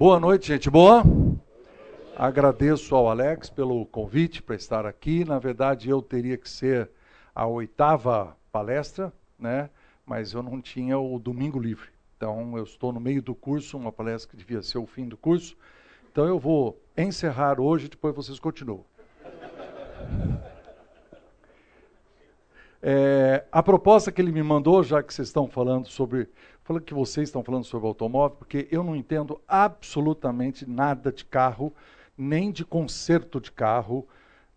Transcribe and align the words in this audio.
Boa 0.00 0.18
noite, 0.18 0.46
gente 0.46 0.70
boa. 0.70 1.02
Agradeço 2.16 2.96
ao 2.96 3.10
Alex 3.10 3.50
pelo 3.50 3.84
convite 3.84 4.42
para 4.42 4.56
estar 4.56 4.86
aqui. 4.86 5.26
Na 5.26 5.38
verdade, 5.38 5.90
eu 5.90 6.00
teria 6.00 6.38
que 6.38 6.48
ser 6.48 6.88
a 7.34 7.46
oitava 7.46 8.34
palestra, 8.50 9.12
né? 9.38 9.68
Mas 10.06 10.32
eu 10.32 10.42
não 10.42 10.58
tinha 10.58 10.98
o 10.98 11.18
domingo 11.18 11.58
livre. 11.58 11.90
Então, 12.16 12.56
eu 12.56 12.64
estou 12.64 12.94
no 12.94 12.98
meio 12.98 13.20
do 13.20 13.34
curso, 13.34 13.76
uma 13.76 13.92
palestra 13.92 14.30
que 14.30 14.38
devia 14.38 14.62
ser 14.62 14.78
o 14.78 14.86
fim 14.86 15.06
do 15.06 15.18
curso. 15.18 15.54
Então, 16.10 16.24
eu 16.24 16.38
vou 16.38 16.80
encerrar 16.96 17.60
hoje, 17.60 17.86
depois 17.86 18.16
vocês 18.16 18.40
continuam. 18.40 18.82
É, 22.82 23.44
a 23.52 23.62
proposta 23.62 24.10
que 24.10 24.20
ele 24.20 24.32
me 24.32 24.42
mandou, 24.42 24.82
já 24.82 25.02
que 25.02 25.12
vocês 25.12 25.28
estão 25.28 25.48
falando 25.48 25.86
sobre 25.86 26.28
falando 26.62 26.84
que 26.84 26.94
vocês 26.94 27.28
estão 27.28 27.42
falando 27.42 27.64
sobre 27.64 27.88
automóvel, 27.88 28.36
porque 28.36 28.68
eu 28.70 28.84
não 28.84 28.94
entendo 28.94 29.40
absolutamente 29.48 30.68
nada 30.68 31.10
de 31.10 31.24
carro, 31.24 31.74
nem 32.16 32.52
de 32.52 32.64
conserto 32.64 33.40
de 33.40 33.50
carro, 33.50 34.06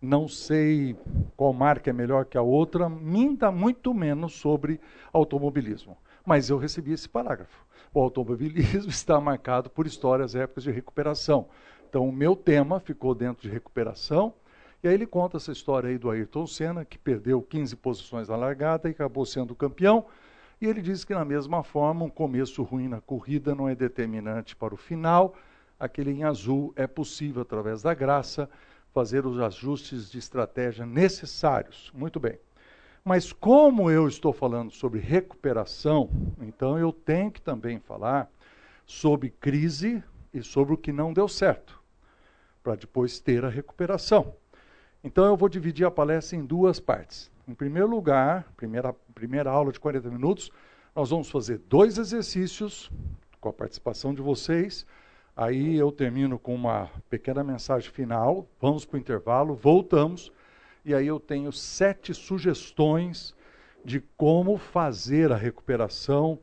não 0.00 0.28
sei 0.28 0.96
qual 1.36 1.52
marca 1.52 1.90
é 1.90 1.92
melhor 1.92 2.26
que 2.26 2.38
a 2.38 2.42
outra, 2.42 2.88
minta 2.88 3.50
muito 3.50 3.92
menos 3.92 4.34
sobre 4.34 4.80
automobilismo. 5.12 5.96
Mas 6.24 6.50
eu 6.50 6.58
recebi 6.58 6.92
esse 6.92 7.08
parágrafo. 7.08 7.64
O 7.92 8.00
automobilismo 8.00 8.90
está 8.90 9.20
marcado 9.20 9.68
por 9.68 9.86
histórias 9.86 10.34
épocas 10.34 10.62
de 10.62 10.70
recuperação. 10.70 11.48
Então, 11.88 12.08
o 12.08 12.12
meu 12.12 12.36
tema 12.36 12.80
ficou 12.80 13.14
dentro 13.14 13.42
de 13.42 13.48
recuperação. 13.48 14.34
E 14.84 14.88
aí 14.88 14.92
ele 14.92 15.06
conta 15.06 15.38
essa 15.38 15.50
história 15.50 15.88
aí 15.88 15.96
do 15.96 16.10
Ayrton 16.10 16.46
Senna, 16.46 16.84
que 16.84 16.98
perdeu 16.98 17.40
15 17.40 17.74
posições 17.76 18.28
na 18.28 18.36
largada 18.36 18.86
e 18.86 18.90
acabou 18.90 19.24
sendo 19.24 19.54
campeão. 19.54 20.04
E 20.60 20.66
ele 20.66 20.82
diz 20.82 21.06
que, 21.06 21.14
na 21.14 21.24
mesma 21.24 21.62
forma, 21.62 22.04
um 22.04 22.10
começo 22.10 22.62
ruim 22.62 22.86
na 22.86 23.00
corrida 23.00 23.54
não 23.54 23.66
é 23.66 23.74
determinante 23.74 24.54
para 24.54 24.74
o 24.74 24.76
final. 24.76 25.34
Aquele 25.80 26.10
em 26.10 26.22
azul 26.22 26.70
é 26.76 26.86
possível, 26.86 27.40
através 27.40 27.80
da 27.80 27.94
graça, 27.94 28.46
fazer 28.92 29.24
os 29.24 29.40
ajustes 29.40 30.10
de 30.10 30.18
estratégia 30.18 30.84
necessários. 30.84 31.90
Muito 31.94 32.20
bem. 32.20 32.38
Mas 33.02 33.32
como 33.32 33.90
eu 33.90 34.06
estou 34.06 34.34
falando 34.34 34.70
sobre 34.70 35.00
recuperação, 35.00 36.10
então 36.42 36.78
eu 36.78 36.92
tenho 36.92 37.30
que 37.30 37.40
também 37.40 37.80
falar 37.80 38.30
sobre 38.84 39.30
crise 39.30 40.04
e 40.30 40.42
sobre 40.42 40.74
o 40.74 40.76
que 40.76 40.92
não 40.92 41.10
deu 41.10 41.26
certo, 41.26 41.80
para 42.62 42.74
depois 42.74 43.18
ter 43.18 43.46
a 43.46 43.48
recuperação. 43.48 44.43
Então 45.04 45.26
eu 45.26 45.36
vou 45.36 45.50
dividir 45.50 45.84
a 45.84 45.90
palestra 45.90 46.34
em 46.34 46.46
duas 46.46 46.80
partes. 46.80 47.30
Em 47.46 47.52
primeiro 47.52 47.86
lugar, 47.86 48.50
primeira, 48.56 48.90
primeira 49.14 49.50
aula 49.50 49.70
de 49.70 49.78
40 49.78 50.08
minutos, 50.08 50.50
nós 50.96 51.10
vamos 51.10 51.30
fazer 51.30 51.58
dois 51.68 51.98
exercícios 51.98 52.90
com 53.38 53.50
a 53.50 53.52
participação 53.52 54.14
de 54.14 54.22
vocês. 54.22 54.86
Aí 55.36 55.76
eu 55.76 55.92
termino 55.92 56.38
com 56.38 56.54
uma 56.54 56.88
pequena 57.10 57.44
mensagem 57.44 57.90
final, 57.90 58.48
vamos 58.58 58.86
para 58.86 58.96
o 58.96 58.98
intervalo, 58.98 59.54
voltamos, 59.54 60.32
e 60.86 60.94
aí 60.94 61.06
eu 61.06 61.20
tenho 61.20 61.52
sete 61.52 62.14
sugestões 62.14 63.34
de 63.84 64.00
como 64.16 64.56
fazer 64.56 65.30
a 65.30 65.36
recuperação, 65.36 66.38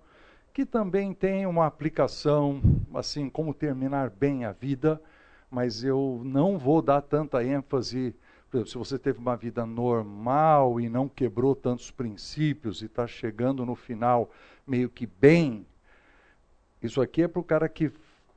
que 0.53 0.67
também 0.67 1.15
tem 1.15 1.47
uma 1.47 1.65
aplicação, 1.65 2.61
assim, 2.93 3.27
como 3.27 3.55
terminar 3.55 4.11
bem 4.11 4.45
a 4.45 4.51
vida, 4.51 5.01
mas 5.49 5.83
eu 5.83 6.21
não 6.23 6.59
vou 6.59 6.79
dar 6.79 7.01
tanta 7.01 7.43
ênfase 7.43 8.13
se 8.65 8.77
você 8.77 8.99
teve 8.99 9.17
uma 9.17 9.35
vida 9.35 9.65
normal 9.65 10.79
e 10.79 10.89
não 10.89 11.07
quebrou 11.07 11.55
tantos 11.55 11.89
princípios 11.89 12.81
e 12.81 12.85
está 12.85 13.07
chegando 13.07 13.65
no 13.65 13.75
final 13.75 14.29
meio 14.67 14.89
que 14.89 15.05
bem, 15.05 15.65
isso 16.81 17.01
aqui 17.01 17.23
é 17.23 17.27
para 17.27 17.39
o 17.39 17.43
cara 17.43 17.69
que 17.69 17.91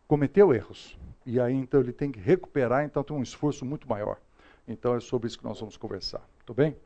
cometeu 0.07 0.55
erros. 0.55 0.97
E 1.27 1.41
aí 1.41 1.55
então 1.55 1.81
ele 1.81 1.93
tem 1.93 2.13
que 2.13 2.21
recuperar, 2.21 2.85
então 2.85 3.03
tem 3.03 3.17
um 3.17 3.23
esforço 3.23 3.65
muito 3.65 3.89
maior. 3.89 4.19
Então 4.69 4.95
é 4.95 5.01
sobre 5.01 5.27
isso 5.27 5.39
que 5.39 5.45
nós 5.45 5.59
vamos 5.59 5.77
conversar. 5.77 6.23
Tudo 6.47 6.57
bem? 6.57 6.77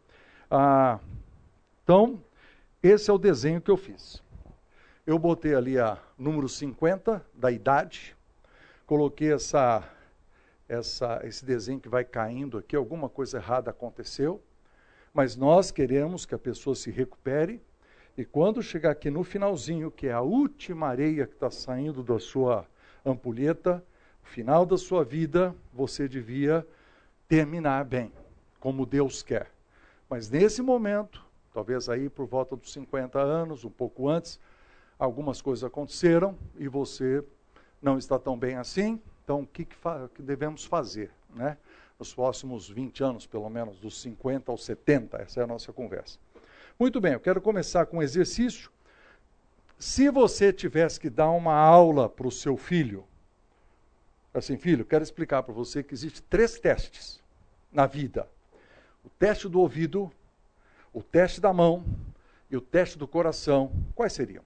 Ah, 0.51 0.99
então, 1.85 2.23
esse 2.83 3.11
é 3.11 3.13
o 3.13 3.19
desenho 3.19 3.61
que 3.61 3.71
eu 3.71 3.77
fiz. 3.77 4.23
Eu 5.07 5.19
botei 5.19 5.55
ali 5.55 5.79
a 5.79 5.99
número 6.17 6.49
50 6.49 7.25
da 7.35 7.51
idade, 7.51 8.17
coloquei 8.87 9.33
essa 9.33 9.83
essa, 10.69 11.21
esse 11.25 11.45
desenho 11.45 11.81
que 11.81 11.89
vai 11.89 12.05
caindo 12.05 12.59
aqui, 12.59 12.77
alguma 12.77 13.09
coisa 13.09 13.39
errada 13.39 13.71
aconteceu, 13.71 14.41
mas 15.15 15.35
nós 15.35 15.71
queremos 15.71 16.27
que 16.27 16.35
a 16.35 16.39
pessoa 16.39 16.77
se 16.77 16.91
recupere, 16.91 17.61
e 18.17 18.25
quando 18.25 18.63
chegar 18.63 18.91
aqui 18.91 19.11
no 19.11 19.23
finalzinho, 19.25 19.91
que 19.91 20.09
é 20.09 20.13
a 20.13 20.21
última 20.21 20.89
areia 20.89 21.27
que 21.27 21.35
está 21.35 21.51
saindo 21.51 22.03
da 22.03 22.19
sua 22.19 22.67
ampulheta, 23.05 23.83
o 24.25 24.27
final 24.27 24.67
da 24.67 24.77
sua 24.77 25.05
vida, 25.05 25.55
você 25.73 26.09
devia 26.09 26.67
terminar 27.29 27.85
bem, 27.85 28.13
como 28.59 28.85
Deus 28.85 29.23
quer. 29.23 29.51
Mas 30.11 30.29
nesse 30.29 30.61
momento, 30.63 31.25
talvez 31.55 31.89
aí 31.89 32.09
por 32.09 32.27
volta 32.27 32.57
dos 32.57 32.73
50 32.73 33.19
anos, 33.21 33.65
um 33.65 33.71
pouco 33.71 34.09
antes, 34.09 34.41
algumas 34.99 35.41
coisas 35.41 35.63
aconteceram 35.63 36.37
e 36.57 36.67
você 36.67 37.23
não 37.81 37.99
está 37.99 38.19
tão 38.19 38.37
bem 38.37 38.57
assim, 38.57 39.01
então, 39.29 39.41
o 39.41 39.47
que, 39.47 39.67
que, 39.67 39.77
que 40.15 40.23
devemos 40.23 40.65
fazer? 40.65 41.11
Né? 41.35 41.59
Nos 41.99 42.15
próximos 42.15 42.67
20 42.67 43.05
anos, 43.05 43.27
pelo 43.27 43.47
menos, 43.51 43.79
dos 43.79 44.01
50 44.01 44.51
aos 44.51 44.65
70, 44.65 45.19
essa 45.19 45.41
é 45.41 45.45
a 45.45 45.47
nossa 45.47 45.71
conversa. 45.71 46.19
Muito 46.79 46.99
bem, 46.99 47.13
eu 47.13 47.21
quero 47.21 47.39
começar 47.39 47.85
com 47.85 47.99
um 47.99 48.03
exercício. 48.03 48.71
Se 49.79 50.09
você 50.09 50.51
tivesse 50.51 50.99
que 50.99 51.11
dar 51.11 51.29
uma 51.29 51.53
aula 51.53 52.09
para 52.09 52.27
o 52.27 52.33
seu 52.33 52.57
filho, 52.57 53.05
assim, 54.33 54.57
filho, 54.57 54.87
quero 54.87 55.05
explicar 55.05 55.43
para 55.43 55.53
você 55.53 55.83
que 55.83 55.93
existem 55.93 56.23
três 56.31 56.59
testes 56.59 57.23
na 57.71 57.87
vida: 57.87 58.27
o 59.05 59.11
teste 59.11 59.47
do 59.47 59.61
ouvido, 59.61 60.11
o 60.91 61.03
teste 61.03 61.39
da 61.39 61.53
mão 61.53 61.85
e 62.51 62.57
o 62.57 62.63
teste 62.63 62.97
do 62.97 63.07
coração. 63.07 63.71
Quais 63.95 64.15
seriam? 64.15 64.43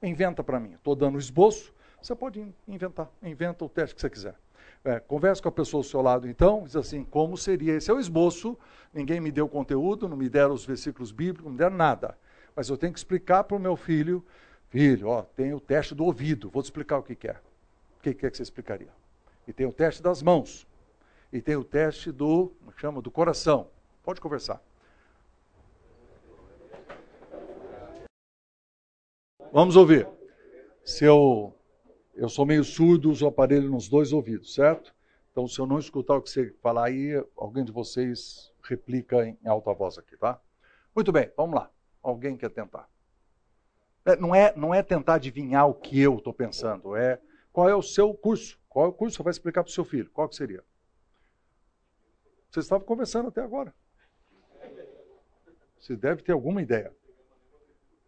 Inventa 0.00 0.44
para 0.44 0.60
mim. 0.60 0.74
Estou 0.74 0.94
dando 0.94 1.16
o 1.16 1.18
esboço. 1.18 1.74
Você 2.02 2.16
pode 2.16 2.52
inventar, 2.66 3.08
inventa 3.22 3.64
o 3.64 3.68
teste 3.68 3.94
que 3.94 4.00
você 4.00 4.10
quiser. 4.10 4.34
É, 4.84 4.98
converse 4.98 5.40
com 5.40 5.48
a 5.48 5.52
pessoa 5.52 5.78
ao 5.78 5.84
seu 5.84 6.02
lado, 6.02 6.28
então, 6.28 6.64
diz 6.64 6.74
assim: 6.74 7.04
como 7.04 7.36
seria? 7.36 7.74
Esse 7.74 7.90
é 7.92 7.94
o 7.94 8.00
esboço. 8.00 8.58
Ninguém 8.92 9.20
me 9.20 9.30
deu 9.30 9.48
conteúdo, 9.48 10.08
não 10.08 10.16
me 10.16 10.28
deram 10.28 10.52
os 10.52 10.64
versículos 10.64 11.12
bíblicos, 11.12 11.44
não 11.44 11.52
me 11.52 11.58
deram 11.58 11.76
nada. 11.76 12.18
Mas 12.56 12.68
eu 12.68 12.76
tenho 12.76 12.92
que 12.92 12.98
explicar 12.98 13.44
para 13.44 13.56
o 13.56 13.60
meu 13.60 13.76
filho: 13.76 14.24
filho, 14.68 15.08
ó, 15.08 15.22
tem 15.22 15.54
o 15.54 15.60
teste 15.60 15.94
do 15.94 16.04
ouvido, 16.04 16.50
vou 16.50 16.60
te 16.60 16.66
explicar 16.66 16.98
o 16.98 17.02
que, 17.04 17.14
que 17.14 17.28
é. 17.28 17.36
O 17.98 18.02
que, 18.02 18.12
que 18.12 18.26
é 18.26 18.30
que 18.30 18.36
você 18.36 18.42
explicaria? 18.42 18.90
E 19.46 19.52
tem 19.52 19.66
o 19.66 19.72
teste 19.72 20.02
das 20.02 20.20
mãos. 20.20 20.66
E 21.32 21.40
tem 21.40 21.54
o 21.54 21.62
teste 21.62 22.10
do, 22.10 22.52
como 22.58 22.72
chama, 22.76 23.00
do 23.00 23.10
coração. 23.10 23.68
Pode 24.02 24.20
conversar. 24.20 24.60
Vamos 29.52 29.76
ouvir. 29.76 30.08
Seu 30.84 31.54
eu 32.22 32.28
sou 32.28 32.46
meio 32.46 32.62
surdo, 32.62 33.10
uso 33.10 33.24
o 33.24 33.28
aparelho 33.28 33.68
nos 33.68 33.88
dois 33.88 34.12
ouvidos, 34.12 34.54
certo? 34.54 34.94
Então, 35.32 35.48
se 35.48 35.58
eu 35.58 35.66
não 35.66 35.80
escutar 35.80 36.14
o 36.14 36.22
que 36.22 36.30
você 36.30 36.54
falar 36.62 36.86
aí, 36.86 37.20
alguém 37.36 37.64
de 37.64 37.72
vocês 37.72 38.52
replica 38.62 39.26
em 39.26 39.36
alta 39.44 39.74
voz 39.74 39.98
aqui, 39.98 40.16
tá? 40.16 40.40
Muito 40.94 41.10
bem, 41.10 41.32
vamos 41.36 41.56
lá. 41.56 41.68
Alguém 42.00 42.36
quer 42.36 42.50
tentar? 42.50 42.88
É, 44.04 44.14
não, 44.14 44.32
é, 44.32 44.54
não 44.54 44.72
é 44.72 44.84
tentar 44.84 45.14
adivinhar 45.14 45.66
o 45.66 45.74
que 45.74 46.00
eu 46.00 46.16
estou 46.18 46.32
pensando, 46.32 46.94
é 46.94 47.20
qual 47.52 47.68
é 47.68 47.74
o 47.74 47.82
seu 47.82 48.14
curso. 48.14 48.56
Qual 48.68 48.86
é 48.86 48.88
o 48.88 48.92
curso 48.92 49.14
que 49.14 49.18
você 49.18 49.24
vai 49.24 49.30
explicar 49.32 49.64
para 49.64 49.70
o 49.70 49.72
seu 49.72 49.84
filho? 49.84 50.08
Qual 50.12 50.28
que 50.28 50.36
seria? 50.36 50.62
Vocês 52.52 52.66
estavam 52.66 52.86
conversando 52.86 53.30
até 53.30 53.40
agora. 53.40 53.74
Você 55.76 55.96
deve 55.96 56.22
ter 56.22 56.30
alguma 56.30 56.62
ideia. 56.62 56.94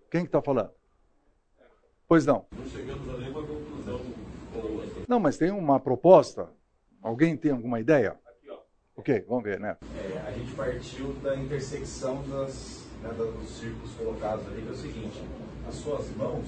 Quem 0.08 0.22
está 0.22 0.40
falando? 0.40 0.70
Pois 2.06 2.24
não. 2.24 2.46
Não 2.52 2.66
chegamos 2.68 3.08
a 3.08 3.18
nenhuma 3.18 3.53
não, 5.08 5.20
mas 5.20 5.36
tem 5.36 5.50
uma 5.50 5.78
proposta? 5.78 6.48
Alguém 7.02 7.36
tem 7.36 7.52
alguma 7.52 7.80
ideia? 7.80 8.18
Aqui, 8.26 8.50
ó. 8.50 8.58
Ok, 8.96 9.24
vamos 9.28 9.44
ver, 9.44 9.60
né? 9.60 9.76
É, 9.96 10.18
a 10.26 10.30
gente 10.32 10.54
partiu 10.54 11.12
da 11.14 11.36
intersecção 11.36 12.22
das, 12.28 12.86
né, 13.02 13.12
dos 13.12 13.50
círculos 13.50 13.94
colocados 13.94 14.46
ali, 14.46 14.62
que 14.62 14.68
é 14.68 14.70
o 14.70 14.74
seguinte: 14.74 15.22
as 15.68 15.74
suas 15.74 16.08
mãos 16.16 16.44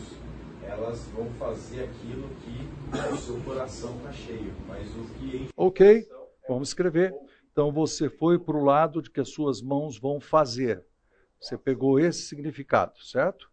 elas 0.62 1.06
vão 1.08 1.30
fazer 1.32 1.84
aquilo 1.84 2.28
que 2.40 3.12
o 3.12 3.16
seu 3.18 3.40
coração 3.40 3.96
está 3.98 4.12
cheio, 4.12 4.52
mas 4.66 4.88
o 4.96 5.04
que 5.14 5.48
Ok, 5.56 5.86
é 5.86 6.06
vamos 6.48 6.68
escrever. 6.68 7.14
Então 7.52 7.72
você 7.72 8.10
foi 8.10 8.38
para 8.38 8.56
o 8.56 8.64
lado 8.64 9.00
de 9.00 9.10
que 9.10 9.20
as 9.20 9.28
suas 9.30 9.62
mãos 9.62 9.98
vão 9.98 10.20
fazer. 10.20 10.84
Você 11.40 11.56
pegou 11.56 12.00
esse 12.00 12.22
significado, 12.22 12.98
certo? 13.02 13.48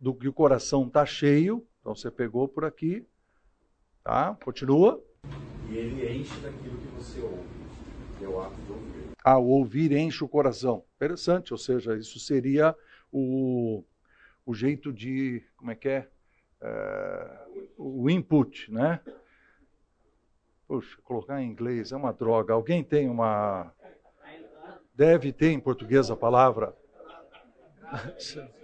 Do 0.00 0.14
que 0.14 0.28
o 0.28 0.32
coração 0.32 0.86
está 0.86 1.06
cheio, 1.06 1.66
então 1.80 1.94
você 1.94 2.10
pegou 2.10 2.48
por 2.48 2.64
aqui 2.64 3.06
Tá? 4.06 4.38
Continua. 4.44 5.02
E 5.68 5.76
ele 5.76 6.20
enche 6.20 6.38
daquilo 6.38 6.78
que 6.78 6.86
você 6.94 7.20
ouve, 7.20 7.48
que 8.16 8.24
é 8.24 8.28
o 8.28 8.40
ato 8.40 8.54
de 8.54 8.70
ouvir. 8.70 9.08
Ah, 9.24 9.36
o 9.36 9.48
ouvir 9.48 9.90
enche 9.90 10.22
o 10.22 10.28
coração. 10.28 10.84
Interessante, 10.94 11.52
ou 11.52 11.58
seja, 11.58 11.96
isso 11.96 12.20
seria 12.20 12.72
o, 13.10 13.82
o 14.46 14.54
jeito 14.54 14.92
de, 14.92 15.44
como 15.56 15.72
é 15.72 15.74
que 15.74 15.88
é? 15.88 16.08
é 16.60 17.46
o 17.76 18.08
input, 18.08 18.70
né? 18.70 19.00
Puxa, 20.68 20.96
colocar 21.02 21.42
em 21.42 21.50
inglês 21.50 21.90
é 21.90 21.96
uma 21.96 22.12
droga. 22.12 22.54
Alguém 22.54 22.84
tem 22.84 23.08
uma. 23.08 23.74
Deve 24.94 25.32
ter 25.32 25.50
em 25.50 25.58
português 25.58 26.12
a 26.12 26.16
palavra. 26.16 26.76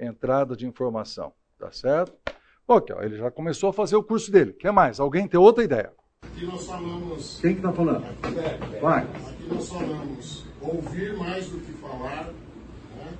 Entrada 0.00 0.56
de 0.56 0.66
informação. 0.66 1.34
Tá 1.58 1.70
certo? 1.70 2.37
Ok, 2.70 2.94
ó, 2.94 3.02
ele 3.02 3.16
já 3.16 3.30
começou 3.30 3.70
a 3.70 3.72
fazer 3.72 3.96
o 3.96 4.02
curso 4.02 4.30
dele. 4.30 4.52
Quer 4.52 4.70
mais? 4.70 5.00
Alguém 5.00 5.26
tem 5.26 5.40
outra 5.40 5.64
ideia? 5.64 5.90
Aqui 6.20 6.44
nós 6.44 6.66
falamos. 6.66 7.40
Quem 7.40 7.52
que 7.54 7.60
está 7.60 7.72
falando? 7.72 8.04
É, 8.04 8.78
Vai. 8.78 9.04
Aqui 9.04 9.48
nós 9.48 9.68
falamos 9.70 10.44
ouvir 10.60 11.16
mais 11.16 11.48
do 11.48 11.60
que 11.60 11.72
falar, 11.72 12.26
né? 12.26 13.18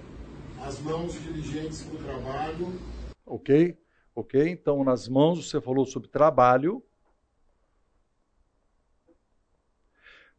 as 0.61 0.79
mãos 0.81 1.15
diligentes 1.15 1.83
com 1.83 1.97
o 1.97 1.99
trabalho. 1.99 2.79
Ok? 3.25 3.79
Ok? 4.15 4.51
Então, 4.51 4.85
nas 4.85 5.09
mãos 5.09 5.49
você 5.49 5.63
falou 5.63 5.87
sobre 5.87 6.11
trabalho. 6.11 6.85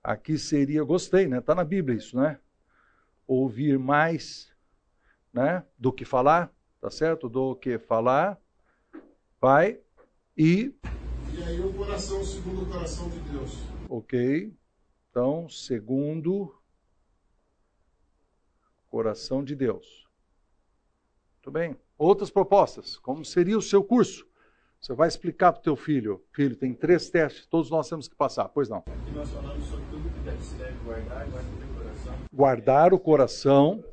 Aqui 0.03 0.37
seria, 0.37 0.83
gostei, 0.83 1.27
né? 1.27 1.39
Está 1.39 1.55
na 1.55 1.63
Bíblia 1.63 1.97
isso, 1.97 2.15
né? 2.15 2.37
Ouvir 3.25 3.79
mais, 3.79 4.51
né? 5.33 5.63
Do 5.79 5.91
que 5.91 6.05
falar, 6.05 6.53
tá 6.79 6.91
certo? 6.91 7.27
Do 7.27 7.55
que 7.55 7.79
falar. 7.79 8.39
Vai. 9.41 9.79
E, 10.37 10.73
E 11.33 11.43
aí 11.43 11.59
o 11.61 11.73
coração 11.73 12.23
segundo 12.23 12.63
o 12.63 12.65
coração 12.65 13.09
de 13.09 13.19
Deus. 13.19 13.57
ok. 13.89 14.53
Então, 15.09 15.49
segundo 15.49 16.55
coração 18.89 19.43
de 19.43 19.55
Deus. 19.55 20.07
Muito 21.35 21.51
bem. 21.51 21.75
Outras 21.97 22.29
propostas. 22.29 22.97
Como 22.97 23.25
seria 23.25 23.57
o 23.57 23.61
seu 23.61 23.83
curso? 23.83 24.27
Você 24.79 24.93
vai 24.93 25.07
explicar 25.07 25.51
para 25.51 25.59
o 25.59 25.63
teu 25.63 25.75
filho. 25.75 26.23
Filho, 26.31 26.55
tem 26.55 26.73
três 26.73 27.09
testes, 27.09 27.45
todos 27.47 27.69
nós 27.69 27.89
temos 27.89 28.07
que 28.07 28.15
passar. 28.15 28.47
Pois 28.49 28.69
não. 28.69 28.77
Aqui 28.79 29.11
nós 29.11 29.29
falamos 29.29 29.65
sobre 29.67 29.85
tudo 29.89 30.09
que 30.09 30.19
deve, 30.21 30.41
se 30.43 30.55
deve 30.55 30.77
guardar 30.85 31.27
e 31.27 31.31
guardar 31.31 31.51
no 31.51 31.57
teu 31.57 31.67
coração. 31.75 32.13
Guardar 32.31 32.93
o 32.93 32.99
coração. 32.99 33.83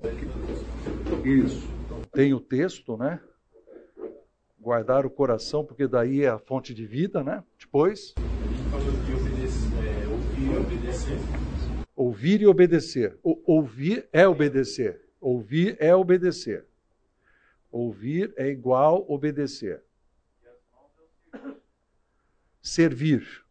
Isso. 1.25 1.67
Tem 2.13 2.33
o 2.35 2.41
texto, 2.41 2.97
né? 2.97 3.21
Guardar 4.67 5.07
o 5.07 5.11
coração, 5.11 5.65
porque 5.65 5.87
daí 5.87 6.25
é 6.25 6.29
a 6.29 6.41
fonte 6.41 6.75
de 6.75 6.85
vida, 6.85 7.23
né? 7.23 7.41
Depois, 7.57 8.13
ouvir 8.75 9.61
e 10.43 10.57
obedecer. 10.57 11.19
ouvir 11.95 12.41
e 12.41 12.47
obedecer. 12.49 13.19
O, 13.23 13.41
ouvir 13.47 14.09
é 14.13 14.27
obedecer. 14.27 15.01
Ouvir 15.21 15.77
é 15.79 15.95
obedecer. 15.95 16.67
Ouvir 17.71 18.35
é 18.37 18.49
igual 18.49 19.07
obedecer. 19.09 19.85
Servir. 22.61 23.45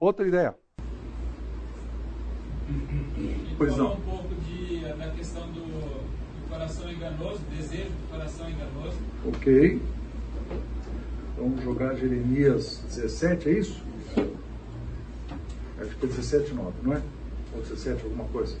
Outra 0.00 0.26
ideia. 0.26 0.56
Pois 3.56 3.76
não. 3.76 3.94
um 3.94 4.00
pouco 4.00 4.34
de, 4.34 4.80
da 4.80 5.10
questão 5.10 5.50
do, 5.52 5.60
do 5.60 6.48
coração 6.48 6.88
enganoso, 7.14 7.40
desejo 7.56 7.90
do 7.90 8.10
coração 8.10 8.50
enganoso. 8.50 8.98
Ok. 9.26 9.80
Vamos 11.36 11.62
jogar 11.62 11.94
Jeremias 11.94 12.82
17, 12.88 13.48
é 13.48 13.52
isso? 13.52 13.82
Acho 15.80 15.96
que 15.96 16.06
é 16.06 16.08
17, 16.08 16.54
9, 16.54 16.72
não 16.82 16.92
é? 16.94 17.02
Ou 17.54 17.62
17, 17.62 18.04
alguma 18.04 18.24
coisa. 18.28 18.56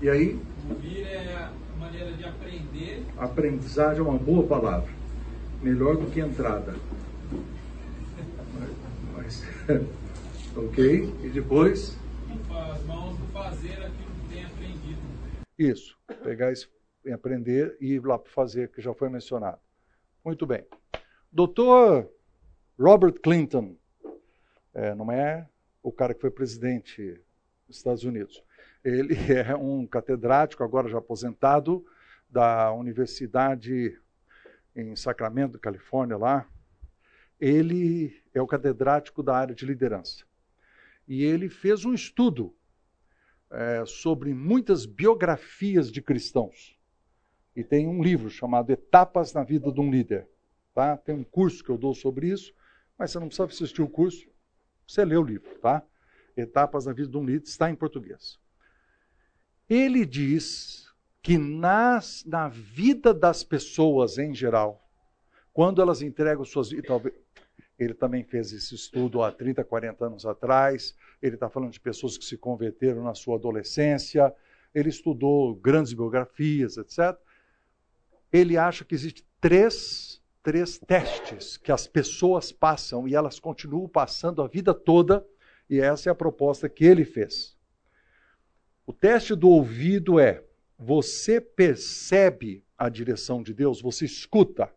E 0.00 0.08
aí, 0.08 0.38
Ouvir 0.68 1.02
é 1.02 1.34
a 1.34 1.52
maneira 1.78 2.12
de 2.12 2.24
aprender, 2.24 3.04
aprendizagem 3.18 4.00
é 4.00 4.02
uma 4.02 4.18
boa 4.18 4.46
palavra. 4.46 4.90
Melhor 5.60 5.96
do 5.96 6.10
que 6.10 6.20
entrada. 6.20 6.74
Mas, 9.16 9.44
ok. 10.56 11.14
E 11.22 11.28
depois, 11.28 11.96
com 12.48 12.58
as 12.58 12.82
mãos 12.84 13.16
do 13.16 13.26
fazer 13.32 13.72
aquilo 13.72 14.12
que 14.28 14.34
tem 14.34 14.44
aprendido. 14.44 15.00
isso. 15.58 15.96
Pegar 16.24 16.52
isso 16.52 16.68
e 17.04 17.12
aprender 17.12 17.76
e 17.80 17.94
ir 17.94 18.04
lá 18.04 18.18
fazer, 18.18 18.70
que 18.70 18.80
já 18.80 18.94
foi 18.94 19.08
mencionado. 19.08 19.58
Muito 20.24 20.46
bem. 20.46 20.64
Doutor 21.30 22.10
Robert 22.78 23.14
Clinton, 23.20 23.76
é, 24.74 24.94
não 24.94 25.10
é 25.10 25.48
o 25.82 25.92
cara 25.92 26.14
que 26.14 26.20
foi 26.20 26.30
presidente 26.30 27.20
dos 27.66 27.76
Estados 27.76 28.04
Unidos. 28.04 28.42
Ele 28.84 29.14
é 29.32 29.54
um 29.56 29.86
catedrático, 29.86 30.62
agora 30.62 30.88
já 30.88 30.98
aposentado, 30.98 31.84
da 32.28 32.72
Universidade 32.72 33.98
em 34.74 34.96
Sacramento, 34.96 35.58
Califórnia, 35.58 36.16
lá. 36.16 36.46
Ele 37.38 38.22
é 38.32 38.40
o 38.40 38.46
catedrático 38.46 39.22
da 39.22 39.36
área 39.36 39.54
de 39.54 39.66
liderança. 39.66 40.24
E 41.06 41.24
ele 41.24 41.48
fez 41.48 41.84
um 41.84 41.92
estudo 41.92 42.54
é, 43.50 43.84
sobre 43.84 44.32
muitas 44.32 44.86
biografias 44.86 45.90
de 45.90 46.00
cristãos. 46.00 46.78
E 47.54 47.62
tem 47.62 47.86
um 47.86 48.02
livro 48.02 48.30
chamado 48.30 48.70
Etapas 48.70 49.32
na 49.32 49.44
Vida 49.44 49.70
de 49.70 49.80
um 49.80 49.90
Líder. 49.90 50.28
Tá? 50.74 50.96
Tem 50.96 51.14
um 51.14 51.24
curso 51.24 51.62
que 51.62 51.70
eu 51.70 51.76
dou 51.76 51.94
sobre 51.94 52.28
isso, 52.28 52.54
mas 52.98 53.10
você 53.10 53.18
não 53.18 53.26
precisa 53.26 53.46
assistir 53.46 53.82
o 53.82 53.88
curso, 53.88 54.26
você 54.86 55.04
lê 55.04 55.16
o 55.16 55.22
livro, 55.22 55.50
tá? 55.60 55.82
Etapas 56.36 56.86
na 56.86 56.92
Vida 56.92 57.08
de 57.08 57.16
um 57.16 57.24
Líder, 57.24 57.44
está 57.44 57.70
em 57.70 57.74
português. 57.74 58.38
Ele 59.68 60.06
diz 60.06 60.88
que 61.22 61.38
nas, 61.38 62.24
na 62.24 62.48
vida 62.48 63.14
das 63.14 63.44
pessoas 63.44 64.18
em 64.18 64.34
geral, 64.34 64.82
quando 65.52 65.80
elas 65.80 66.02
entregam 66.02 66.44
suas 66.44 66.70
vidas, 66.70 67.00
ele 67.78 67.94
também 67.94 68.24
fez 68.24 68.52
esse 68.52 68.74
estudo 68.74 69.22
há 69.22 69.30
30, 69.30 69.62
40 69.64 70.06
anos 70.06 70.26
atrás, 70.26 70.96
ele 71.20 71.34
está 71.34 71.48
falando 71.48 71.72
de 71.72 71.80
pessoas 71.80 72.18
que 72.18 72.24
se 72.24 72.36
converteram 72.36 73.04
na 73.04 73.14
sua 73.14 73.36
adolescência, 73.36 74.34
ele 74.74 74.88
estudou 74.88 75.54
grandes 75.54 75.92
biografias, 75.92 76.76
etc. 76.76 77.18
Ele 78.32 78.56
acha 78.56 78.84
que 78.84 78.94
existe 78.94 79.24
três, 79.40 80.22
três 80.42 80.78
testes 80.78 81.56
que 81.56 81.70
as 81.70 81.86
pessoas 81.86 82.50
passam 82.50 83.06
e 83.06 83.14
elas 83.14 83.38
continuam 83.38 83.88
passando 83.88 84.40
a 84.40 84.48
vida 84.48 84.72
toda, 84.72 85.26
e 85.68 85.80
essa 85.80 86.08
é 86.08 86.12
a 86.12 86.14
proposta 86.14 86.68
que 86.68 86.84
ele 86.84 87.04
fez. 87.04 87.56
O 88.86 88.92
teste 88.92 89.34
do 89.34 89.48
ouvido 89.48 90.18
é: 90.18 90.42
você 90.78 91.40
percebe 91.40 92.64
a 92.76 92.88
direção 92.88 93.42
de 93.42 93.54
Deus? 93.54 93.80
Você 93.80 94.04
escuta? 94.04 94.72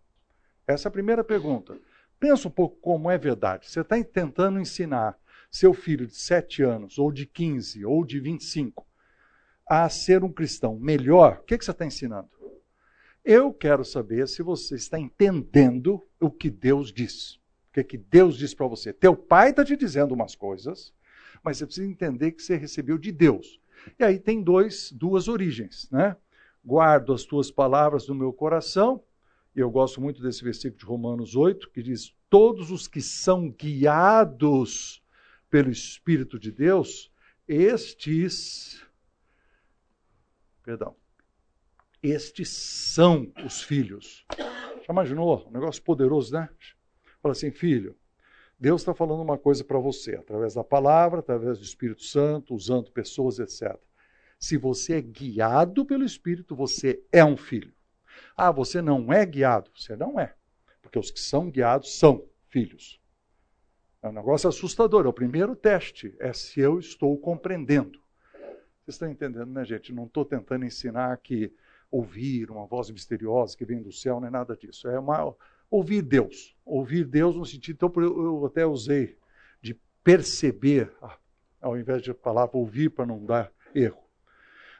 Essa 0.67 0.87
é 0.87 0.89
a 0.89 0.91
primeira 0.91 1.23
pergunta. 1.23 1.77
Pensa 2.19 2.47
um 2.47 2.51
pouco 2.51 2.77
como 2.77 3.09
é 3.09 3.17
verdade. 3.17 3.69
Você 3.69 3.81
está 3.81 4.01
tentando 4.03 4.59
ensinar 4.59 5.17
seu 5.49 5.73
filho 5.73 6.05
de 6.05 6.15
7 6.15 6.63
anos, 6.63 6.97
ou 6.97 7.11
de 7.11 7.25
15, 7.25 7.85
ou 7.85 8.05
de 8.05 8.19
25, 8.19 8.85
a 9.67 9.87
ser 9.89 10.23
um 10.23 10.31
cristão 10.31 10.77
melhor. 10.77 11.39
O 11.41 11.43
que, 11.43 11.57
que 11.57 11.65
você 11.65 11.71
está 11.71 11.85
ensinando? 11.85 12.29
Eu 13.25 13.51
quero 13.51 13.83
saber 13.83 14.27
se 14.27 14.43
você 14.43 14.75
está 14.75 14.99
entendendo 14.99 15.99
o 16.19 16.29
que 16.29 16.47
Deus 16.47 16.93
diz. 16.93 17.37
O 17.69 17.73
que, 17.73 17.83
que 17.83 17.97
Deus 17.97 18.37
diz 18.37 18.53
para 18.53 18.67
você. 18.67 18.93
Teu 18.93 19.15
pai 19.15 19.49
está 19.49 19.65
te 19.65 19.75
dizendo 19.75 20.13
umas 20.13 20.35
coisas, 20.35 20.93
mas 21.43 21.57
você 21.57 21.65
precisa 21.65 21.87
entender 21.87 22.33
que 22.33 22.43
você 22.43 22.55
recebeu 22.55 22.99
de 22.99 23.11
Deus. 23.11 23.59
E 23.97 24.03
aí 24.03 24.19
tem 24.19 24.43
dois, 24.43 24.91
duas 24.91 25.27
origens, 25.27 25.89
né? 25.89 26.15
Guardo 26.63 27.13
as 27.13 27.23
tuas 27.23 27.49
palavras 27.49 28.07
no 28.07 28.13
meu 28.13 28.31
coração, 28.31 29.03
e 29.55 29.59
eu 29.59 29.71
gosto 29.71 29.99
muito 29.99 30.21
desse 30.21 30.43
versículo 30.43 30.77
de 30.77 30.85
Romanos 30.85 31.35
8, 31.35 31.71
que 31.71 31.81
diz: 31.81 32.13
Todos 32.29 32.69
os 32.69 32.87
que 32.87 33.01
são 33.01 33.49
guiados 33.49 35.03
pelo 35.49 35.71
Espírito 35.71 36.37
de 36.37 36.51
Deus, 36.51 37.11
estes. 37.47 38.85
Perdão. 40.63 40.95
Estes 42.11 42.49
são 42.49 43.31
os 43.45 43.61
filhos. 43.61 44.25
Já 44.37 44.91
imaginou? 44.91 45.47
Um 45.47 45.51
negócio 45.51 45.81
poderoso, 45.81 46.33
né? 46.33 46.47
Fala 47.21 47.33
assim, 47.33 47.51
filho, 47.51 47.95
Deus 48.59 48.81
está 48.81 48.93
falando 48.93 49.21
uma 49.21 49.37
coisa 49.37 49.63
para 49.63 49.79
você, 49.79 50.15
através 50.15 50.53
da 50.53 50.63
palavra, 50.63 51.19
através 51.19 51.57
do 51.57 51.63
Espírito 51.63 52.03
Santo, 52.03 52.53
usando 52.53 52.91
pessoas, 52.91 53.39
etc. 53.39 53.75
Se 54.39 54.57
você 54.57 54.97
é 54.97 55.01
guiado 55.01 55.85
pelo 55.85 56.05
Espírito, 56.05 56.55
você 56.55 57.03
é 57.11 57.25
um 57.25 57.35
filho. 57.35 57.73
Ah, 58.37 58.51
você 58.51 58.81
não 58.81 59.11
é 59.11 59.25
guiado? 59.25 59.71
Você 59.75 59.95
não 59.95 60.19
é. 60.19 60.35
Porque 60.81 60.99
os 60.99 61.09
que 61.09 61.19
são 61.19 61.49
guiados 61.49 61.97
são 61.97 62.23
filhos. 62.49 63.01
É 64.01 64.07
um 64.07 64.13
negócio 64.13 64.47
assustador. 64.47 65.05
É 65.05 65.09
o 65.09 65.13
primeiro 65.13 65.55
teste. 65.55 66.15
É 66.19 66.31
se 66.31 66.59
eu 66.59 66.77
estou 66.77 67.17
compreendendo. 67.17 67.99
Vocês 68.83 68.95
estão 68.95 69.09
entendendo, 69.09 69.47
né, 69.47 69.65
gente? 69.65 69.91
Não 69.91 70.05
estou 70.05 70.23
tentando 70.23 70.63
ensinar 70.63 71.17
que 71.17 71.51
ouvir 71.91 72.49
uma 72.51 72.65
voz 72.65 72.89
misteriosa 72.89 73.55
que 73.55 73.65
vem 73.65 73.81
do 73.81 73.91
céu, 73.91 74.19
não 74.19 74.27
é 74.27 74.31
nada 74.31 74.55
disso. 74.55 74.87
É 74.87 74.99
uma, 74.99 75.35
ouvir 75.69 76.01
Deus. 76.01 76.55
Ouvir 76.65 77.05
Deus 77.05 77.35
no 77.35 77.45
sentido, 77.45 77.75
então 77.75 78.03
eu 78.03 78.45
até 78.45 78.65
usei 78.65 79.17
de 79.61 79.79
perceber, 80.03 80.91
ao 81.61 81.77
invés 81.77 82.01
de 82.01 82.13
falar 82.13 82.49
ouvir 82.53 82.89
para 82.89 83.05
não 83.05 83.25
dar 83.25 83.51
erro. 83.73 84.03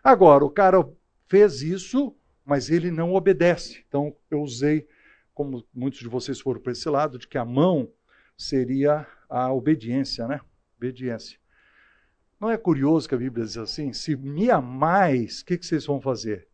Agora, 0.04 0.46
o 0.46 0.50
cara 0.50 0.88
fez 1.28 1.62
isso, 1.62 2.16
mas 2.44 2.70
ele 2.70 2.92
não 2.92 3.14
obedece. 3.14 3.84
Então 3.88 4.16
eu 4.30 4.42
usei 4.42 4.88
como 5.34 5.68
muitos 5.74 6.00
de 6.00 6.08
vocês 6.08 6.40
foram 6.40 6.62
para 6.62 6.72
esse 6.72 6.88
lado, 6.90 7.20
de 7.20 7.28
que 7.28 7.38
a 7.38 7.44
mão 7.44 7.92
seria 8.38 9.06
a 9.30 9.52
obediência, 9.52 10.28
né? 10.28 10.40
Obediência. 10.78 11.38
Não 12.40 12.50
é 12.50 12.58
curioso 12.58 13.08
que 13.08 13.16
a 13.16 13.18
Bíblia 13.18 13.46
diz 13.46 13.58
assim? 13.58 13.92
Se 13.92 14.16
me 14.16 14.50
amais, 14.50 15.42
o 15.42 15.46
que, 15.46 15.58
que 15.58 15.66
vocês 15.66 15.86
vão 15.86 16.00
fazer? 16.00 16.48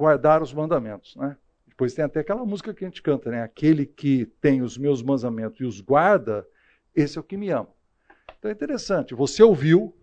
Guardar 0.00 0.42
os 0.42 0.50
mandamentos, 0.54 1.14
né? 1.14 1.36
Depois 1.66 1.92
tem 1.92 2.02
até 2.02 2.20
aquela 2.20 2.42
música 2.46 2.72
que 2.72 2.82
a 2.82 2.88
gente 2.88 3.02
canta, 3.02 3.30
né? 3.30 3.42
Aquele 3.42 3.84
que 3.84 4.24
tem 4.40 4.62
os 4.62 4.78
meus 4.78 5.02
mandamentos 5.02 5.60
e 5.60 5.64
os 5.64 5.82
guarda, 5.82 6.46
esse 6.96 7.18
é 7.18 7.20
o 7.20 7.22
que 7.22 7.36
me 7.36 7.50
ama. 7.50 7.68
Então 8.38 8.50
é 8.50 8.54
interessante. 8.54 9.14
Você 9.14 9.42
ouviu, 9.42 9.94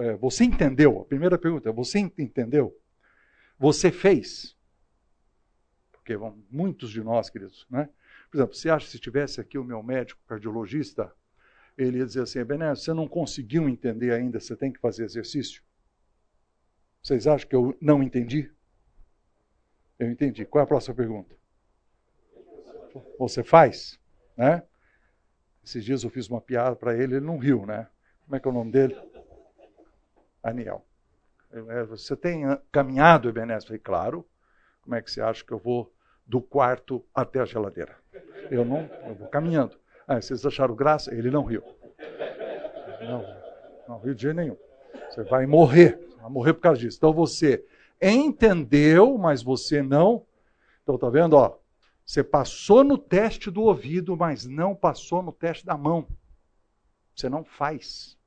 é, 0.00 0.16
você 0.16 0.44
entendeu? 0.44 1.02
A 1.02 1.04
primeira 1.04 1.36
pergunta 1.36 1.68
é: 1.68 1.72
você 1.72 1.98
entendeu? 1.98 2.74
Você 3.58 3.92
fez? 3.92 4.56
Porque 5.92 6.16
vão, 6.16 6.42
muitos 6.50 6.88
de 6.88 7.02
nós, 7.02 7.28
queridos, 7.28 7.66
né? 7.68 7.90
Por 8.30 8.38
exemplo, 8.38 8.54
você 8.54 8.70
acha 8.70 8.86
que 8.86 8.92
se 8.92 8.98
tivesse 8.98 9.38
aqui 9.38 9.58
o 9.58 9.64
meu 9.64 9.82
médico 9.82 10.18
cardiologista, 10.26 11.12
ele 11.76 11.98
ia 11.98 12.06
dizer 12.06 12.22
assim: 12.22 12.42
Bené, 12.42 12.74
você 12.74 12.94
não 12.94 13.06
conseguiu 13.06 13.68
entender 13.68 14.12
ainda, 14.12 14.40
você 14.40 14.56
tem 14.56 14.72
que 14.72 14.80
fazer 14.80 15.04
exercício? 15.04 15.62
Vocês 17.02 17.26
acham 17.26 17.46
que 17.46 17.54
eu 17.54 17.76
não 17.82 18.02
entendi? 18.02 18.50
Eu 20.02 20.10
entendi. 20.10 20.44
Qual 20.44 20.60
é 20.60 20.64
a 20.64 20.66
próxima 20.66 20.96
pergunta? 20.96 21.32
Você 23.20 23.44
faz? 23.44 24.00
Né? 24.36 24.60
Esses 25.64 25.84
dias 25.84 26.02
eu 26.02 26.10
fiz 26.10 26.28
uma 26.28 26.40
piada 26.40 26.74
para 26.74 26.92
ele, 26.92 27.14
ele 27.14 27.24
não 27.24 27.38
riu, 27.38 27.64
né? 27.64 27.86
Como 28.24 28.34
é 28.34 28.40
que 28.40 28.48
é 28.48 28.50
o 28.50 28.54
nome 28.54 28.72
dele? 28.72 29.00
Aniel. 30.42 30.84
É, 31.52 31.84
você 31.84 32.16
tem 32.16 32.42
caminhado, 32.72 33.28
Ebenezer? 33.28 33.68
Falei, 33.68 33.78
claro. 33.78 34.28
Como 34.82 34.96
é 34.96 35.00
que 35.00 35.08
você 35.08 35.20
acha 35.20 35.44
que 35.44 35.52
eu 35.52 35.58
vou 35.58 35.94
do 36.26 36.40
quarto 36.40 37.04
até 37.14 37.38
a 37.38 37.44
geladeira? 37.44 37.96
Eu 38.50 38.64
não, 38.64 38.90
eu 39.06 39.14
vou 39.14 39.28
caminhando. 39.28 39.78
Ah, 40.04 40.20
vocês 40.20 40.44
acharam 40.44 40.74
graça? 40.74 41.14
Ele 41.14 41.30
não 41.30 41.44
riu. 41.44 41.62
Não, 43.02 43.24
não 43.86 43.98
riu 44.00 44.14
de 44.14 44.22
jeito 44.22 44.34
nenhum. 44.34 44.56
Você 45.08 45.22
vai 45.22 45.46
morrer. 45.46 45.96
Vai 46.20 46.28
morrer 46.28 46.54
por 46.54 46.60
causa 46.60 46.80
disso. 46.80 46.96
Então 46.96 47.12
você 47.12 47.64
entendeu, 48.02 49.16
mas 49.16 49.42
você 49.42 49.82
não. 49.82 50.26
Então 50.82 50.98
tá 50.98 51.08
vendo, 51.08 51.34
ó? 51.34 51.58
Você 52.04 52.24
passou 52.24 52.82
no 52.82 52.98
teste 52.98 53.50
do 53.50 53.62
ouvido, 53.62 54.16
mas 54.16 54.44
não 54.44 54.74
passou 54.74 55.22
no 55.22 55.32
teste 55.32 55.64
da 55.64 55.76
mão. 55.76 56.08
Você 57.14 57.28
não 57.28 57.44
faz. 57.44 58.18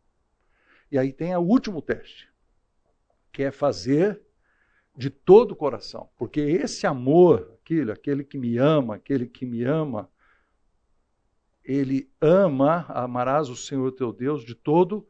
E 0.90 0.98
aí 0.98 1.12
tem 1.12 1.36
o 1.36 1.42
último 1.42 1.82
teste, 1.82 2.30
que 3.32 3.44
é 3.44 3.52
fazer 3.52 4.22
de 4.96 5.10
todo 5.10 5.52
o 5.52 5.56
coração. 5.56 6.10
Porque 6.18 6.40
esse 6.40 6.88
amor, 6.88 7.58
aquele, 7.62 7.92
aquele 7.92 8.24
que 8.24 8.38
me 8.38 8.58
ama, 8.58 8.96
aquele 8.96 9.28
que 9.28 9.46
me 9.46 9.64
ama, 9.64 10.10
ele 11.64 12.10
ama, 12.22 12.86
amarás 12.88 13.50
o 13.50 13.56
Senhor 13.56 13.92
teu 13.92 14.14
Deus 14.14 14.46
de 14.46 14.56
todo 14.56 15.06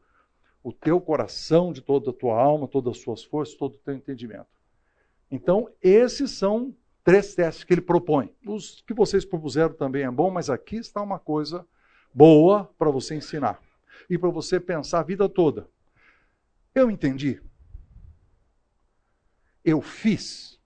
o 0.66 0.72
teu 0.72 1.00
coração, 1.00 1.72
de 1.72 1.80
toda 1.80 2.10
a 2.10 2.12
tua 2.12 2.42
alma, 2.42 2.66
todas 2.66 2.96
as 2.96 3.02
suas 3.02 3.22
forças, 3.22 3.54
todo 3.54 3.76
o 3.76 3.78
teu 3.78 3.94
entendimento. 3.94 4.55
Então, 5.30 5.68
esses 5.82 6.30
são 6.32 6.74
três 7.02 7.34
testes 7.34 7.64
que 7.64 7.74
ele 7.74 7.80
propõe. 7.80 8.34
Os 8.46 8.82
que 8.86 8.94
vocês 8.94 9.24
propuseram 9.24 9.74
também 9.74 10.02
é 10.02 10.10
bom, 10.10 10.30
mas 10.30 10.50
aqui 10.50 10.76
está 10.76 11.00
uma 11.00 11.18
coisa 11.18 11.66
boa 12.12 12.72
para 12.78 12.90
você 12.90 13.14
ensinar 13.14 13.60
e 14.08 14.16
para 14.18 14.30
você 14.30 14.58
pensar 14.58 15.00
a 15.00 15.04
vida 15.04 15.28
toda. 15.28 15.68
Eu 16.74 16.90
entendi. 16.90 17.40
Eu 19.64 19.80
fiz. 19.80 20.60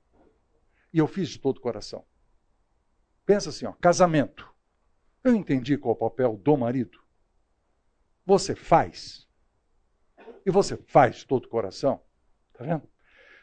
E 0.93 0.99
eu 0.99 1.07
fiz 1.07 1.29
de 1.29 1.39
todo 1.39 1.59
o 1.59 1.61
coração. 1.61 2.05
Pensa 3.25 3.51
assim, 3.51 3.67
ó, 3.67 3.73
casamento. 3.73 4.49
Eu 5.23 5.35
entendi 5.37 5.77
qual 5.77 5.93
é 5.93 5.97
o 5.97 6.01
papel 6.01 6.37
do 6.37 6.57
marido. 6.57 6.99
Você 8.27 8.55
faz. 8.55 9.29
E 10.45 10.51
você 10.51 10.77
faz 10.77 11.17
de 11.17 11.27
todo 11.27 11.45
o 11.45 11.49
coração. 11.49 12.03
Tá 12.55 12.65
vendo? 12.65 12.89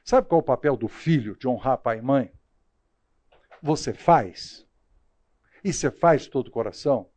Sabe 0.07 0.29
qual 0.29 0.39
é 0.39 0.41
o 0.41 0.45
papel 0.45 0.77
do 0.77 0.87
filho 0.87 1.35
de 1.35 1.49
honrar 1.49 1.79
pai 1.79 1.97
e 1.97 2.01
mãe? 2.01 2.31
Você 3.61 3.93
faz. 3.93 4.65
E 5.61 5.73
você 5.73 5.91
faz 5.91 6.21
de 6.21 6.29
todo 6.29 6.47
o 6.47 6.51
coração. 6.51 7.09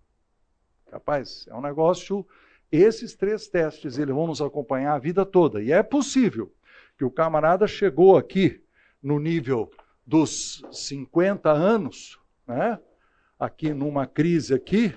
Rapaz, 0.91 1.47
é 1.47 1.55
um 1.55 1.61
negócio. 1.61 2.27
Esses 2.73 3.15
três 3.15 3.47
testes 3.47 3.97
eles 3.97 4.13
vão 4.13 4.27
nos 4.27 4.43
acompanhar 4.43 4.95
a 4.95 4.99
vida 4.99 5.25
toda. 5.25 5.63
E 5.63 5.71
é 5.71 5.85
possível 5.85 6.53
que 6.99 7.05
o 7.05 7.13
camarada 7.13 7.65
chegou 7.69 8.17
aqui 8.17 8.61
no 9.01 9.21
nível 9.21 9.71
dos 10.05 10.61
50 10.73 11.49
anos, 11.49 12.19
né? 12.45 12.77
aqui 13.39 13.73
numa 13.73 14.05
crise 14.05 14.53
aqui, 14.53 14.93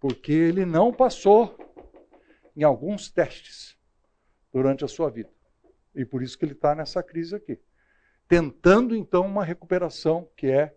porque 0.00 0.32
ele 0.32 0.66
não 0.66 0.92
passou 0.92 1.56
em 2.56 2.64
alguns 2.64 3.08
testes 3.08 3.78
durante 4.52 4.84
a 4.84 4.88
sua 4.88 5.08
vida. 5.08 5.37
E 5.98 6.04
por 6.04 6.22
isso 6.22 6.38
que 6.38 6.44
ele 6.44 6.52
está 6.52 6.74
nessa 6.74 7.02
crise 7.02 7.34
aqui. 7.34 7.58
Tentando, 8.28 8.94
então, 8.94 9.26
uma 9.26 9.44
recuperação, 9.44 10.30
que 10.36 10.46
é 10.46 10.74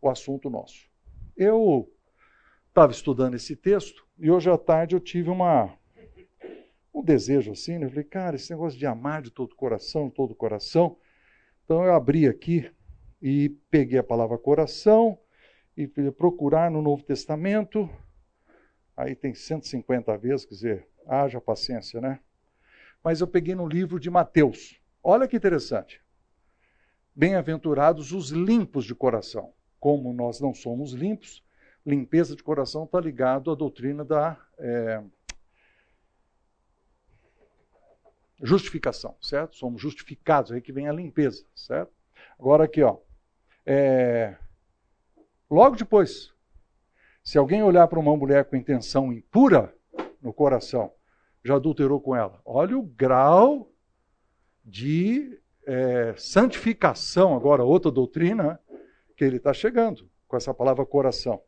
o 0.00 0.08
assunto 0.08 0.48
nosso. 0.48 0.88
Eu 1.36 1.92
estava 2.68 2.92
estudando 2.92 3.34
esse 3.34 3.56
texto 3.56 4.06
e 4.16 4.30
hoje 4.30 4.48
à 4.48 4.56
tarde 4.56 4.94
eu 4.94 5.00
tive 5.00 5.28
uma, 5.28 5.76
um 6.94 7.02
desejo 7.02 7.50
assim, 7.50 7.78
né? 7.78 7.86
Eu 7.86 7.90
falei, 7.90 8.04
cara, 8.04 8.36
esse 8.36 8.50
negócio 8.52 8.78
de 8.78 8.86
amar 8.86 9.22
de 9.22 9.30
todo 9.30 9.56
coração, 9.56 10.08
de 10.08 10.14
todo 10.14 10.34
coração. 10.34 10.96
Então 11.64 11.84
eu 11.84 11.92
abri 11.92 12.28
aqui 12.28 12.70
e 13.20 13.48
peguei 13.70 13.98
a 13.98 14.04
palavra 14.04 14.38
coração, 14.38 15.18
e 15.76 15.88
procurar 16.12 16.70
no 16.70 16.82
Novo 16.82 17.02
Testamento, 17.02 17.88
aí 18.96 19.14
tem 19.14 19.34
150 19.34 20.16
vezes, 20.18 20.44
quer 20.44 20.54
dizer, 20.54 20.88
haja 21.06 21.40
paciência, 21.40 22.00
né? 22.00 22.20
Mas 23.02 23.20
eu 23.20 23.26
peguei 23.26 23.54
no 23.54 23.66
livro 23.66 23.98
de 23.98 24.10
Mateus. 24.10 24.80
Olha 25.02 25.26
que 25.26 25.36
interessante. 25.36 26.00
Bem-aventurados 27.14 28.12
os 28.12 28.30
limpos 28.30 28.84
de 28.84 28.94
coração. 28.94 29.52
Como 29.78 30.12
nós 30.12 30.40
não 30.40 30.54
somos 30.54 30.92
limpos, 30.92 31.42
limpeza 31.84 32.36
de 32.36 32.42
coração 32.42 32.84
está 32.84 33.00
ligado 33.00 33.50
à 33.50 33.54
doutrina 33.54 34.04
da 34.04 34.38
é, 34.58 35.02
justificação, 38.42 39.16
certo? 39.22 39.56
Somos 39.56 39.80
justificados, 39.80 40.52
aí 40.52 40.60
que 40.60 40.72
vem 40.72 40.88
a 40.88 40.92
limpeza, 40.92 41.44
certo? 41.54 41.92
Agora 42.38 42.64
aqui, 42.64 42.82
ó. 42.82 42.98
É, 43.64 44.36
Logo 45.50 45.74
depois, 45.74 46.32
se 47.24 47.36
alguém 47.36 47.60
olhar 47.60 47.88
para 47.88 47.98
uma 47.98 48.16
mulher 48.16 48.44
com 48.44 48.54
intenção 48.54 49.12
impura 49.12 49.74
no 50.22 50.32
coração, 50.32 50.92
já 51.44 51.56
adulterou 51.56 52.00
com 52.00 52.14
ela. 52.14 52.40
Olha 52.44 52.76
o 52.76 52.82
grau 52.82 53.70
de 54.64 55.38
é, 55.66 56.14
santificação, 56.16 57.34
agora 57.34 57.64
outra 57.64 57.90
doutrina, 57.90 58.60
que 59.16 59.24
ele 59.24 59.36
está 59.36 59.52
chegando 59.52 60.08
com 60.26 60.36
essa 60.36 60.54
palavra 60.54 60.86
coração. 60.86 61.42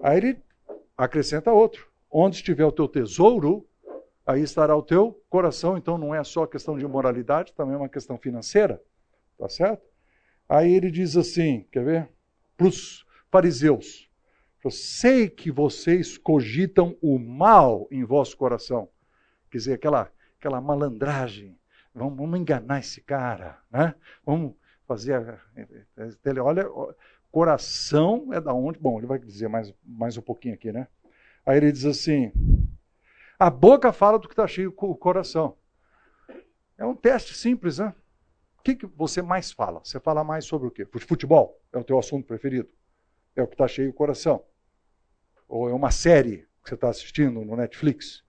Aí 0.00 0.16
ele 0.16 0.42
acrescenta 0.96 1.52
outro. 1.52 1.88
Onde 2.10 2.36
estiver 2.36 2.64
o 2.64 2.72
teu 2.72 2.88
tesouro, 2.88 3.68
aí 4.26 4.42
estará 4.42 4.74
o 4.74 4.82
teu 4.82 5.22
coração. 5.28 5.76
Então 5.76 5.98
não 5.98 6.14
é 6.14 6.24
só 6.24 6.46
questão 6.46 6.78
de 6.78 6.86
moralidade, 6.86 7.52
também 7.52 7.74
é 7.74 7.78
uma 7.78 7.88
questão 7.88 8.16
financeira. 8.18 8.82
Tá 9.38 9.48
certo? 9.48 9.86
Aí 10.48 10.72
ele 10.72 10.90
diz 10.90 11.16
assim: 11.16 11.66
quer 11.70 11.84
ver? 11.84 12.08
Para 12.56 12.66
os 12.66 13.06
fariseus, 13.30 14.10
eu 14.64 14.70
sei 14.70 15.28
que 15.28 15.50
vocês 15.50 16.18
cogitam 16.18 16.96
o 17.00 17.18
mal 17.18 17.86
em 17.90 18.04
vosso 18.04 18.36
coração. 18.36 18.88
Quer 19.50 19.58
dizer, 19.58 19.72
aquela, 19.74 20.10
aquela 20.38 20.60
malandragem. 20.60 21.58
Vamos, 21.94 22.16
vamos 22.16 22.38
enganar 22.38 22.80
esse 22.80 23.00
cara, 23.00 23.58
né? 23.70 23.94
Vamos 24.24 24.54
fazer. 24.86 25.40
Olha, 26.42 26.66
coração 27.30 28.32
é 28.32 28.40
da 28.40 28.52
onde? 28.52 28.78
Bom, 28.78 28.98
ele 28.98 29.06
vai 29.06 29.18
dizer 29.18 29.48
mais, 29.48 29.72
mais 29.84 30.16
um 30.16 30.22
pouquinho 30.22 30.54
aqui, 30.54 30.72
né? 30.72 30.86
Aí 31.44 31.56
ele 31.56 31.72
diz 31.72 31.84
assim: 31.84 32.32
a 33.38 33.50
boca 33.50 33.92
fala 33.92 34.18
do 34.18 34.28
que 34.28 34.34
está 34.34 34.46
cheio 34.46 34.72
o 34.76 34.94
coração. 34.94 35.56
É 36.76 36.84
um 36.84 36.94
teste 36.94 37.34
simples, 37.34 37.78
né? 37.78 37.94
O 38.58 38.62
que, 38.62 38.76
que 38.76 38.86
você 38.86 39.22
mais 39.22 39.50
fala? 39.50 39.80
Você 39.82 39.98
fala 39.98 40.22
mais 40.22 40.44
sobre 40.44 40.68
o 40.68 40.70
quê? 40.70 40.86
Futebol? 40.86 41.60
É 41.72 41.78
o 41.78 41.84
teu 41.84 41.98
assunto 41.98 42.26
preferido? 42.26 42.68
é 43.40 43.42
o 43.42 43.46
que 43.46 43.54
está 43.54 43.68
cheio 43.68 43.90
o 43.90 43.94
coração. 43.94 44.44
Ou 45.48 45.68
é 45.68 45.72
uma 45.72 45.90
série 45.90 46.46
que 46.62 46.68
você 46.68 46.74
está 46.74 46.88
assistindo 46.88 47.44
no 47.44 47.56
Netflix. 47.56 48.24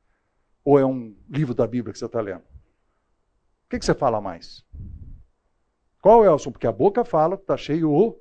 Ou 0.63 0.79
é 0.79 0.85
um 0.85 1.15
livro 1.29 1.53
da 1.53 1.65
Bíblia 1.65 1.93
que 1.93 1.99
você 1.99 2.05
está 2.05 2.21
lendo. 2.21 2.41
O 2.41 3.69
que, 3.69 3.79
que 3.79 3.85
você 3.85 3.93
fala 3.93 4.19
mais? 4.19 4.65
Qual 6.01 6.23
é 6.23 6.29
o 6.29 6.33
assunto? 6.33 6.53
Porque 6.53 6.67
a 6.67 6.71
boca 6.71 7.03
fala 7.03 7.35
está 7.35 7.57
cheio 7.57 7.91
o 7.91 8.19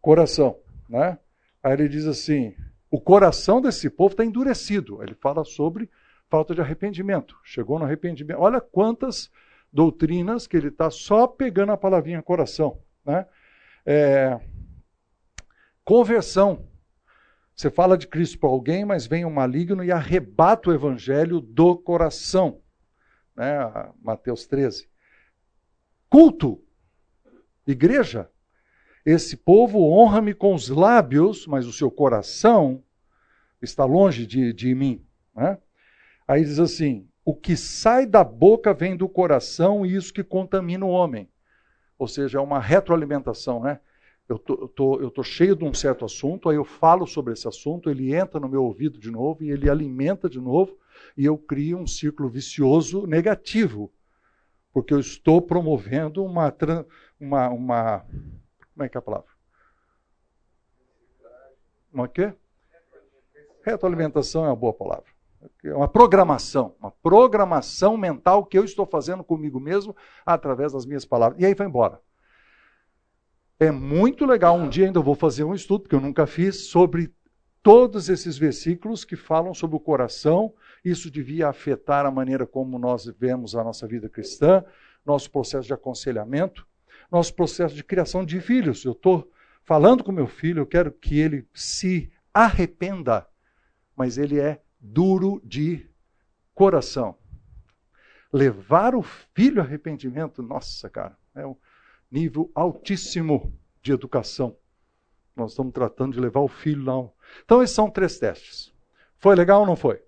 coração. 0.00 0.58
Né? 0.88 1.18
Aí 1.62 1.72
ele 1.72 1.88
diz 1.88 2.06
assim: 2.06 2.54
o 2.90 3.00
coração 3.00 3.60
desse 3.60 3.88
povo 3.88 4.12
está 4.12 4.24
endurecido. 4.24 5.02
Ele 5.02 5.14
fala 5.14 5.44
sobre 5.44 5.90
falta 6.28 6.54
de 6.54 6.60
arrependimento. 6.60 7.36
Chegou 7.44 7.78
no 7.78 7.84
arrependimento. 7.84 8.38
Olha 8.40 8.60
quantas 8.60 9.30
doutrinas 9.72 10.46
que 10.46 10.56
ele 10.56 10.68
está 10.68 10.90
só 10.90 11.26
pegando 11.26 11.72
a 11.72 11.76
palavrinha 11.76 12.22
coração. 12.22 12.80
Né? 13.04 13.26
É, 13.84 14.40
conversão. 15.84 16.69
Você 17.60 17.70
fala 17.70 17.98
de 17.98 18.06
Cristo 18.06 18.38
para 18.38 18.48
alguém, 18.48 18.86
mas 18.86 19.06
vem 19.06 19.26
um 19.26 19.30
maligno 19.30 19.84
e 19.84 19.92
arrebata 19.92 20.70
o 20.70 20.72
evangelho 20.72 21.42
do 21.42 21.76
coração. 21.76 22.62
Né? 23.36 23.54
Mateus 24.02 24.46
13. 24.46 24.88
Culto. 26.08 26.64
Igreja. 27.66 28.30
Esse 29.04 29.36
povo 29.36 29.78
honra-me 29.78 30.32
com 30.32 30.54
os 30.54 30.70
lábios, 30.70 31.46
mas 31.46 31.66
o 31.66 31.72
seu 31.72 31.90
coração 31.90 32.82
está 33.60 33.84
longe 33.84 34.26
de, 34.26 34.54
de 34.54 34.74
mim. 34.74 35.04
Né? 35.36 35.58
Aí 36.26 36.42
diz 36.42 36.58
assim: 36.58 37.06
o 37.26 37.34
que 37.34 37.58
sai 37.58 38.06
da 38.06 38.24
boca 38.24 38.72
vem 38.72 38.96
do 38.96 39.06
coração 39.06 39.84
e 39.84 39.94
isso 39.94 40.14
que 40.14 40.24
contamina 40.24 40.86
o 40.86 40.88
homem. 40.90 41.28
Ou 41.98 42.08
seja, 42.08 42.38
é 42.38 42.40
uma 42.40 42.58
retroalimentação, 42.58 43.60
né? 43.60 43.80
Eu 44.30 44.38
tô, 44.38 44.68
tô, 44.68 45.00
eu 45.00 45.10
tô 45.10 45.24
cheio 45.24 45.56
de 45.56 45.64
um 45.64 45.74
certo 45.74 46.04
assunto, 46.04 46.48
aí 46.48 46.54
eu 46.54 46.64
falo 46.64 47.04
sobre 47.04 47.32
esse 47.32 47.48
assunto, 47.48 47.90
ele 47.90 48.14
entra 48.14 48.38
no 48.38 48.48
meu 48.48 48.62
ouvido 48.62 48.96
de 48.96 49.10
novo 49.10 49.42
e 49.42 49.50
ele 49.50 49.68
alimenta 49.68 50.30
de 50.30 50.40
novo, 50.40 50.78
e 51.16 51.24
eu 51.24 51.36
crio 51.36 51.76
um 51.76 51.86
círculo 51.86 52.28
vicioso 52.28 53.08
negativo, 53.08 53.92
porque 54.72 54.94
eu 54.94 55.00
estou 55.00 55.42
promovendo 55.42 56.24
uma, 56.24 56.54
uma, 57.18 57.48
uma 57.48 58.06
como 58.72 58.84
é 58.84 58.88
que 58.88 58.96
é 58.96 59.00
a 59.00 59.02
palavra? 59.02 59.26
Uma 61.92 62.06
quê? 62.06 62.32
Retroalimentação 63.64 64.44
é 64.44 64.46
uma 64.46 64.54
boa 64.54 64.72
palavra. 64.72 65.10
É 65.64 65.74
uma 65.74 65.88
programação, 65.88 66.76
uma 66.78 66.92
programação 66.92 67.96
mental 67.96 68.46
que 68.46 68.56
eu 68.56 68.64
estou 68.64 68.86
fazendo 68.86 69.24
comigo 69.24 69.58
mesmo 69.58 69.96
através 70.24 70.72
das 70.72 70.86
minhas 70.86 71.04
palavras. 71.04 71.42
E 71.42 71.44
aí 71.44 71.52
vai 71.52 71.66
embora. 71.66 72.00
É 73.62 73.70
muito 73.70 74.24
legal. 74.24 74.56
Um 74.56 74.70
dia 74.70 74.86
ainda 74.86 75.00
vou 75.00 75.14
fazer 75.14 75.44
um 75.44 75.54
estudo, 75.54 75.86
que 75.86 75.94
eu 75.94 76.00
nunca 76.00 76.26
fiz, 76.26 76.68
sobre 76.68 77.12
todos 77.62 78.08
esses 78.08 78.38
versículos 78.38 79.04
que 79.04 79.16
falam 79.16 79.52
sobre 79.52 79.76
o 79.76 79.80
coração. 79.80 80.54
Isso 80.82 81.10
devia 81.10 81.46
afetar 81.46 82.06
a 82.06 82.10
maneira 82.10 82.46
como 82.46 82.78
nós 82.78 83.04
vivemos 83.04 83.54
a 83.54 83.62
nossa 83.62 83.86
vida 83.86 84.08
cristã, 84.08 84.64
nosso 85.04 85.30
processo 85.30 85.66
de 85.66 85.74
aconselhamento, 85.74 86.66
nosso 87.12 87.34
processo 87.34 87.74
de 87.74 87.84
criação 87.84 88.24
de 88.24 88.40
filhos. 88.40 88.82
Eu 88.82 88.92
estou 88.92 89.30
falando 89.62 90.02
com 90.02 90.10
meu 90.10 90.26
filho, 90.26 90.60
eu 90.62 90.66
quero 90.66 90.90
que 90.90 91.18
ele 91.18 91.46
se 91.52 92.10
arrependa, 92.32 93.26
mas 93.94 94.16
ele 94.16 94.40
é 94.40 94.62
duro 94.80 95.38
de 95.44 95.86
coração. 96.54 97.14
Levar 98.32 98.94
o 98.94 99.02
filho 99.02 99.60
ao 99.60 99.66
arrependimento, 99.66 100.42
nossa, 100.42 100.88
cara, 100.88 101.14
é 101.34 101.46
um 101.46 101.54
nível 102.10 102.50
altíssimo 102.54 103.52
de 103.82 103.92
educação. 103.92 104.56
Nós 105.36 105.52
estamos 105.52 105.72
tratando 105.72 106.14
de 106.14 106.20
levar 106.20 106.40
o 106.40 106.48
filho 106.48 106.84
lá. 106.84 107.08
Então, 107.44 107.62
esses 107.62 107.74
são 107.74 107.90
três 107.90 108.18
testes. 108.18 108.72
Foi 109.18 109.34
legal 109.34 109.60
ou 109.60 109.66
não 109.66 109.76
foi? 109.76 110.02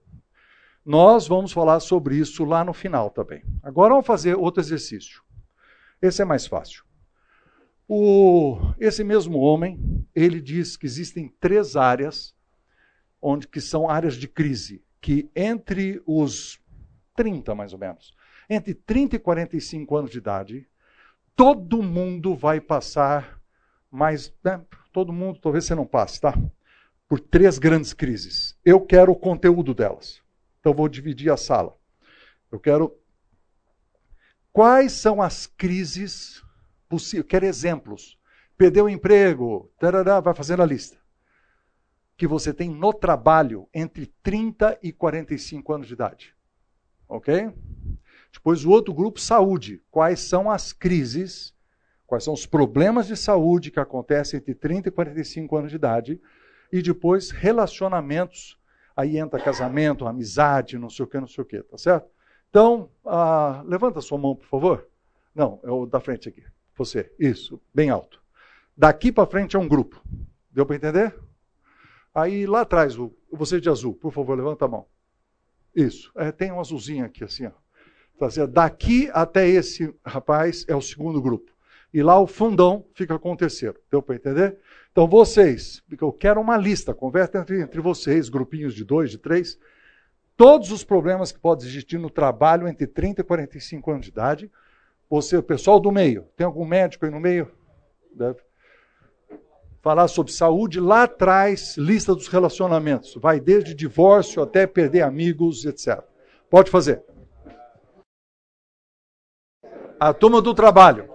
Nós 0.85 1.28
vamos 1.28 1.52
falar 1.52 1.78
sobre 1.80 2.16
isso 2.16 2.44
lá 2.44 2.64
no 2.64 2.73
final 2.73 3.11
também. 3.11 3.44
Agora 3.62 3.90
vamos 3.90 4.06
fazer 4.06 4.35
outro 4.35 4.61
exercício. 4.61 5.23
Esse 6.00 6.23
é 6.23 6.25
mais 6.25 6.47
fácil. 6.47 6.85
O, 7.87 8.59
esse 8.80 9.04
mesmo 9.04 9.38
homem, 9.38 9.78
ele 10.14 10.40
diz 10.40 10.76
que 10.76 10.87
existem 10.87 11.28
três 11.38 11.76
áreas 11.76 12.35
onde 13.21 13.47
que 13.47 13.61
são 13.61 13.88
áreas 13.88 14.14
de 14.14 14.26
crise, 14.26 14.85
que 15.00 15.30
entre 15.37 16.02
os 16.04 16.61
30 17.14 17.54
mais 17.54 17.73
ou 17.73 17.78
menos, 17.78 18.14
entre 18.50 18.75
30 18.75 19.16
e 19.16 19.18
45 19.18 19.97
anos 19.97 20.11
de 20.11 20.18
idade, 20.18 20.68
todo 21.36 21.82
mundo 21.82 22.34
vai 22.34 22.60
passar 22.60 23.40
mais, 23.90 24.32
né, 24.44 24.64
todo 24.92 25.12
mundo, 25.12 25.38
talvez 25.40 25.64
você 25.64 25.74
não 25.74 25.86
passe, 25.86 26.20
tá? 26.20 26.34
Por 27.08 27.20
três 27.20 27.58
grandes 27.58 27.92
crises. 27.92 28.58
Eu 28.64 28.80
quero 28.80 29.12
o 29.12 29.16
conteúdo 29.16 29.74
delas. 29.74 30.22
Então 30.61 30.72
vou 30.72 30.88
dividir 30.88 31.30
a 31.30 31.37
sala. 31.37 31.76
Eu 32.50 32.59
quero 32.59 32.96
quais 34.52 34.92
são 34.92 35.20
as 35.20 35.46
crises 35.46 36.42
possíveis, 36.88 37.26
quero 37.28 37.46
exemplos. 37.46 38.18
Perdeu 38.57 38.85
o 38.85 38.90
emprego, 38.90 39.70
tarará, 39.78 40.20
vai 40.20 40.35
fazendo 40.35 40.62
a 40.62 40.66
lista 40.66 41.02
que 42.22 42.26
você 42.28 42.54
tem 42.54 42.70
no 42.70 42.92
trabalho 42.92 43.68
entre 43.74 44.07
30 44.22 44.78
e 44.80 44.92
45 44.92 45.72
anos 45.72 45.88
de 45.88 45.94
idade. 45.94 46.37
Ok? 47.09 47.52
Depois 48.33 48.64
o 48.64 48.71
outro 48.71 48.92
grupo, 48.95 49.21
saúde. 49.21 49.83
Quais 49.90 50.21
são 50.21 50.51
as 50.51 50.73
crises, 50.73 51.55
quais 52.07 52.25
são 52.25 52.35
os 52.35 52.47
problemas 52.47 53.07
de 53.07 53.16
saúde 53.16 53.71
que 53.71 53.81
acontecem 53.81 54.38
entre 54.38 54.55
30 54.55 54.88
e 54.88 54.92
45 54.92 55.57
anos 55.57 55.71
de 55.71 55.77
idade. 55.77 56.21
E 56.73 56.83
depois 56.83 57.31
relacionamentos. 57.31 58.59
Aí 58.97 59.16
entra 59.16 59.40
casamento, 59.40 60.07
amizade, 60.07 60.79
não 60.79 60.90
sei 60.90 61.05
o 61.05 61.09
que, 61.09 61.18
não 61.18 61.27
sei 61.27 61.42
o 61.42 61.47
que, 61.47 61.62
tá 61.62 61.79
certo? 61.79 62.11
Então, 62.51 62.90
ah, 63.07 63.62
levanta 63.66 64.03
sua 64.03 64.18
mão, 64.18 64.37
por 64.37 64.47
favor. 64.47 64.87
Não, 65.35 65.59
é 65.62 65.71
o 65.71 65.87
da 65.87 65.99
frente 65.99 66.29
aqui. 66.29 66.45
Você, 66.77 67.11
isso, 67.18 67.61
bem 67.73 67.88
alto. 67.88 68.23
Daqui 68.77 69.11
para 69.11 69.27
frente 69.27 69.57
é 69.57 69.59
um 69.59 69.68
grupo. 69.68 70.03
Deu 70.51 70.66
para 70.66 70.77
entender? 70.77 71.18
Aí 72.14 72.47
lá 72.47 72.61
atrás, 72.61 72.95
você 73.31 73.59
de 73.59 73.71
azul, 73.71 73.95
por 73.95 74.12
favor, 74.12 74.37
levanta 74.37 74.66
a 74.66 74.68
mão. 74.68 74.87
Isso. 75.75 76.12
É, 76.14 76.31
tem 76.31 76.53
um 76.53 76.61
azulzinho 76.61 77.07
aqui, 77.07 77.25
assim, 77.25 77.47
ó. 77.47 77.53
Tá 78.28 78.46
Daqui 78.46 79.11
até 79.12 79.48
esse 79.48 79.92
rapaz 80.04 80.64
é 80.68 80.76
o 80.76 80.80
segundo 80.80 81.20
grupo. 81.20 81.50
E 81.92 82.02
lá 82.02 82.18
o 82.20 82.26
fundão 82.26 82.85
fica 82.94 83.18
com 83.18 83.32
o 83.32 83.37
terceiro. 83.37 83.78
Deu 83.90 84.00
para 84.00 84.14
entender? 84.14 84.58
Então 84.90 85.08
vocês, 85.08 85.82
eu 86.00 86.12
quero 86.12 86.40
uma 86.40 86.56
lista, 86.56 86.94
conversa 86.94 87.38
entre, 87.38 87.61
entre 87.61 87.80
vocês, 87.80 88.28
grupinhos 88.28 88.74
de 88.74 88.85
dois, 88.85 89.11
de 89.11 89.18
três, 89.18 89.58
todos 90.37 90.70
os 90.70 90.85
problemas 90.85 91.32
que 91.32 91.38
podem 91.38 91.66
existir 91.66 91.98
no 91.98 92.08
trabalho 92.08 92.68
entre 92.68 92.87
30 92.87 93.20
e 93.20 93.24
45 93.24 93.90
anos 93.90 94.06
de 94.06 94.12
idade. 94.12 94.50
Você, 95.11 95.37
o 95.37 95.42
pessoal 95.42 95.78
do 95.78 95.90
meio, 95.90 96.24
tem 96.37 96.46
algum 96.46 96.64
médico 96.64 97.04
aí 97.04 97.11
no 97.11 97.20
meio? 97.20 97.50
Deve 98.14 98.38
falar 99.82 100.06
sobre 100.06 100.32
saúde, 100.32 100.78
lá 100.78 101.02
atrás, 101.02 101.76
lista 101.76 102.14
dos 102.14 102.28
relacionamentos. 102.28 103.14
Vai 103.16 103.40
desde 103.40 103.74
divórcio 103.74 104.42
até 104.42 104.66
perder 104.66 105.02
amigos, 105.02 105.64
etc. 105.64 106.02
Pode 106.48 106.70
fazer. 106.70 107.02
A 110.02 110.12
turma 110.12 110.42
do 110.42 110.52
trabalho. 110.52 111.08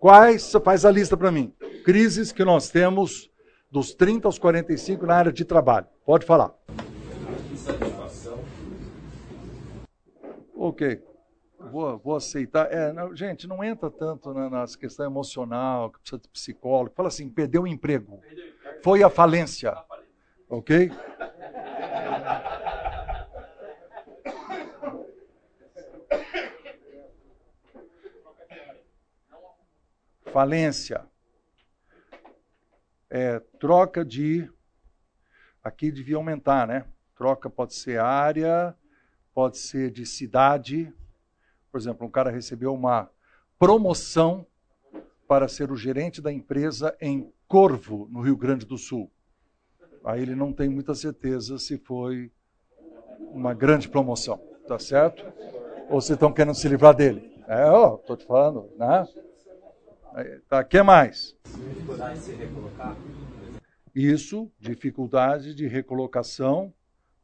Quais, 0.00 0.50
faz 0.64 0.84
a 0.84 0.90
lista 0.90 1.16
para 1.16 1.30
mim. 1.30 1.54
Crises 1.84 2.32
que 2.32 2.44
nós 2.44 2.68
temos 2.68 3.30
dos 3.70 3.94
30 3.94 4.26
aos 4.26 4.36
45 4.36 5.06
na 5.06 5.14
área 5.14 5.32
de 5.32 5.44
trabalho. 5.44 5.86
Pode 6.04 6.26
falar. 6.26 6.52
Ok 10.56 11.00
vou, 11.70 11.98
vou 11.98 12.16
aceitar. 12.16 12.66
É, 12.72 12.92
não, 12.92 13.14
gente, 13.14 13.46
não 13.46 13.62
entra 13.62 13.88
tanto 13.88 14.34
na, 14.34 14.50
nas 14.50 14.74
questões 14.74 15.06
emocional, 15.06 15.90
que 15.90 16.00
precisa 16.00 16.20
de 16.20 16.28
psicólogo. 16.28 16.94
Fala 16.96 17.08
assim, 17.08 17.28
perdeu 17.28 17.62
o 17.62 17.66
emprego. 17.66 18.20
Foi 18.82 19.04
a 19.04 19.08
falência. 19.08 19.72
Ok? 20.48 20.90
Falência. 30.34 31.06
É, 33.08 33.38
troca 33.60 34.04
de. 34.04 34.50
Aqui 35.62 35.92
devia 35.92 36.16
aumentar, 36.16 36.66
né? 36.66 36.86
Troca 37.16 37.48
pode 37.48 37.72
ser 37.74 38.00
área, 38.00 38.74
pode 39.32 39.58
ser 39.58 39.92
de 39.92 40.04
cidade, 40.04 40.92
por 41.70 41.78
exemplo, 41.78 42.04
um 42.04 42.10
cara 42.10 42.32
recebeu 42.32 42.74
uma 42.74 43.08
promoção 43.60 44.44
para 45.28 45.46
ser 45.46 45.70
o 45.70 45.76
gerente 45.76 46.20
da 46.20 46.32
empresa 46.32 46.96
em 47.00 47.32
Corvo, 47.46 48.08
no 48.10 48.20
Rio 48.20 48.36
Grande 48.36 48.66
do 48.66 48.76
Sul. 48.76 49.08
Aí 50.04 50.20
ele 50.20 50.34
não 50.34 50.52
tem 50.52 50.68
muita 50.68 50.96
certeza 50.96 51.60
se 51.60 51.78
foi 51.78 52.32
uma 53.30 53.54
grande 53.54 53.88
promoção, 53.88 54.38
tá 54.66 54.80
certo? 54.80 55.24
Ou 55.88 56.00
se 56.00 56.12
estão 56.12 56.32
querendo 56.32 56.56
se 56.56 56.68
livrar 56.68 56.96
dele. 56.96 57.40
É, 57.46 57.66
ó, 57.66 57.96
tô 57.98 58.16
te 58.16 58.26
falando, 58.26 58.68
né? 58.76 59.06
Tá, 60.48 60.62
que 60.62 60.80
mais? 60.80 61.36
Dificuldade 61.44 62.20
de 62.20 62.24
se 62.24 62.32
recolocar. 62.34 62.96
Isso, 63.92 64.48
dificuldade 64.60 65.56
de 65.56 65.66
recolocação, 65.66 66.72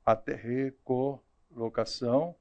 até 0.04 0.34
recolocação, 0.34 2.34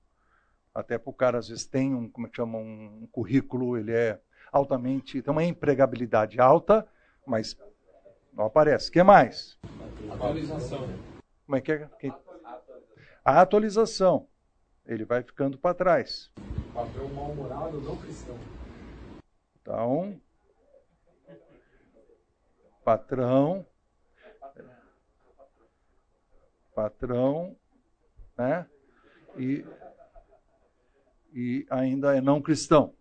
até 0.74 0.98
para 0.98 1.10
o 1.10 1.14
cara, 1.14 1.38
às 1.38 1.50
vezes, 1.50 1.68
tem 1.68 1.94
um, 1.94 2.10
como 2.10 2.26
é 2.26 2.30
que 2.32 2.38
chama, 2.38 2.58
um, 2.58 3.08
currículo, 3.12 3.78
ele 3.78 3.92
é 3.92 4.20
altamente, 4.52 5.22
tem 5.22 5.32
uma 5.32 5.44
empregabilidade 5.44 6.40
alta, 6.40 6.88
mas 7.28 7.56
não 8.34 8.46
aparece. 8.46 8.90
O 8.90 8.92
que 8.92 9.04
mais? 9.04 9.56
Atualização. 10.10 10.90
Como 11.46 11.58
é 11.58 11.62
que 11.62 11.74
é? 11.74 11.88
A 13.24 13.42
atualização. 13.42 14.28
Ele 14.84 15.06
vai 15.06 15.22
ficando 15.22 15.60
para 15.60 15.76
trás. 15.76 16.32
Papel 16.74 17.08
mal-humorado 17.10 17.80
não 17.82 17.96
cristão. 17.98 18.36
Então, 19.62 20.20
patrão 22.90 23.68
patrão, 26.74 27.58
né? 28.38 28.66
E, 29.38 29.66
e 31.34 31.68
ainda 31.70 32.16
é 32.16 32.22
não 32.22 32.42
cristão. 32.42 32.96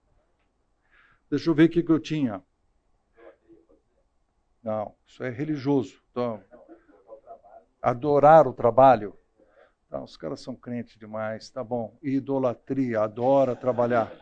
Deixa 1.30 1.48
eu 1.48 1.54
ver 1.54 1.64
o 1.64 1.68
que, 1.68 1.82
que 1.82 1.92
eu 1.92 2.00
tinha. 2.00 2.42
Não, 4.62 4.94
isso 5.06 5.22
é 5.22 5.30
religioso. 5.30 6.02
Então, 6.10 6.42
adorar 7.80 8.48
o 8.48 8.52
trabalho. 8.52 9.16
Então, 9.86 10.02
os 10.02 10.16
caras 10.16 10.40
são 10.40 10.56
crentes 10.56 10.98
demais, 10.98 11.48
tá 11.48 11.62
bom. 11.62 11.96
Idolatria, 12.02 13.00
adora 13.00 13.54
trabalhar. 13.54 14.12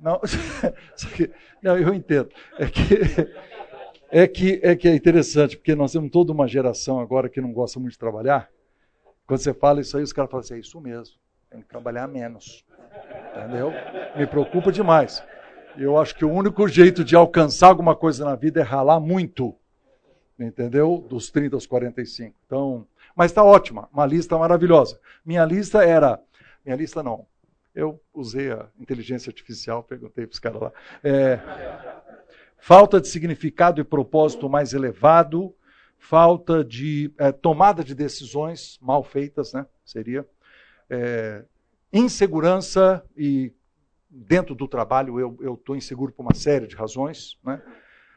Não, 0.00 0.20
não 1.62 1.78
eu 1.78 1.94
entendo. 1.94 2.30
É 2.58 2.66
que, 2.66 2.84
é 4.10 4.26
que 4.26 4.60
é 4.62 4.74
que 4.74 4.88
é 4.88 4.94
interessante, 4.94 5.56
porque 5.56 5.74
nós 5.74 5.92
temos 5.92 6.10
toda 6.10 6.32
uma 6.32 6.48
geração 6.48 7.00
agora 7.00 7.28
que 7.28 7.40
não 7.40 7.52
gosta 7.52 7.78
muito 7.78 7.92
de 7.92 7.98
trabalhar. 7.98 8.48
Quando 9.26 9.40
você 9.40 9.52
fala 9.52 9.80
isso 9.80 9.96
aí, 9.96 10.02
os 10.02 10.12
caras 10.12 10.30
falam 10.30 10.44
assim: 10.44 10.54
é 10.54 10.58
isso 10.58 10.80
mesmo, 10.80 11.14
tem 11.50 11.60
que 11.60 11.68
trabalhar 11.68 12.08
menos. 12.08 12.64
Entendeu? 13.36 13.72
Me 14.16 14.26
preocupa 14.26 14.72
demais. 14.72 15.22
Eu 15.76 15.98
acho 15.98 16.14
que 16.16 16.24
o 16.24 16.32
único 16.32 16.66
jeito 16.66 17.04
de 17.04 17.14
alcançar 17.14 17.68
alguma 17.68 17.94
coisa 17.94 18.24
na 18.24 18.34
vida 18.34 18.60
é 18.60 18.62
ralar 18.62 18.98
muito. 18.98 19.54
Entendeu? 20.38 21.04
Dos 21.08 21.30
30 21.30 21.56
aos 21.56 21.66
45. 21.66 22.34
Então, 22.46 22.86
mas 23.14 23.30
está 23.30 23.44
ótima, 23.44 23.88
uma 23.92 24.06
lista 24.06 24.38
maravilhosa. 24.38 24.98
Minha 25.24 25.44
lista 25.44 25.84
era. 25.84 26.20
Minha 26.64 26.76
lista 26.76 27.02
não. 27.02 27.26
Eu 27.74 28.00
usei 28.12 28.50
a 28.50 28.66
inteligência 28.80 29.30
artificial, 29.30 29.82
perguntei 29.82 30.26
para 30.26 30.32
os 30.32 30.38
caras 30.38 30.62
lá. 30.62 30.72
É, 31.04 31.38
falta 32.58 33.00
de 33.00 33.08
significado 33.08 33.80
e 33.80 33.84
propósito 33.84 34.48
mais 34.48 34.74
elevado, 34.74 35.54
falta 35.98 36.64
de 36.64 37.12
é, 37.18 37.32
tomada 37.32 37.82
de 37.82 37.94
decisões 37.94 38.78
mal 38.80 39.02
feitas, 39.02 39.52
né? 39.52 39.66
Seria. 39.84 40.26
É, 40.90 41.44
insegurança 41.92 43.04
e 43.16 43.52
dentro 44.10 44.54
do 44.54 44.66
trabalho 44.66 45.18
eu 45.20 45.54
estou 45.54 45.76
inseguro 45.76 46.12
por 46.12 46.22
uma 46.22 46.34
série 46.34 46.66
de 46.66 46.74
razões. 46.74 47.38
Né? 47.44 47.62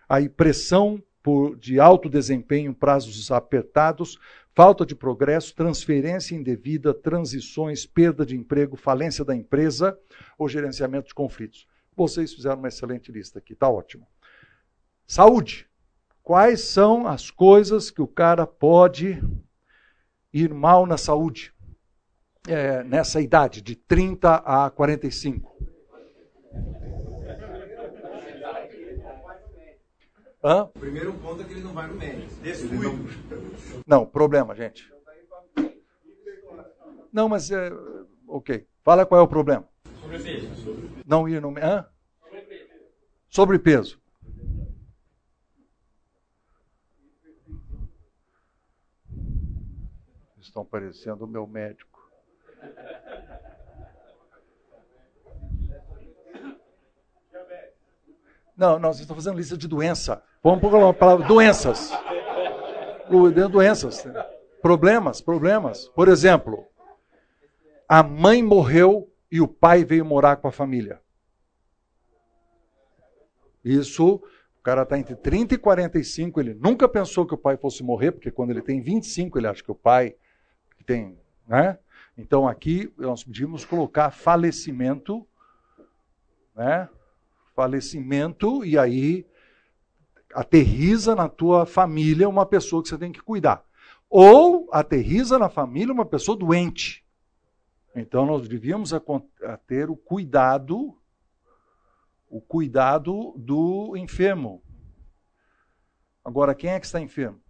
Aí 0.08 0.30
pressão 0.30 1.02
por, 1.22 1.56
de 1.58 1.80
alto 1.80 2.10
desempenho, 2.10 2.74
prazos 2.74 3.32
apertados, 3.32 4.18
falta 4.54 4.86
de 4.86 4.96
progresso, 4.96 5.56
transferência 5.56 6.36
indevida, 6.36 6.94
transições, 6.94 7.86
perda 7.86 8.26
de 8.26 8.36
emprego, 8.36 8.76
falência 8.76 9.24
da 9.24 9.36
empresa 9.36 9.98
ou 10.38 10.48
gerenciamento 10.48 11.08
de 11.08 11.14
conflitos. 11.14 11.68
Vocês 11.96 12.34
fizeram 12.34 12.58
uma 12.58 12.68
excelente 12.68 13.12
lista 13.12 13.40
aqui, 13.40 13.54
está 13.54 13.70
ótimo. 13.70 14.08
Saúde. 15.12 15.68
Quais 16.24 16.62
são 16.62 17.06
as 17.06 17.30
coisas 17.30 17.92
que 17.92 18.02
o 18.02 18.08
cara 18.08 18.48
pode 18.48 19.22
ir 20.32 20.54
mal 20.54 20.86
na 20.86 20.98
saúde? 20.98 21.54
É, 22.48 22.82
nessa 22.86 23.20
idade, 23.20 23.62
de 23.62 23.76
30 23.76 24.36
a 24.36 24.70
45. 24.70 25.54
Hã? 30.42 30.64
O 30.64 30.80
primeiro 30.80 31.12
ponto 31.16 31.42
é 31.42 31.46
que 31.46 31.52
ele 31.56 31.62
não 31.64 31.74
vai 31.74 31.88
no 31.88 31.96
médico. 31.96 32.34
Descuido. 32.42 32.82
Não... 32.82 33.84
não, 33.86 34.06
problema, 34.06 34.56
gente. 34.56 34.90
Não, 37.12 37.28
mas 37.28 37.52
é. 37.52 37.70
Ok. 38.26 38.66
Fala 38.82 39.06
qual 39.06 39.20
é 39.20 39.24
o 39.26 39.28
problema. 39.28 39.68
Sobrepeso. 40.00 40.78
Não 41.06 41.28
ir 41.28 41.42
no. 41.42 41.54
Hã? 41.58 41.86
Sobrepeso. 43.30 44.01
Estão 50.52 50.66
parecendo 50.66 51.24
o 51.24 51.28
meu 51.30 51.48
médico. 51.48 52.12
Não, 58.58 58.78
não, 58.78 58.90
vocês 58.90 59.04
estão 59.04 59.16
fazendo 59.16 59.38
lista 59.38 59.58
de 59.58 59.66
doença. 59.66 60.22
Vamos 60.44 60.60
pôr 60.60 60.76
uma 60.76 60.94
palavra, 60.94 61.26
doenças. 61.26 61.90
Doenças. 63.50 64.06
Problemas, 64.62 65.22
problemas. 65.22 65.88
Por 65.88 66.10
exemplo, 66.10 66.68
a 67.88 68.04
mãe 68.04 68.44
morreu 68.44 69.10
e 69.32 69.40
o 69.40 69.48
pai 69.48 69.86
veio 69.86 70.04
morar 70.04 70.36
com 70.36 70.50
a 70.50 70.52
família. 70.52 71.00
Isso, 73.64 74.16
o 74.16 74.62
cara 74.62 74.82
está 74.82 75.00
entre 75.00 75.16
30 75.16 75.56
e 75.56 75.58
45, 75.58 76.42
ele 76.42 76.54
nunca 76.54 76.90
pensou 76.90 77.26
que 77.26 77.34
o 77.34 77.38
pai 77.38 77.56
fosse 77.56 77.82
morrer, 77.82 78.12
porque 78.12 78.30
quando 78.30 78.50
ele 78.50 78.62
tem 78.62 78.82
25, 78.82 79.40
ele 79.40 79.48
acha 79.48 79.64
que 79.64 79.72
o 79.72 79.76
pai 79.76 80.14
tem, 80.92 81.18
né? 81.48 81.80
Então 82.18 82.46
aqui 82.46 82.94
nós 82.98 83.24
pedimos 83.24 83.64
colocar 83.64 84.12
falecimento, 84.12 85.26
né? 86.54 86.90
Falecimento 87.56 88.66
e 88.66 88.78
aí 88.78 89.26
aterriza 90.34 91.16
na 91.16 91.30
tua 91.30 91.66
família 91.66 92.28
uma 92.28 92.46
pessoa 92.46 92.84
que 92.84 92.90
você 92.90 92.98
tem 92.98 93.12
que 93.12 93.22
cuidar. 93.22 93.64
Ou 94.10 94.68
aterriza 94.74 95.40
na 95.40 95.50
família 95.50 95.94
uma 95.94 96.06
pessoa 96.06 96.38
doente. 96.38 97.06
Então 97.96 98.26
nós 98.26 98.50
devíamos 98.50 98.92
ter 99.66 99.90
o 99.90 99.96
cuidado, 99.96 100.98
o 102.30 102.42
cuidado 102.42 103.34
do 103.38 103.96
enfermo. 103.96 104.62
Agora, 106.24 106.54
quem 106.54 106.72
é 106.72 106.80
que 106.80 106.86
está 106.86 107.00
enfermo? 107.00 107.42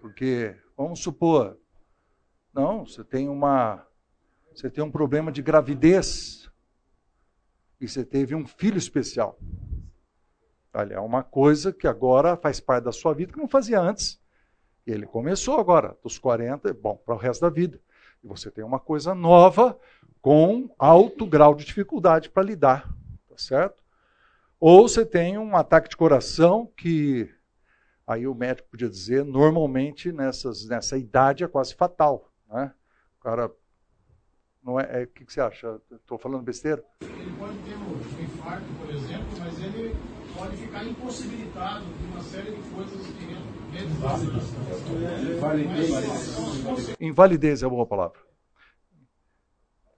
Porque, 0.00 0.56
vamos 0.80 1.00
supor, 1.00 1.58
não, 2.54 2.86
você 2.86 3.04
tem 3.04 3.28
uma. 3.28 3.86
Você 4.54 4.70
tem 4.70 4.82
um 4.82 4.90
problema 4.90 5.30
de 5.30 5.42
gravidez 5.42 6.50
e 7.78 7.86
você 7.86 8.02
teve 8.02 8.34
um 8.34 8.46
filho 8.46 8.78
especial. 8.78 9.38
Olha, 10.72 10.94
é 10.94 11.00
uma 11.00 11.22
coisa 11.22 11.70
que 11.70 11.86
agora 11.86 12.34
faz 12.34 12.60
parte 12.60 12.84
da 12.84 12.92
sua 12.92 13.12
vida 13.12 13.30
que 13.30 13.38
não 13.38 13.46
fazia 13.46 13.78
antes. 13.78 14.18
Ele 14.86 15.04
começou 15.06 15.60
agora, 15.60 15.98
dos 16.02 16.18
40, 16.18 16.72
bom, 16.72 16.96
para 16.96 17.14
o 17.14 17.18
resto 17.18 17.42
da 17.42 17.50
vida. 17.50 17.78
E 18.24 18.26
você 18.26 18.50
tem 18.50 18.64
uma 18.64 18.80
coisa 18.80 19.14
nova 19.14 19.78
com 20.22 20.74
alto 20.78 21.26
grau 21.26 21.54
de 21.54 21.66
dificuldade 21.66 22.30
para 22.30 22.42
lidar, 22.42 22.88
tá 23.28 23.36
certo? 23.36 23.82
Ou 24.58 24.88
você 24.88 25.04
tem 25.04 25.36
um 25.36 25.54
ataque 25.54 25.90
de 25.90 25.96
coração 25.96 26.72
que 26.74 27.32
aí 28.10 28.26
o 28.26 28.34
médico 28.34 28.68
podia 28.68 28.88
dizer, 28.88 29.24
normalmente 29.24 30.10
nessas, 30.10 30.66
nessa 30.66 30.98
idade 30.98 31.44
é 31.44 31.48
quase 31.48 31.74
fatal, 31.76 32.32
né? 32.48 32.72
O 33.18 33.22
cara 33.22 33.52
não 34.64 34.80
é, 34.80 35.02
é 35.02 35.04
o 35.04 35.06
que, 35.06 35.24
que 35.24 35.32
você 35.32 35.40
acha? 35.40 35.80
Estou 35.92 36.18
falando 36.18 36.42
besteira? 36.42 36.84
Ele 37.02 37.32
pode 37.38 37.56
ter 37.58 37.76
um 37.76 38.24
infarto, 38.24 38.66
por 38.80 38.90
exemplo, 38.90 39.26
mas 39.38 39.62
ele 39.62 39.96
pode 40.36 40.56
ficar 40.56 40.84
impossibilitado 40.84 41.84
de 41.84 42.04
uma 42.06 42.22
série 42.24 42.50
de 42.50 42.70
coisas 42.70 43.06
que 43.06 43.30
Invalidez. 45.36 46.96
Invalidez 47.00 47.62
é 47.62 47.66
a 47.66 47.68
boa 47.68 47.86
palavra. 47.86 48.18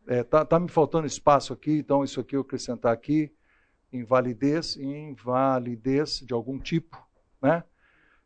É, 0.06 0.22
tá, 0.22 0.44
tá, 0.44 0.60
me 0.60 0.68
faltando 0.68 1.06
espaço 1.06 1.54
aqui, 1.54 1.78
então 1.78 2.04
isso 2.04 2.20
aqui 2.20 2.36
eu 2.36 2.42
acrescentar 2.42 2.92
aqui. 2.92 3.32
Invalidez, 3.90 4.76
invalidez 4.76 6.20
de 6.20 6.34
algum 6.34 6.58
tipo, 6.58 7.02
né? 7.40 7.64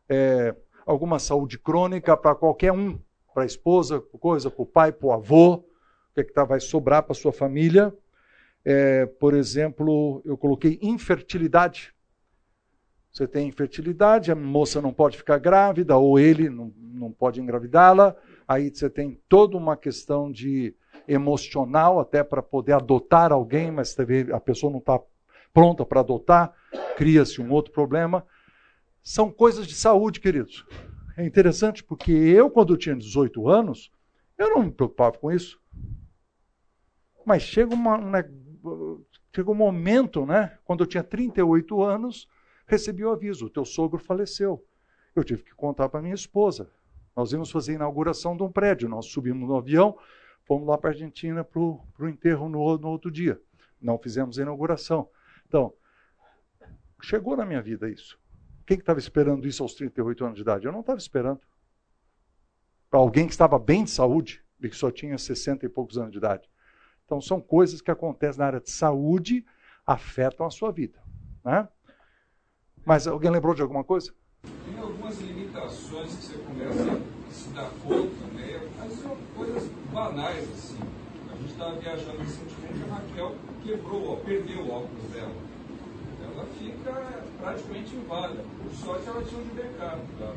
É, 0.08 0.54
alguma 0.84 1.18
saúde 1.18 1.58
crônica 1.58 2.16
para 2.16 2.34
qualquer 2.34 2.72
um, 2.72 2.98
para 3.34 3.42
a 3.42 3.46
esposa, 3.46 4.00
coisa, 4.00 4.50
para 4.50 4.62
o 4.62 4.66
pai, 4.66 4.92
para 4.92 5.06
o 5.06 5.12
avô, 5.12 5.54
o 5.54 5.64
que, 6.14 6.20
é 6.20 6.24
que 6.24 6.32
tá, 6.32 6.44
vai 6.44 6.60
sobrar 6.60 7.02
para 7.02 7.14
sua 7.14 7.32
família. 7.32 7.92
É, 8.64 9.06
por 9.06 9.34
exemplo, 9.34 10.22
eu 10.24 10.36
coloquei 10.36 10.78
infertilidade. 10.80 11.94
Você 13.12 13.26
tem 13.26 13.48
infertilidade, 13.48 14.30
a 14.30 14.34
moça 14.34 14.80
não 14.80 14.92
pode 14.92 15.16
ficar 15.16 15.38
grávida, 15.38 15.96
ou 15.96 16.18
ele 16.18 16.50
não, 16.50 16.72
não 16.76 17.12
pode 17.12 17.40
engravidá-la. 17.40 18.14
Aí 18.46 18.70
você 18.74 18.90
tem 18.90 19.20
toda 19.28 19.56
uma 19.56 19.76
questão 19.76 20.30
de 20.30 20.74
emocional, 21.08 22.00
até 22.00 22.22
para 22.22 22.42
poder 22.42 22.72
adotar 22.72 23.32
alguém, 23.32 23.70
mas 23.70 23.96
a 24.32 24.40
pessoa 24.40 24.70
não 24.70 24.80
está 24.80 25.00
pronta 25.52 25.84
para 25.86 26.00
adotar, 26.00 26.52
cria-se 26.96 27.40
um 27.40 27.50
outro 27.50 27.72
problema. 27.72 28.24
São 29.06 29.30
coisas 29.30 29.68
de 29.68 29.74
saúde, 29.76 30.18
queridos. 30.18 30.66
É 31.16 31.24
interessante 31.24 31.84
porque 31.84 32.10
eu, 32.10 32.50
quando 32.50 32.74
eu 32.74 32.76
tinha 32.76 32.96
18 32.96 33.48
anos, 33.48 33.88
eu 34.36 34.50
não 34.50 34.64
me 34.64 34.72
preocupava 34.72 35.16
com 35.16 35.30
isso. 35.30 35.62
Mas 37.24 37.44
chega, 37.44 37.72
uma, 37.72 37.98
né, 37.98 38.28
chega 39.32 39.48
um 39.48 39.54
momento, 39.54 40.26
né, 40.26 40.58
quando 40.64 40.80
eu 40.80 40.88
tinha 40.88 41.04
38 41.04 41.80
anos, 41.84 42.28
recebi 42.66 43.04
o 43.04 43.12
aviso: 43.12 43.46
o 43.46 43.48
teu 43.48 43.64
sogro 43.64 44.00
faleceu. 44.00 44.66
Eu 45.14 45.22
tive 45.22 45.44
que 45.44 45.54
contar 45.54 45.88
para 45.88 46.02
minha 46.02 46.12
esposa. 46.12 46.68
Nós 47.14 47.30
íamos 47.30 47.52
fazer 47.52 47.72
a 47.72 47.74
inauguração 47.76 48.36
de 48.36 48.42
um 48.42 48.50
prédio. 48.50 48.88
Nós 48.88 49.06
subimos 49.06 49.48
no 49.48 49.54
avião, 49.54 49.96
fomos 50.42 50.66
lá 50.66 50.76
para 50.76 50.90
a 50.90 50.92
Argentina 50.92 51.44
para 51.44 51.60
o 51.60 52.08
enterro 52.08 52.48
no, 52.48 52.76
no 52.76 52.88
outro 52.88 53.08
dia. 53.08 53.40
Não 53.80 54.00
fizemos 54.00 54.36
a 54.36 54.42
inauguração. 54.42 55.08
Então, 55.46 55.72
chegou 57.00 57.36
na 57.36 57.46
minha 57.46 57.62
vida 57.62 57.88
isso. 57.88 58.18
Quem 58.66 58.78
estava 58.78 58.98
esperando 58.98 59.46
isso 59.46 59.62
aos 59.62 59.74
38 59.74 60.24
anos 60.24 60.36
de 60.36 60.42
idade? 60.42 60.66
Eu 60.66 60.72
não 60.72 60.80
estava 60.80 60.98
esperando. 60.98 61.40
para 62.90 62.98
alguém 63.00 63.26
que 63.26 63.32
estava 63.32 63.58
bem 63.58 63.84
de 63.84 63.90
saúde 63.90 64.42
e 64.60 64.68
que 64.68 64.76
só 64.76 64.90
tinha 64.90 65.16
60 65.16 65.66
e 65.66 65.68
poucos 65.68 65.98
anos 65.98 66.12
de 66.12 66.18
idade. 66.18 66.48
Então, 67.04 67.20
são 67.20 67.40
coisas 67.40 67.80
que 67.80 67.90
acontecem 67.90 68.40
na 68.40 68.46
área 68.46 68.60
de 68.60 68.70
saúde, 68.70 69.44
afetam 69.84 70.46
a 70.46 70.50
sua 70.50 70.72
vida. 70.72 71.00
Né? 71.44 71.68
Mas 72.84 73.06
alguém 73.06 73.30
lembrou 73.30 73.54
de 73.54 73.62
alguma 73.62 73.84
coisa? 73.84 74.12
Tem 74.64 74.78
algumas 74.78 75.18
limitações 75.20 76.16
que 76.16 76.22
você 76.22 76.38
começa 76.38 76.92
a 76.92 77.32
se 77.32 77.48
dar 77.50 77.70
conta, 77.84 78.26
né? 78.34 78.68
Mas 78.78 78.92
são 78.94 79.16
coisas 79.36 79.68
banais, 79.92 80.48
assim. 80.50 80.78
A 81.30 81.36
gente 81.36 81.50
estava 81.50 81.76
viajando 81.76 82.18
recentemente, 82.18 82.82
a 82.90 82.94
Raquel 82.94 83.36
quebrou, 83.62 84.12
ó, 84.12 84.16
perdeu 84.16 84.62
o 84.62 84.70
óculos 84.70 85.10
dela. 85.12 85.34
Ela 86.36 86.44
fica 86.48 87.24
praticamente 87.40 87.96
inválida. 87.96 88.44
Por 88.62 88.70
sorte, 88.72 89.08
ela 89.08 89.24
tinha 89.24 89.40
um 89.40 89.44
de 89.44 89.54
backup. 89.54 90.02
Tá? 90.18 90.36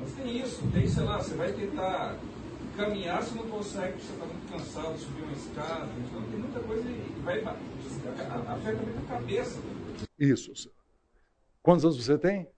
Mas 0.00 0.12
tem 0.14 0.36
isso, 0.36 0.68
tem, 0.72 0.88
sei 0.88 1.04
lá, 1.04 1.18
você 1.18 1.36
vai 1.36 1.52
tentar 1.52 2.18
caminhar, 2.76 3.22
você 3.22 3.36
não 3.36 3.48
consegue, 3.48 4.02
você 4.02 4.12
está 4.12 4.26
muito 4.26 4.50
cansado, 4.50 4.98
subir 4.98 5.22
uma 5.22 5.32
escada, 5.32 5.88
então 5.96 6.22
tem 6.28 6.40
muita 6.40 6.60
coisa 6.60 6.90
e 6.90 7.20
vai 7.22 7.38
afeta 7.38 8.82
muito 8.82 8.98
a 8.98 9.14
cabeça. 9.14 9.60
Isso. 10.18 10.72
Quantos 11.62 11.84
anos 11.84 12.04
você 12.04 12.18
tem? 12.18 12.48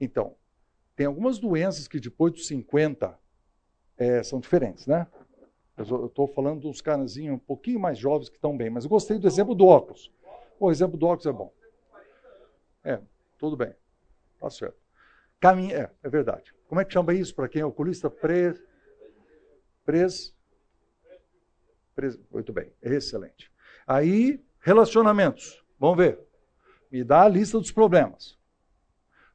Então, 0.00 0.36
tem 0.94 1.06
algumas 1.06 1.40
doenças 1.40 1.88
que 1.88 1.98
depois 1.98 2.32
dos 2.32 2.46
50 2.46 3.18
é, 3.98 4.22
são 4.22 4.38
diferentes, 4.38 4.86
né? 4.86 5.08
Eu 5.76 6.06
estou 6.06 6.28
falando 6.28 6.60
dos 6.60 6.80
carazinhos 6.80 7.34
um 7.34 7.38
pouquinho 7.38 7.80
mais 7.80 7.98
jovens 7.98 8.28
que 8.28 8.36
estão 8.36 8.56
bem, 8.56 8.70
mas 8.70 8.86
gostei 8.86 9.18
do 9.18 9.26
exemplo 9.26 9.54
do 9.54 9.66
óculos. 9.66 10.10
O 10.60 10.70
exemplo 10.70 10.98
do 10.98 11.06
óculos 11.06 11.26
é 11.26 11.32
bom. 11.32 11.52
É, 12.84 13.00
tudo 13.38 13.56
bem. 13.56 13.74
Tá 14.38 14.50
certo. 14.50 14.76
Caminha, 15.40 15.74
é, 15.74 15.90
é 16.02 16.08
verdade. 16.10 16.54
Como 16.68 16.80
é 16.80 16.84
que 16.84 16.92
chama 16.92 17.14
isso 17.14 17.34
para 17.34 17.48
quem 17.48 17.62
é 17.62 17.64
oculista? 17.64 18.10
Pre, 18.10 18.54
pres, 19.86 20.36
pres, 21.94 22.20
muito 22.30 22.52
bem, 22.52 22.70
excelente. 22.82 23.50
Aí, 23.86 24.44
relacionamentos. 24.60 25.64
Vamos 25.78 25.96
ver. 25.96 26.20
Me 26.90 27.02
dá 27.02 27.22
a 27.22 27.28
lista 27.28 27.58
dos 27.58 27.72
problemas. 27.72 28.38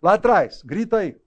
Lá 0.01 0.13
atrás, 0.13 0.61
grita 0.61 0.97
aí. 0.97 1.19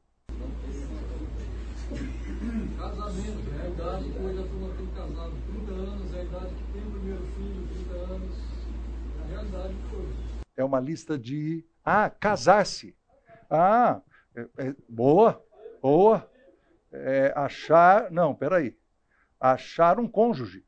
Casamento, 2.79 3.51
é 3.59 3.67
a 3.67 3.69
idade 3.69 4.13
que 4.13 4.19
hoje 4.23 4.39
a 4.39 4.47
turma 4.47 4.75
tem 4.77 4.87
casado 4.95 5.33
30 5.47 5.73
anos, 5.73 6.15
é 6.15 6.21
a 6.21 6.25
idade 6.25 6.55
que 6.55 6.73
tem 6.73 6.83
o 6.83 6.91
primeiro 6.93 7.27
filho, 7.35 7.69
30 7.89 7.95
anos. 8.13 8.37
É 9.19 9.23
a 9.23 9.27
realidade 9.27 9.75
que 9.75 9.97
hoje. 9.97 10.48
É 10.59 10.65
uma 10.65 10.81
lista 10.81 11.17
de. 11.17 11.65
Ah, 11.85 12.11
casar-se. 12.11 12.93
Ah, 13.49 14.03
é, 14.35 14.41
é, 14.59 14.75
boa, 14.89 15.41
boa. 15.81 16.29
É, 16.91 17.33
achar. 17.37 18.11
Não, 18.11 18.35
peraí. 18.35 18.77
Achar 19.41 20.01
um 20.01 20.09
cônjuge. 20.09 20.65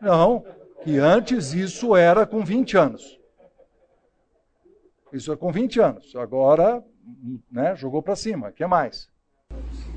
Não, 0.00 0.46
que 0.84 0.98
antes 0.98 1.52
isso 1.52 1.96
era 1.96 2.24
com 2.24 2.44
20 2.44 2.76
anos. 2.76 3.20
Isso 5.12 5.32
é 5.32 5.36
com 5.36 5.50
20 5.50 5.80
anos. 5.80 6.14
Agora, 6.14 6.84
né, 7.50 7.74
jogou 7.74 8.00
para 8.02 8.14
cima. 8.14 8.50
O 8.50 8.52
que 8.52 8.64
mais? 8.66 9.10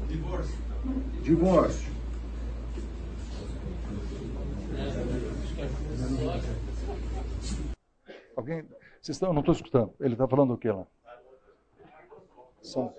Divórcio. 0.08 0.58
Divórcio. 1.22 1.99
Alguém? 8.40 8.64
Vocês 9.02 9.18
estão? 9.18 9.30
Eu 9.30 9.34
não 9.34 9.42
estou 9.42 9.54
escutando. 9.54 9.94
Ele 10.00 10.14
está 10.14 10.26
falando 10.26 10.54
o 10.54 10.58
que 10.58 10.72
lá? 10.72 10.88
São... 12.62 12.96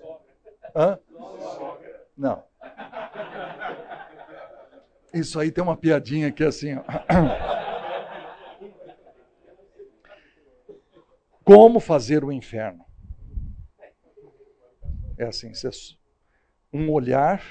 Hã? 0.75 0.99
Não. 2.15 2.43
Isso 5.11 5.39
aí 5.39 5.51
tem 5.51 5.63
uma 5.63 5.75
piadinha 5.75 6.31
que 6.31 6.43
é 6.43 6.47
assim. 6.47 6.75
Ó. 6.75 6.83
Como 11.43 11.79
fazer 11.79 12.23
o 12.23 12.31
inferno? 12.31 12.85
É 15.17 15.25
assim, 15.25 15.51
um 16.71 16.91
olhar 16.91 17.43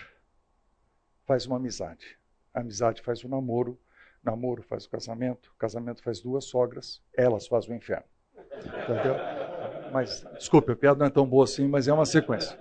faz 1.26 1.44
uma 1.44 1.57
amizade. 1.57 2.16
A 2.55 2.61
amizade 2.61 3.03
faz 3.03 3.24
um 3.24 3.29
namoro, 3.29 3.76
namoro 4.22 4.62
faz 4.62 4.85
o 4.85 4.90
casamento, 4.90 5.52
casamento 5.59 6.02
faz 6.02 6.20
duas 6.20 6.44
sogras, 6.44 7.02
elas 7.16 7.46
fazem 7.46 7.72
o 7.72 7.76
inferno. 7.76 8.04
Entendeu? 8.56 9.16
Mas, 9.92 10.24
desculpe, 10.35 10.72
a 10.72 10.76
piada 10.76 10.98
não 10.98 11.06
é 11.06 11.11
tão 11.11 11.26
boa 11.26 11.44
assim, 11.44 11.66
mas 11.66 11.88
é 11.88 11.92
uma 11.92 12.06
sequência. 12.06 12.56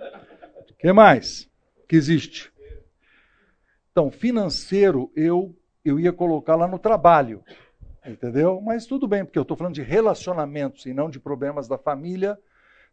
O 0.68 0.74
que 0.74 0.92
mais 0.92 1.48
que 1.88 1.96
existe? 1.96 2.52
Então, 3.92 4.10
financeiro, 4.10 5.12
eu, 5.14 5.54
eu 5.84 5.98
ia 5.98 6.12
colocar 6.12 6.56
lá 6.56 6.66
no 6.66 6.78
trabalho. 6.78 7.44
Entendeu? 8.04 8.60
Mas 8.60 8.86
tudo 8.86 9.06
bem, 9.06 9.24
porque 9.24 9.38
eu 9.38 9.42
estou 9.42 9.56
falando 9.56 9.74
de 9.74 9.82
relacionamentos 9.82 10.86
e 10.86 10.94
não 10.94 11.10
de 11.10 11.20
problemas 11.20 11.68
da 11.68 11.76
família. 11.76 12.38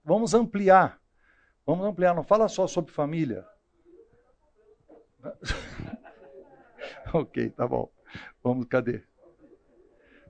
Vamos 0.03 0.33
ampliar. 0.33 0.99
Vamos 1.65 1.85
ampliar, 1.85 2.13
não 2.13 2.23
fala 2.23 2.47
só 2.47 2.67
sobre 2.67 2.91
família. 2.91 3.45
ok, 7.13 7.49
tá 7.51 7.67
bom. 7.67 7.89
Vamos, 8.43 8.65
cadê? 8.65 9.03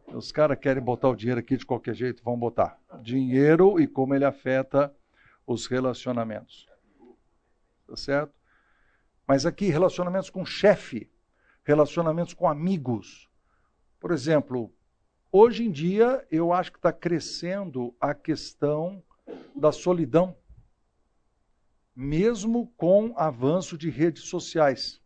Os 0.08 0.32
caras 0.32 0.58
querem 0.58 0.82
botar 0.82 1.10
o 1.10 1.16
dinheiro 1.16 1.40
aqui 1.40 1.58
de 1.58 1.66
qualquer 1.66 1.94
jeito, 1.94 2.24
vão 2.24 2.38
botar. 2.38 2.80
Dinheiro 3.02 3.80
e 3.80 3.88
como 3.88 4.16
ele 4.16 4.24
afeta 4.24 4.96
os 5.46 5.68
relacionamentos. 5.68 6.66
Tá 7.86 7.96
certo? 7.96 8.34
Mas 9.28 9.46
aqui, 9.46 9.68
relacionamentos 9.68 10.30
com 10.30 10.46
chefe, 10.46 11.12
relacionamentos 11.64 12.34
com 12.34 12.48
amigos, 12.48 13.30
por 14.00 14.12
exemplo, 14.12 14.74
hoje 15.32 15.66
em 15.66 15.72
dia 15.72 16.26
eu 16.32 16.54
acho 16.54 16.72
que 16.72 16.78
está 16.78 16.94
crescendo 16.94 17.94
a 18.00 18.14
questão 18.14 19.04
da 19.54 19.72
solidão, 19.72 20.38
mesmo 21.94 22.72
com 22.78 23.14
avanço 23.18 23.78
de 23.78 23.90
redes 23.90 24.24
sociais, 24.24 25.02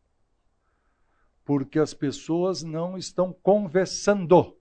porque 1.51 1.79
as 1.79 1.93
pessoas 1.93 2.63
não 2.63 2.97
estão 2.97 3.33
conversando, 3.33 4.57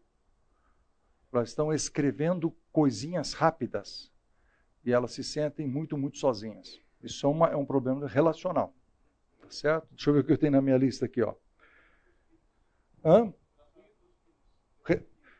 elas 1.32 1.50
estão 1.50 1.72
escrevendo 1.72 2.50
coisinhas 2.72 3.32
rápidas 3.32 4.10
e 4.84 4.90
elas 4.90 5.12
se 5.12 5.22
sentem 5.22 5.68
muito, 5.68 5.96
muito 5.96 6.18
sozinhas. 6.18 6.80
Isso 7.00 7.24
é, 7.24 7.30
uma, 7.30 7.46
é 7.46 7.54
um 7.54 7.64
problema 7.64 8.08
relacional, 8.08 8.74
tá 9.40 9.48
certo? 9.52 9.86
Deixa 9.92 10.10
eu 10.10 10.14
ver 10.14 10.20
o 10.20 10.24
que 10.24 10.32
eu 10.32 10.38
tenho 10.38 10.50
na 10.50 10.60
minha 10.60 10.76
lista 10.76 11.06
aqui, 11.06 11.22
ó. 11.22 11.36
Hã? 13.04 13.32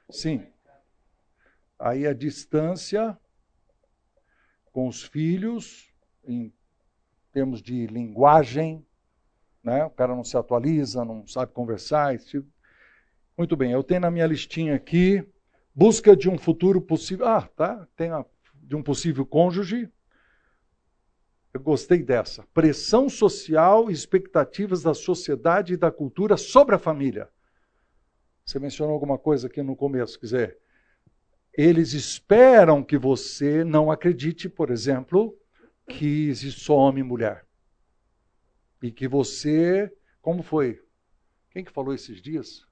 Sim. 0.08 0.46
Aí 1.80 2.06
a 2.06 2.12
distância 2.12 3.18
com 4.70 4.86
os 4.86 5.02
filhos, 5.02 5.92
em 6.24 6.54
termos 7.32 7.60
de 7.60 7.88
linguagem, 7.88 8.86
né? 9.62 9.84
o 9.84 9.90
cara 9.90 10.14
não 10.14 10.24
se 10.24 10.36
atualiza, 10.36 11.04
não 11.04 11.26
sabe 11.26 11.52
conversar. 11.52 12.18
Tipo. 12.18 12.48
Muito 13.36 13.56
bem, 13.56 13.72
eu 13.72 13.82
tenho 13.82 14.00
na 14.00 14.10
minha 14.10 14.26
listinha 14.26 14.74
aqui, 14.74 15.26
busca 15.74 16.16
de 16.16 16.28
um 16.28 16.36
futuro 16.36 16.80
possível. 16.80 17.26
Ah, 17.26 17.42
tá, 17.56 17.86
tem 17.96 18.10
a, 18.10 18.24
de 18.54 18.76
um 18.76 18.82
possível 18.82 19.24
cônjuge. 19.24 19.88
Eu 21.52 21.60
gostei 21.60 22.02
dessa. 22.02 22.44
Pressão 22.54 23.08
social 23.08 23.90
e 23.90 23.92
expectativas 23.92 24.82
da 24.82 24.94
sociedade 24.94 25.74
e 25.74 25.76
da 25.76 25.90
cultura 25.90 26.36
sobre 26.36 26.74
a 26.74 26.78
família. 26.78 27.28
Você 28.44 28.58
mencionou 28.58 28.94
alguma 28.94 29.18
coisa 29.18 29.46
aqui 29.46 29.62
no 29.62 29.76
começo, 29.76 30.18
quer 30.18 30.26
dizer, 30.26 30.58
eles 31.52 31.92
esperam 31.92 32.82
que 32.82 32.96
você 32.96 33.64
não 33.64 33.90
acredite, 33.90 34.48
por 34.48 34.70
exemplo, 34.70 35.36
que 35.88 36.28
existe 36.28 36.60
só 36.60 36.76
homem 36.76 37.02
e 37.02 37.06
mulher. 37.06 37.44
E 38.82 38.90
que 38.90 39.06
você, 39.06 39.92
como 40.22 40.42
foi? 40.42 40.82
Quem 41.50 41.64
que 41.64 41.72
falou 41.72 41.94
esses 41.94 42.20
dias? 42.20 42.66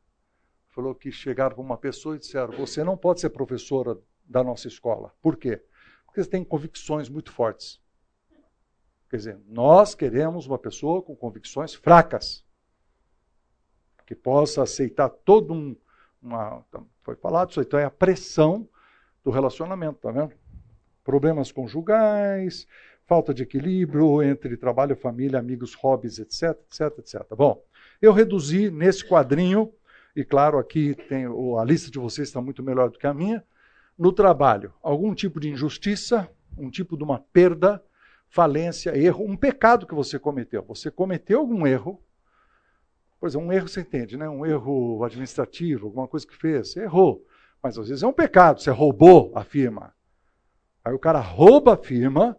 Falou 0.69 0.95
que 0.95 1.11
chegaram 1.11 1.55
para 1.55 1.65
uma 1.65 1.77
pessoa 1.77 2.17
e 2.17 2.19
disseram: 2.19 2.57
"Você 2.57 2.83
não 2.85 2.97
pode 2.97 3.21
ser 3.21 3.31
professora 3.31 3.99
da 4.25 4.43
nossa 4.43 4.69
escola". 4.69 5.15
Por 5.21 5.37
quê? 5.37 5.63
Porque 6.07 6.23
você 6.23 6.31
tem 6.31 6.45
convicções 6.45 7.09
muito 7.09 7.33
fortes. 7.33 7.81
Quer 9.11 9.17
dizer, 9.17 9.41
nós 9.47 9.95
queremos 9.95 10.47
uma 10.47 10.59
pessoa 10.59 11.03
com 11.03 11.17
convicções 11.17 11.75
fracas 11.75 12.45
que 14.07 14.15
possa 14.15 14.63
aceitar 14.63 15.09
todo 15.09 15.53
um. 15.53 15.77
Uma, 16.21 16.65
foi 17.03 17.15
falado 17.15 17.51
isso, 17.51 17.61
então 17.61 17.79
é 17.79 17.85
a 17.85 17.91
pressão 17.91 18.69
do 19.23 19.31
relacionamento, 19.31 20.01
tá 20.01 20.11
vendo? 20.11 20.33
Problemas 21.05 21.53
conjugais, 21.53 22.67
falta 23.09 23.33
de 23.33 23.43
equilíbrio 23.43 24.23
entre 24.23 24.55
trabalho, 24.55 24.95
família, 24.95 25.39
amigos, 25.39 25.73
hobbies, 25.73 26.19
etc, 26.19 26.51
etc, 26.67 26.99
etc. 26.99 27.23
Bom, 27.35 27.65
eu 28.03 28.13
reduzi 28.13 28.71
nesse 28.71 29.03
quadrinho, 29.09 29.73
e 30.15 30.23
claro, 30.23 30.59
aqui 30.59 30.95
tem 31.09 31.25
a 31.25 31.65
lista 31.65 31.91
de 31.91 31.99
vocês 31.99 32.29
está 32.29 32.43
muito 32.43 32.63
melhor 32.63 32.91
do 32.91 32.99
que 32.99 33.07
a 33.07 33.15
minha, 33.15 33.43
no 33.99 34.13
trabalho, 34.13 34.75
algum 34.83 35.15
tipo 35.15 35.41
de 35.41 35.49
injustiça, 35.49 36.29
um 36.57 36.71
tipo 36.71 36.99
de 36.99 37.03
uma 37.03 37.19
perda, 37.19 37.83
falência, 38.29 38.97
erro, 38.97 39.25
um 39.25 39.37
pecado 39.37 39.87
que 39.87 39.95
você 39.95 40.19
cometeu. 40.19 40.63
Você 40.69 40.91
cometeu 40.91 41.41
algum 41.41 41.67
erro, 41.67 41.99
por 43.19 43.27
exemplo, 43.27 43.49
um 43.49 43.53
erro 43.53 43.69
você 43.69 43.81
entende, 43.81 44.17
né? 44.19 44.29
Um 44.29 44.45
erro 44.45 45.03
administrativo, 45.03 45.87
alguma 45.87 46.07
coisa 46.07 46.27
que 46.27 46.37
fez, 46.37 46.73
você 46.73 46.83
errou. 46.83 47.25
Mas 47.63 47.79
às 47.79 47.89
vezes 47.89 48.03
é 48.03 48.07
um 48.07 48.13
pecado, 48.13 48.61
você 48.61 48.71
roubou 48.71 49.33
a 49.35 49.43
firma. 49.43 49.95
Aí 50.85 50.93
o 50.93 50.99
cara 50.99 51.21
rouba 51.21 51.75
a 51.75 51.77
firma, 51.77 52.37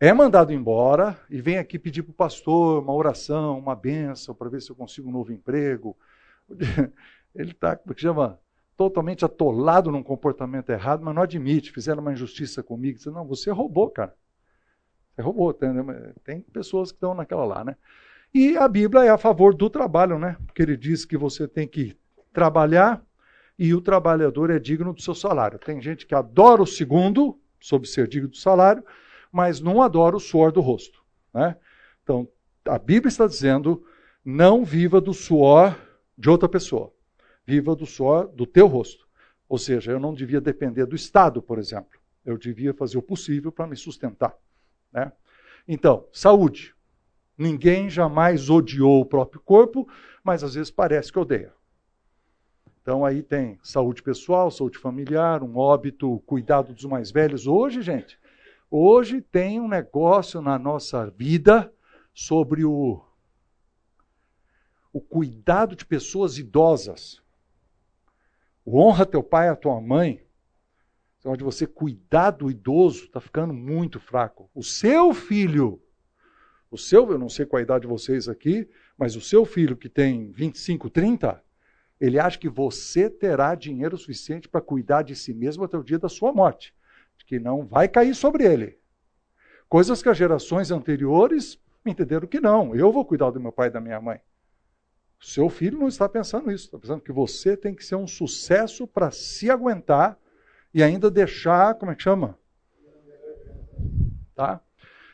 é 0.00 0.14
mandado 0.14 0.50
embora 0.50 1.20
e 1.28 1.42
vem 1.42 1.58
aqui 1.58 1.78
pedir 1.78 2.02
para 2.02 2.12
o 2.12 2.14
pastor 2.14 2.82
uma 2.82 2.94
oração, 2.94 3.58
uma 3.58 3.76
benção, 3.76 4.34
para 4.34 4.48
ver 4.48 4.62
se 4.62 4.70
eu 4.70 4.76
consigo 4.76 5.10
um 5.10 5.12
novo 5.12 5.30
emprego. 5.30 5.94
Ele 7.34 7.50
está, 7.50 7.76
como 7.76 7.92
é 7.92 7.94
que 7.94 8.00
chama? 8.00 8.40
Totalmente 8.78 9.26
atolado 9.26 9.92
num 9.92 10.02
comportamento 10.02 10.70
errado, 10.70 11.04
mas 11.04 11.14
não 11.14 11.20
admite. 11.20 11.70
Fizeram 11.70 12.00
uma 12.00 12.14
injustiça 12.14 12.62
comigo. 12.62 12.96
Diz, 12.96 13.06
não, 13.06 13.26
você 13.26 13.50
roubou, 13.50 13.90
cara. 13.90 14.16
Você 15.14 15.20
roubou. 15.20 15.52
Tem, 15.52 15.70
tem 16.24 16.40
pessoas 16.40 16.90
que 16.90 16.96
estão 16.96 17.14
naquela 17.14 17.44
lá, 17.44 17.62
né? 17.62 17.76
E 18.32 18.56
a 18.56 18.66
Bíblia 18.66 19.04
é 19.04 19.10
a 19.10 19.18
favor 19.18 19.54
do 19.54 19.68
trabalho, 19.68 20.18
né? 20.18 20.36
Porque 20.46 20.62
ele 20.62 20.78
diz 20.78 21.04
que 21.04 21.18
você 21.18 21.46
tem 21.46 21.68
que 21.68 21.94
trabalhar 22.32 23.04
e 23.58 23.74
o 23.74 23.82
trabalhador 23.82 24.48
é 24.48 24.58
digno 24.58 24.94
do 24.94 25.02
seu 25.02 25.14
salário. 25.14 25.58
Tem 25.58 25.78
gente 25.82 26.06
que 26.06 26.14
adora 26.14 26.62
o 26.62 26.66
segundo, 26.66 27.38
sob 27.60 27.86
ser 27.86 28.08
digno 28.08 28.30
do 28.30 28.36
salário, 28.38 28.82
mas 29.30 29.60
não 29.60 29.82
adora 29.82 30.16
o 30.16 30.20
suor 30.20 30.52
do 30.52 30.60
rosto. 30.60 31.02
Né? 31.32 31.56
Então, 32.02 32.28
a 32.64 32.78
Bíblia 32.78 33.08
está 33.08 33.26
dizendo: 33.26 33.84
não 34.24 34.64
viva 34.64 35.00
do 35.00 35.14
suor 35.14 35.78
de 36.16 36.28
outra 36.28 36.48
pessoa, 36.48 36.92
viva 37.46 37.74
do 37.74 37.86
suor 37.86 38.28
do 38.28 38.46
teu 38.46 38.66
rosto. 38.66 39.08
Ou 39.48 39.58
seja, 39.58 39.92
eu 39.92 40.00
não 40.00 40.14
devia 40.14 40.40
depender 40.40 40.86
do 40.86 40.94
Estado, 40.94 41.42
por 41.42 41.58
exemplo. 41.58 41.98
Eu 42.24 42.38
devia 42.38 42.72
fazer 42.72 42.98
o 42.98 43.02
possível 43.02 43.50
para 43.50 43.66
me 43.66 43.76
sustentar. 43.76 44.36
Né? 44.92 45.10
Então, 45.66 46.06
saúde. 46.12 46.74
Ninguém 47.36 47.88
jamais 47.88 48.50
odiou 48.50 49.00
o 49.00 49.06
próprio 49.06 49.40
corpo, 49.40 49.88
mas 50.22 50.44
às 50.44 50.54
vezes 50.54 50.70
parece 50.70 51.10
que 51.10 51.18
odeia. 51.18 51.54
Então 52.82 53.02
aí 53.02 53.22
tem 53.22 53.58
saúde 53.62 54.02
pessoal, 54.02 54.50
saúde 54.50 54.76
familiar, 54.76 55.42
um 55.42 55.56
óbito, 55.56 56.22
cuidado 56.26 56.74
dos 56.74 56.84
mais 56.84 57.10
velhos. 57.10 57.46
Hoje, 57.46 57.80
gente, 57.80 58.19
Hoje 58.72 59.20
tem 59.20 59.58
um 59.58 59.66
negócio 59.66 60.40
na 60.40 60.56
nossa 60.56 61.10
vida 61.10 61.74
sobre 62.14 62.64
o, 62.64 63.04
o 64.92 65.00
cuidado 65.00 65.74
de 65.74 65.84
pessoas 65.84 66.38
idosas. 66.38 67.20
O 68.64 68.78
honra 68.78 69.04
teu 69.04 69.24
pai 69.24 69.48
e 69.48 69.50
a 69.50 69.56
tua 69.56 69.80
mãe. 69.80 70.24
Onde 71.24 71.42
você 71.42 71.66
cuidar 71.66 72.30
do 72.30 72.48
idoso 72.48 73.06
está 73.06 73.20
ficando 73.20 73.52
muito 73.52 73.98
fraco. 73.98 74.48
O 74.54 74.62
seu 74.62 75.12
filho, 75.12 75.82
o 76.70 76.78
seu, 76.78 77.10
eu 77.10 77.18
não 77.18 77.28
sei 77.28 77.46
qual 77.46 77.58
a 77.58 77.64
idade 77.64 77.82
de 77.82 77.88
vocês 77.88 78.28
aqui, 78.28 78.70
mas 78.96 79.16
o 79.16 79.20
seu 79.20 79.44
filho 79.44 79.76
que 79.76 79.88
tem 79.88 80.30
25, 80.30 80.88
30, 80.88 81.42
ele 82.00 82.20
acha 82.20 82.38
que 82.38 82.48
você 82.48 83.10
terá 83.10 83.56
dinheiro 83.56 83.98
suficiente 83.98 84.48
para 84.48 84.60
cuidar 84.60 85.02
de 85.02 85.16
si 85.16 85.34
mesmo 85.34 85.64
até 85.64 85.76
o 85.76 85.82
dia 85.82 85.98
da 85.98 86.08
sua 86.08 86.32
morte 86.32 86.72
que 87.26 87.38
não 87.38 87.66
vai 87.66 87.88
cair 87.88 88.14
sobre 88.14 88.44
ele. 88.44 88.78
Coisas 89.68 90.02
que 90.02 90.08
as 90.08 90.16
gerações 90.16 90.70
anteriores 90.70 91.58
entenderam 91.86 92.26
que 92.26 92.40
não. 92.40 92.74
Eu 92.74 92.92
vou 92.92 93.04
cuidar 93.04 93.30
do 93.30 93.40
meu 93.40 93.52
pai 93.52 93.68
e 93.68 93.70
da 93.70 93.80
minha 93.80 94.00
mãe. 94.00 94.20
Seu 95.20 95.48
filho 95.48 95.78
não 95.78 95.88
está 95.88 96.08
pensando 96.08 96.50
isso. 96.50 96.66
Está 96.66 96.78
pensando 96.78 97.00
que 97.00 97.12
você 97.12 97.56
tem 97.56 97.74
que 97.74 97.84
ser 97.84 97.94
um 97.94 98.06
sucesso 98.06 98.86
para 98.86 99.10
se 99.10 99.50
aguentar 99.50 100.18
e 100.72 100.82
ainda 100.82 101.10
deixar, 101.10 101.74
como 101.74 101.92
é 101.92 101.94
que 101.94 102.02
chama? 102.02 102.38
Tá? 104.34 104.60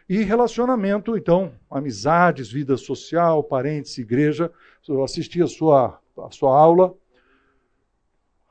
E 0.08 0.22
relacionamento, 0.22 1.16
então, 1.16 1.52
amizades, 1.68 2.50
vida 2.50 2.76
social, 2.76 3.42
parentes, 3.42 3.98
igreja. 3.98 4.52
Eu 4.88 5.02
assisti 5.02 5.42
a 5.42 5.48
sua, 5.48 6.00
a 6.16 6.30
sua 6.30 6.56
aula. 6.56 6.94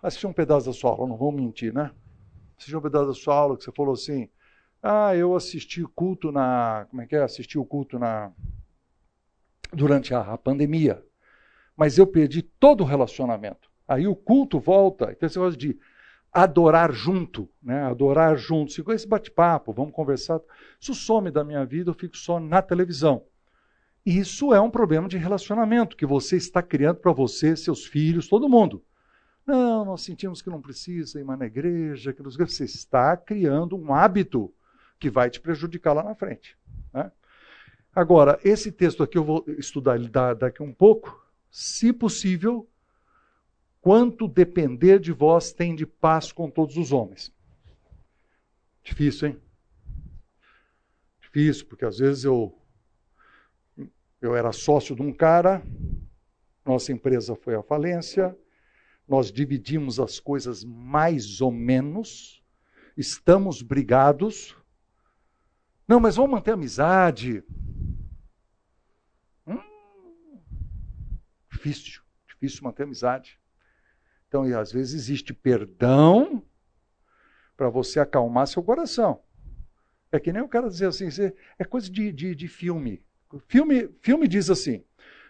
Assisti 0.03 0.27
um 0.27 0.33
pedaço 0.33 0.67
da 0.67 0.73
sua 0.73 0.91
aula, 0.91 1.07
não 1.07 1.15
vou 1.15 1.31
mentir, 1.31 1.73
né? 1.73 1.91
Um 2.73 2.81
pedaço 2.81 3.07
da 3.07 3.13
sua 3.13 3.35
aula 3.35 3.57
que 3.57 3.63
você 3.63 3.71
falou 3.71 3.93
assim: 3.93 4.29
ah, 4.81 5.15
eu 5.15 5.35
assisti 5.35 5.83
culto 5.95 6.31
na. 6.31 6.85
Como 6.89 7.01
é 7.01 7.07
que 7.07 7.15
é? 7.15 7.23
Assisti 7.23 7.57
o 7.57 7.65
culto 7.65 7.97
na. 7.97 8.31
Durante 9.73 10.13
a, 10.13 10.21
a 10.21 10.37
pandemia. 10.37 11.03
Mas 11.75 11.97
eu 11.97 12.05
perdi 12.07 12.41
todo 12.41 12.81
o 12.81 12.85
relacionamento. 12.85 13.69
Aí 13.87 14.07
o 14.07 14.15
culto 14.15 14.59
volta. 14.59 15.11
Então 15.11 15.27
esse 15.27 15.37
negócio 15.37 15.59
de 15.59 15.77
adorar 16.31 16.91
junto, 16.91 17.49
né? 17.63 17.83
Adorar 17.83 18.37
junto. 18.37 18.73
Ficou 18.73 18.93
esse 18.93 19.07
bate-papo, 19.07 19.73
vamos 19.73 19.93
conversar. 19.93 20.39
Isso 20.79 20.93
some 20.93 21.31
da 21.31 21.43
minha 21.43 21.65
vida, 21.65 21.89
eu 21.89 21.95
fico 21.95 22.15
só 22.15 22.39
na 22.39 22.61
televisão. 22.61 23.23
Isso 24.05 24.53
é 24.53 24.61
um 24.61 24.69
problema 24.69 25.07
de 25.07 25.17
relacionamento 25.17 25.97
que 25.97 26.05
você 26.05 26.37
está 26.37 26.61
criando 26.61 26.97
para 26.97 27.11
você, 27.11 27.55
seus 27.55 27.85
filhos, 27.85 28.27
todo 28.27 28.47
mundo. 28.47 28.83
Não, 29.45 29.85
nós 29.85 30.01
sentimos 30.01 30.41
que 30.41 30.49
não 30.49 30.61
precisa 30.61 31.19
ir 31.19 31.23
mais 31.23 31.39
na 31.39 31.45
igreja, 31.45 32.13
que 32.13 32.23
nos... 32.23 32.35
você 32.35 32.65
está 32.65 33.15
criando 33.15 33.77
um 33.77 33.93
hábito 33.93 34.53
que 34.99 35.09
vai 35.09 35.29
te 35.29 35.39
prejudicar 35.39 35.93
lá 35.93 36.03
na 36.03 36.15
frente. 36.15 36.57
Né? 36.91 37.11
Agora, 37.93 38.39
esse 38.43 38.71
texto 38.71 39.03
aqui 39.03 39.17
eu 39.17 39.23
vou 39.23 39.45
estudar 39.47 39.95
ele 39.95 40.09
daqui 40.09 40.63
um 40.63 40.73
pouco. 40.73 41.23
Se 41.51 41.93
possível, 41.93 42.67
quanto 43.79 44.27
depender 44.27 44.99
de 44.99 45.11
vós 45.11 45.53
tem 45.53 45.75
de 45.75 45.85
paz 45.85 46.31
com 46.31 46.49
todos 46.49 46.75
os 46.75 46.91
homens. 46.91 47.31
Difícil, 48.83 49.29
hein? 49.29 49.41
Difícil, 51.21 51.65
porque 51.67 51.85
às 51.85 51.99
vezes 51.99 52.23
eu 52.23 52.57
eu 54.21 54.35
era 54.35 54.51
sócio 54.51 54.95
de 54.95 55.03
um 55.03 55.13
cara, 55.13 55.61
nossa 56.65 56.91
empresa 56.91 57.35
foi 57.35 57.53
à 57.53 57.61
falência, 57.61 58.35
nós 59.07 59.31
dividimos 59.31 59.99
as 59.99 60.19
coisas 60.19 60.63
mais 60.63 61.41
ou 61.41 61.51
menos, 61.51 62.43
estamos 62.97 63.61
brigados. 63.61 64.55
Não, 65.87 65.99
mas 65.99 66.15
vamos 66.15 66.31
manter 66.31 66.51
amizade. 66.51 67.43
Hum, 69.45 69.61
difícil, 71.51 72.01
difícil 72.27 72.63
manter 72.63 72.83
amizade. 72.83 73.39
Então, 74.27 74.47
e 74.47 74.53
às 74.53 74.71
vezes 74.71 74.95
existe 74.95 75.33
perdão 75.33 76.43
para 77.55 77.69
você 77.69 77.99
acalmar 77.99 78.47
seu 78.47 78.63
coração. 78.63 79.21
É 80.11 80.19
que 80.19 80.33
nem 80.33 80.41
o 80.41 80.47
cara 80.47 80.67
dizer 80.67 80.87
assim, 80.87 81.07
é 81.59 81.63
coisa 81.63 81.89
de, 81.89 82.11
de, 82.11 82.33
de 82.33 82.47
filme. 82.47 83.03
filme. 83.47 83.89
Filme 84.01 84.27
diz 84.27 84.49
assim, 84.49 84.83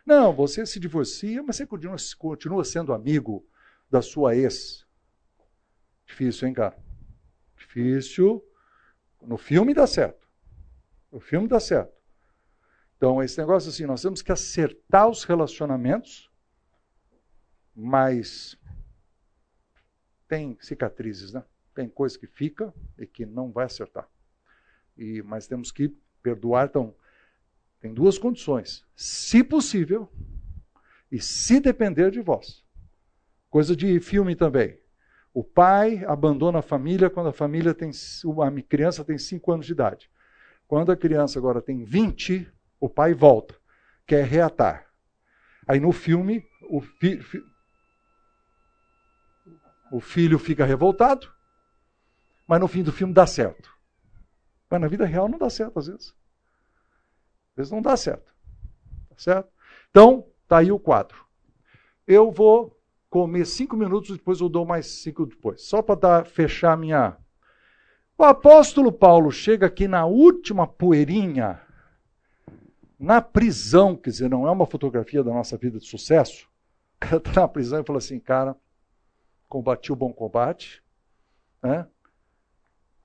não, 0.05 0.33
você 0.33 0.65
se 0.65 0.79
divorcia, 0.79 1.43
mas 1.43 1.57
você 1.57 1.65
continua, 1.65 1.97
continua 2.17 2.63
sendo 2.63 2.93
amigo 2.93 3.45
da 3.89 4.01
sua 4.01 4.35
ex. 4.35 4.85
Difícil, 6.05 6.47
hein, 6.47 6.53
cara? 6.53 6.77
Difícil. 7.57 8.43
No 9.21 9.37
filme 9.37 9.73
dá 9.73 9.87
certo. 9.87 10.27
No 11.11 11.19
filme 11.19 11.47
dá 11.47 11.59
certo. 11.59 11.93
Então, 12.97 13.21
esse 13.21 13.37
negócio 13.37 13.69
assim, 13.69 13.85
nós 13.85 14.01
temos 14.01 14.21
que 14.21 14.31
acertar 14.31 15.09
os 15.09 15.23
relacionamentos, 15.23 16.31
mas 17.75 18.57
tem 20.27 20.57
cicatrizes, 20.61 21.33
né? 21.33 21.43
Tem 21.73 21.89
coisa 21.89 22.17
que 22.17 22.27
fica 22.27 22.73
e 22.97 23.05
que 23.05 23.25
não 23.25 23.51
vai 23.51 23.65
acertar. 23.65 24.09
E, 24.97 25.21
mas 25.23 25.47
temos 25.47 25.71
que 25.71 25.89
perdoar. 26.23 26.67
Então, 26.67 26.95
tem 27.79 27.93
duas 27.93 28.17
condições. 28.17 28.85
Se 28.95 29.43
possível, 29.43 30.09
e 31.11 31.21
se 31.21 31.59
depender 31.59 32.11
de 32.11 32.19
vós. 32.19 32.64
Coisa 33.55 33.73
de 33.73 34.01
filme 34.01 34.35
também. 34.35 34.77
O 35.33 35.41
pai 35.41 36.03
abandona 36.03 36.59
a 36.59 36.61
família 36.61 37.09
quando 37.09 37.29
a 37.29 37.31
família 37.31 37.73
tem 37.73 37.89
a 37.89 38.61
criança 38.61 39.05
tem 39.05 39.17
5 39.17 39.49
anos 39.49 39.65
de 39.65 39.71
idade. 39.71 40.11
Quando 40.67 40.91
a 40.91 40.97
criança 40.97 41.39
agora 41.39 41.61
tem 41.61 41.85
20, 41.85 42.51
o 42.81 42.89
pai 42.89 43.13
volta, 43.13 43.55
quer 44.05 44.25
reatar. 44.25 44.85
Aí 45.65 45.79
no 45.79 45.93
filme, 45.93 46.45
o, 46.69 46.81
fi, 46.81 47.21
fi, 47.21 47.41
o 49.89 50.01
filho 50.01 50.37
fica 50.37 50.65
revoltado, 50.65 51.25
mas 52.45 52.59
no 52.59 52.67
fim 52.67 52.83
do 52.83 52.91
filme 52.91 53.13
dá 53.13 53.25
certo. 53.25 53.73
Mas 54.69 54.81
na 54.81 54.89
vida 54.89 55.05
real 55.05 55.29
não 55.29 55.39
dá 55.39 55.49
certo 55.49 55.79
às 55.79 55.87
vezes. 55.87 56.09
Às 57.51 57.55
vezes 57.55 57.71
não 57.71 57.81
dá 57.81 57.95
certo. 57.95 58.33
Tá 59.07 59.15
certo? 59.17 59.49
Então, 59.89 60.27
tá 60.45 60.57
aí 60.57 60.73
o 60.73 60.77
quadro. 60.77 61.25
Eu 62.05 62.33
vou 62.33 62.74
comer 63.09 63.45
cinco 63.45 63.75
minutos, 63.75 64.17
depois 64.17 64.41
eu 64.41 64.49
dou 64.49 64.65
mais 64.65 64.85
cinco 64.87 65.25
depois. 65.25 65.61
Só 65.63 65.81
para 65.81 66.25
fechar 66.25 66.77
minha. 66.77 67.17
O 68.17 68.23
apóstolo 68.23 68.91
Paulo 68.91 69.31
chega 69.31 69.67
aqui 69.67 69.87
na 69.87 70.05
última 70.05 70.65
poeirinha, 70.65 71.61
na 72.97 73.21
prisão, 73.21 73.95
quer 73.95 74.09
dizer, 74.09 74.29
não 74.29 74.47
é 74.47 74.51
uma 74.51 74.65
fotografia 74.65 75.23
da 75.23 75.33
nossa 75.33 75.57
vida 75.57 75.79
de 75.79 75.85
sucesso. 75.85 76.47
O 76.95 76.99
cara 76.99 77.17
está 77.17 77.41
na 77.41 77.47
prisão 77.47 77.81
e 77.81 77.85
fala 77.85 77.99
assim, 77.99 78.19
cara, 78.19 78.55
combati 79.49 79.91
o 79.91 79.95
bom 79.95 80.13
combate, 80.13 80.81
né? 81.61 81.87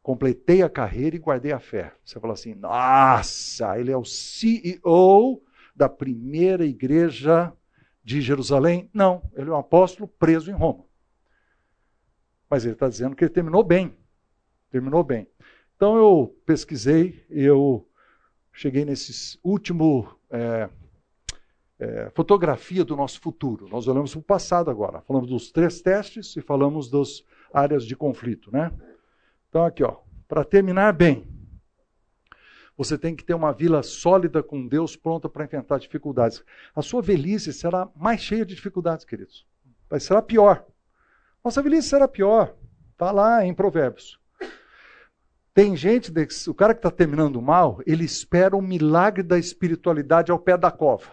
completei 0.03 0.63
a 0.63 0.69
carreira 0.69 1.17
e 1.17 1.19
guardei 1.19 1.53
a 1.53 1.61
fé. 1.61 1.93
Você 2.05 2.19
fala 2.19 2.33
assim: 2.33 2.55
nossa, 2.55 3.79
ele 3.79 3.91
é 3.91 3.97
o 3.97 4.05
CEO 4.05 5.43
da 5.75 5.89
primeira 5.89 6.65
igreja 6.65 7.53
de 8.03 8.21
Jerusalém? 8.21 8.91
Não, 8.93 9.23
ele 9.35 9.51
é 9.51 9.53
um 9.53 9.59
apóstolo 9.59 10.09
preso 10.09 10.51
em 10.51 10.55
Roma. 10.55 10.85
Mas 12.49 12.65
ele 12.65 12.75
está 12.75 12.89
dizendo 12.89 13.15
que 13.15 13.25
ele 13.25 13.33
terminou 13.33 13.63
bem. 13.63 13.97
Terminou 14.71 15.05
bem. 15.05 15.29
Então 15.77 15.97
eu 15.97 16.37
pesquisei, 16.45 17.25
eu 17.31 17.89
cheguei 18.53 18.85
nesse 18.85 19.39
último 19.43 20.15
é, 20.31 20.69
é, 21.79 22.11
fotografia 22.15 22.85
do 22.85 22.95
nosso 22.97 23.21
futuro. 23.21 23.69
Nós 23.69 23.89
olhamos 23.89 24.13
para 24.13 24.21
o 24.21 24.23
passado 24.23 24.71
agora. 24.71 25.01
Falamos 25.03 25.29
dos 25.29 25.51
três 25.51 25.81
testes 25.81 26.37
e 26.37 26.41
falamos 26.43 26.91
das 26.91 27.25
áreas 27.53 27.87
de 27.87 27.97
conflito, 27.97 28.53
né? 28.53 28.71
Então 29.49 29.65
aqui, 29.65 29.83
ó, 29.83 29.97
para 30.29 30.45
terminar 30.45 30.93
bem, 30.93 31.27
você 32.81 32.97
tem 32.97 33.15
que 33.15 33.23
ter 33.23 33.35
uma 33.35 33.53
vila 33.53 33.83
sólida 33.83 34.43
com 34.43 34.67
Deus 34.67 34.97
pronta 34.97 35.29
para 35.29 35.45
enfrentar 35.45 35.77
dificuldades. 35.77 36.43
A 36.75 36.81
sua 36.81 37.03
velhice 37.03 37.53
será 37.53 37.87
mais 37.95 38.23
cheia 38.23 38.43
de 38.43 38.55
dificuldades, 38.55 39.05
queridos. 39.05 39.47
Vai 39.91 40.01
será 40.01 40.23
pior. 40.23 40.65
Nossa 41.45 41.61
velhice 41.61 41.91
será 41.91 42.09
pior. 42.09 42.57
Está 42.93 43.11
lá 43.11 43.45
em 43.45 43.53
Provérbios. 43.53 44.19
Tem 45.53 45.77
gente, 45.77 46.11
o 46.49 46.55
cara 46.55 46.73
que 46.73 46.79
está 46.79 46.91
terminando 46.91 47.43
mal, 47.43 47.83
ele 47.87 48.03
espera 48.03 48.57
o 48.57 48.63
milagre 48.63 49.23
da 49.23 49.39
espiritualidade 49.39 50.33
ao 50.33 50.39
pé 50.39 50.57
da 50.57 50.71
cova. 50.71 51.11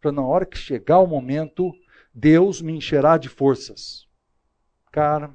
Para 0.00 0.12
na 0.12 0.22
hora 0.22 0.46
que 0.46 0.56
chegar 0.56 1.00
o 1.00 1.08
momento, 1.08 1.72
Deus 2.14 2.62
me 2.62 2.72
encherá 2.72 3.18
de 3.18 3.28
forças. 3.28 4.06
Cara, 4.92 5.34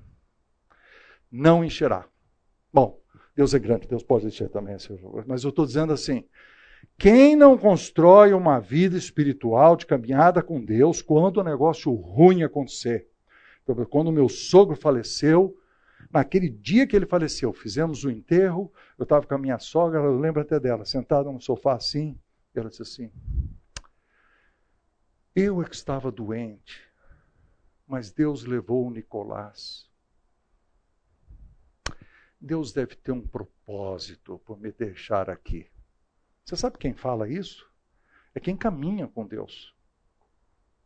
não 1.30 1.66
encherá. 1.66 2.06
Bom, 2.72 3.03
Deus 3.36 3.54
é 3.54 3.60
grande, 3.60 3.88
Deus 3.88 4.04
pode 4.04 4.28
encher 4.28 4.50
também, 4.50 4.76
mas 5.26 5.44
eu 5.44 5.50
estou 5.50 5.66
dizendo 5.66 5.92
assim: 5.92 6.24
quem 6.98 7.36
não 7.36 7.58
constrói 7.58 8.34
uma 8.34 8.60
vida 8.60 8.98
espiritual 8.98 9.76
de 9.76 9.86
caminhada 9.86 10.42
com 10.42 10.64
Deus 10.64 11.02
quando 11.02 11.38
o 11.38 11.44
negócio 11.44 11.92
ruim 11.94 12.44
acontecer? 12.44 13.08
Quando 13.90 14.12
meu 14.12 14.30
sogro 14.30 14.76
faleceu, 14.76 15.58
naquele 16.12 16.50
dia 16.50 16.86
que 16.86 16.96
ele 16.96 17.06
faleceu, 17.06 17.54
fizemos 17.54 18.04
o 18.04 18.12
enterro, 18.12 18.72
eu 18.98 19.04
estava 19.04 19.26
com 19.26 19.34
a 19.34 19.38
minha 19.38 19.58
sogra, 19.58 20.00
eu 20.00 20.20
lembro 20.20 20.42
até 20.42 20.60
dela, 20.60 20.86
sentada 20.86 21.32
no 21.32 21.42
sofá 21.42 21.74
assim, 21.74 22.18
e 22.54 22.60
ela 22.60 22.70
disse 22.70 22.84
assim: 22.84 23.12
Eu 25.36 25.62
é 25.62 25.66
que 25.66 25.76
estava 25.76 26.12
doente, 26.12 26.82
mas 27.88 28.12
Deus 28.12 28.46
levou 28.46 28.86
o 28.86 28.92
Nicolás. 28.92 29.92
Deus 32.46 32.74
deve 32.74 32.98
ter 32.98 33.14
um 33.14 33.26
propósito 33.26 34.38
por 34.40 34.60
me 34.60 34.70
deixar 34.70 35.30
aqui. 35.30 35.66
Você 36.44 36.58
sabe 36.58 36.78
quem 36.78 36.94
fala 36.94 37.30
isso? 37.30 37.66
É 38.36 38.40
quem 38.40 38.54
caminha 38.58 39.08
com 39.08 39.26
Deus. 39.26 39.74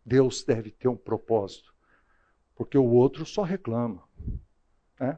Deus 0.06 0.44
deve 0.44 0.70
ter 0.70 0.88
um 0.88 0.96
propósito, 0.96 1.74
porque 2.56 2.78
o 2.78 2.86
outro 2.86 3.26
só 3.26 3.42
reclama. 3.42 4.04
Né? 5.00 5.18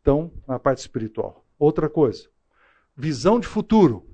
Então, 0.00 0.32
na 0.48 0.58
parte 0.58 0.78
espiritual. 0.78 1.44
Outra 1.58 1.90
coisa, 1.90 2.30
visão 2.96 3.38
de 3.38 3.46
futuro, 3.46 4.08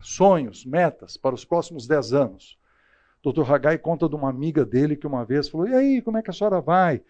sonhos, 0.00 0.64
metas 0.64 1.16
para 1.16 1.34
os 1.34 1.44
próximos 1.44 1.88
dez 1.88 2.12
anos. 2.12 2.56
O 3.20 3.32
Dr. 3.32 3.52
Hagai 3.52 3.78
conta 3.78 4.08
de 4.08 4.14
uma 4.14 4.30
amiga 4.30 4.64
dele 4.64 4.94
que 4.94 5.08
uma 5.08 5.24
vez 5.24 5.48
falou: 5.48 5.66
E 5.66 5.74
aí, 5.74 6.02
como 6.02 6.18
é 6.18 6.22
que 6.22 6.30
a 6.30 6.32
senhora 6.32 6.60
vai? 6.60 7.02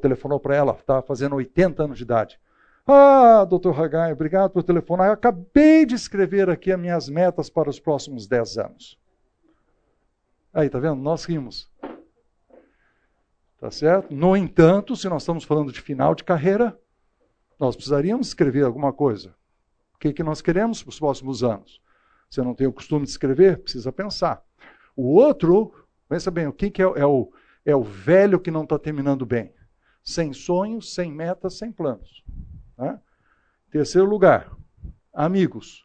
Telefonou 0.00 0.40
para 0.40 0.56
ela, 0.56 0.72
estava 0.72 1.02
fazendo 1.02 1.34
80 1.34 1.84
anos 1.84 1.98
de 1.98 2.04
idade. 2.04 2.40
Ah, 2.90 3.44
doutor 3.44 3.78
Hagai, 3.78 4.14
obrigado 4.14 4.50
por 4.50 4.62
telefonar. 4.62 5.08
Eu 5.08 5.12
acabei 5.12 5.84
de 5.84 5.94
escrever 5.94 6.48
aqui 6.48 6.72
as 6.72 6.80
minhas 6.80 7.06
metas 7.10 7.50
para 7.50 7.68
os 7.68 7.78
próximos 7.78 8.26
10 8.26 8.56
anos. 8.56 8.98
Aí, 10.54 10.70
tá 10.70 10.78
vendo? 10.78 10.96
Nós 10.96 11.26
rimos. 11.26 11.70
Tá 13.60 13.70
certo? 13.70 14.14
No 14.14 14.34
entanto, 14.34 14.96
se 14.96 15.06
nós 15.06 15.20
estamos 15.20 15.44
falando 15.44 15.70
de 15.70 15.82
final 15.82 16.14
de 16.14 16.24
carreira, 16.24 16.80
nós 17.60 17.76
precisaríamos 17.76 18.28
escrever 18.28 18.64
alguma 18.64 18.90
coisa. 18.90 19.34
O 19.94 19.98
que, 19.98 20.10
que 20.10 20.22
nós 20.22 20.40
queremos 20.40 20.82
para 20.82 20.88
os 20.88 20.98
próximos 20.98 21.44
anos? 21.44 21.82
Você 22.30 22.40
não 22.40 22.54
tem 22.54 22.66
o 22.66 22.72
costume 22.72 23.04
de 23.04 23.10
escrever? 23.10 23.58
Precisa 23.58 23.92
pensar. 23.92 24.42
O 24.96 25.12
outro, 25.12 25.74
pensa 26.08 26.30
bem, 26.30 26.46
o 26.46 26.54
que, 26.54 26.70
que 26.70 26.80
é, 26.80 26.86
é, 26.86 27.04
o, 27.04 27.30
é 27.66 27.76
o 27.76 27.82
velho 27.82 28.40
que 28.40 28.50
não 28.50 28.62
está 28.62 28.78
terminando 28.78 29.26
bem? 29.26 29.52
Sem 30.02 30.32
sonhos, 30.32 30.94
sem 30.94 31.12
metas, 31.12 31.58
sem 31.58 31.70
planos. 31.70 32.24
Né? 32.78 32.98
Terceiro 33.70 34.08
lugar, 34.08 34.50
amigos. 35.12 35.84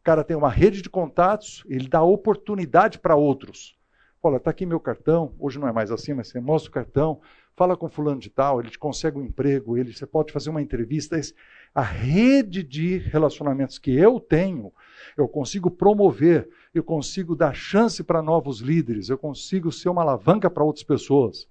O 0.00 0.04
cara 0.04 0.22
tem 0.22 0.36
uma 0.36 0.50
rede 0.50 0.82
de 0.82 0.90
contatos, 0.90 1.64
ele 1.66 1.88
dá 1.88 2.02
oportunidade 2.02 2.98
para 2.98 3.16
outros. 3.16 3.76
Olha, 4.22 4.36
está 4.36 4.50
aqui 4.50 4.66
meu 4.66 4.80
cartão, 4.80 5.34
hoje 5.38 5.58
não 5.58 5.68
é 5.68 5.72
mais 5.72 5.90
assim, 5.90 6.12
mas 6.12 6.28
você 6.28 6.40
mostra 6.40 6.68
o 6.68 6.72
cartão, 6.72 7.20
fala 7.56 7.76
com 7.76 7.88
fulano 7.88 8.20
de 8.20 8.28
tal, 8.28 8.60
ele 8.60 8.70
te 8.70 8.78
consegue 8.78 9.18
um 9.18 9.22
emprego, 9.22 9.78
ele, 9.78 9.92
você 9.92 10.06
pode 10.06 10.32
fazer 10.32 10.50
uma 10.50 10.60
entrevista. 10.60 11.18
A 11.74 11.82
rede 11.82 12.62
de 12.62 12.98
relacionamentos 12.98 13.78
que 13.78 13.96
eu 13.96 14.20
tenho, 14.20 14.72
eu 15.16 15.28
consigo 15.28 15.70
promover, 15.70 16.48
eu 16.74 16.82
consigo 16.82 17.34
dar 17.34 17.54
chance 17.54 18.02
para 18.02 18.20
novos 18.20 18.60
líderes, 18.60 19.08
eu 19.08 19.18
consigo 19.18 19.70
ser 19.72 19.88
uma 19.88 20.02
alavanca 20.02 20.50
para 20.50 20.64
outras 20.64 20.84
pessoas. 20.84 21.48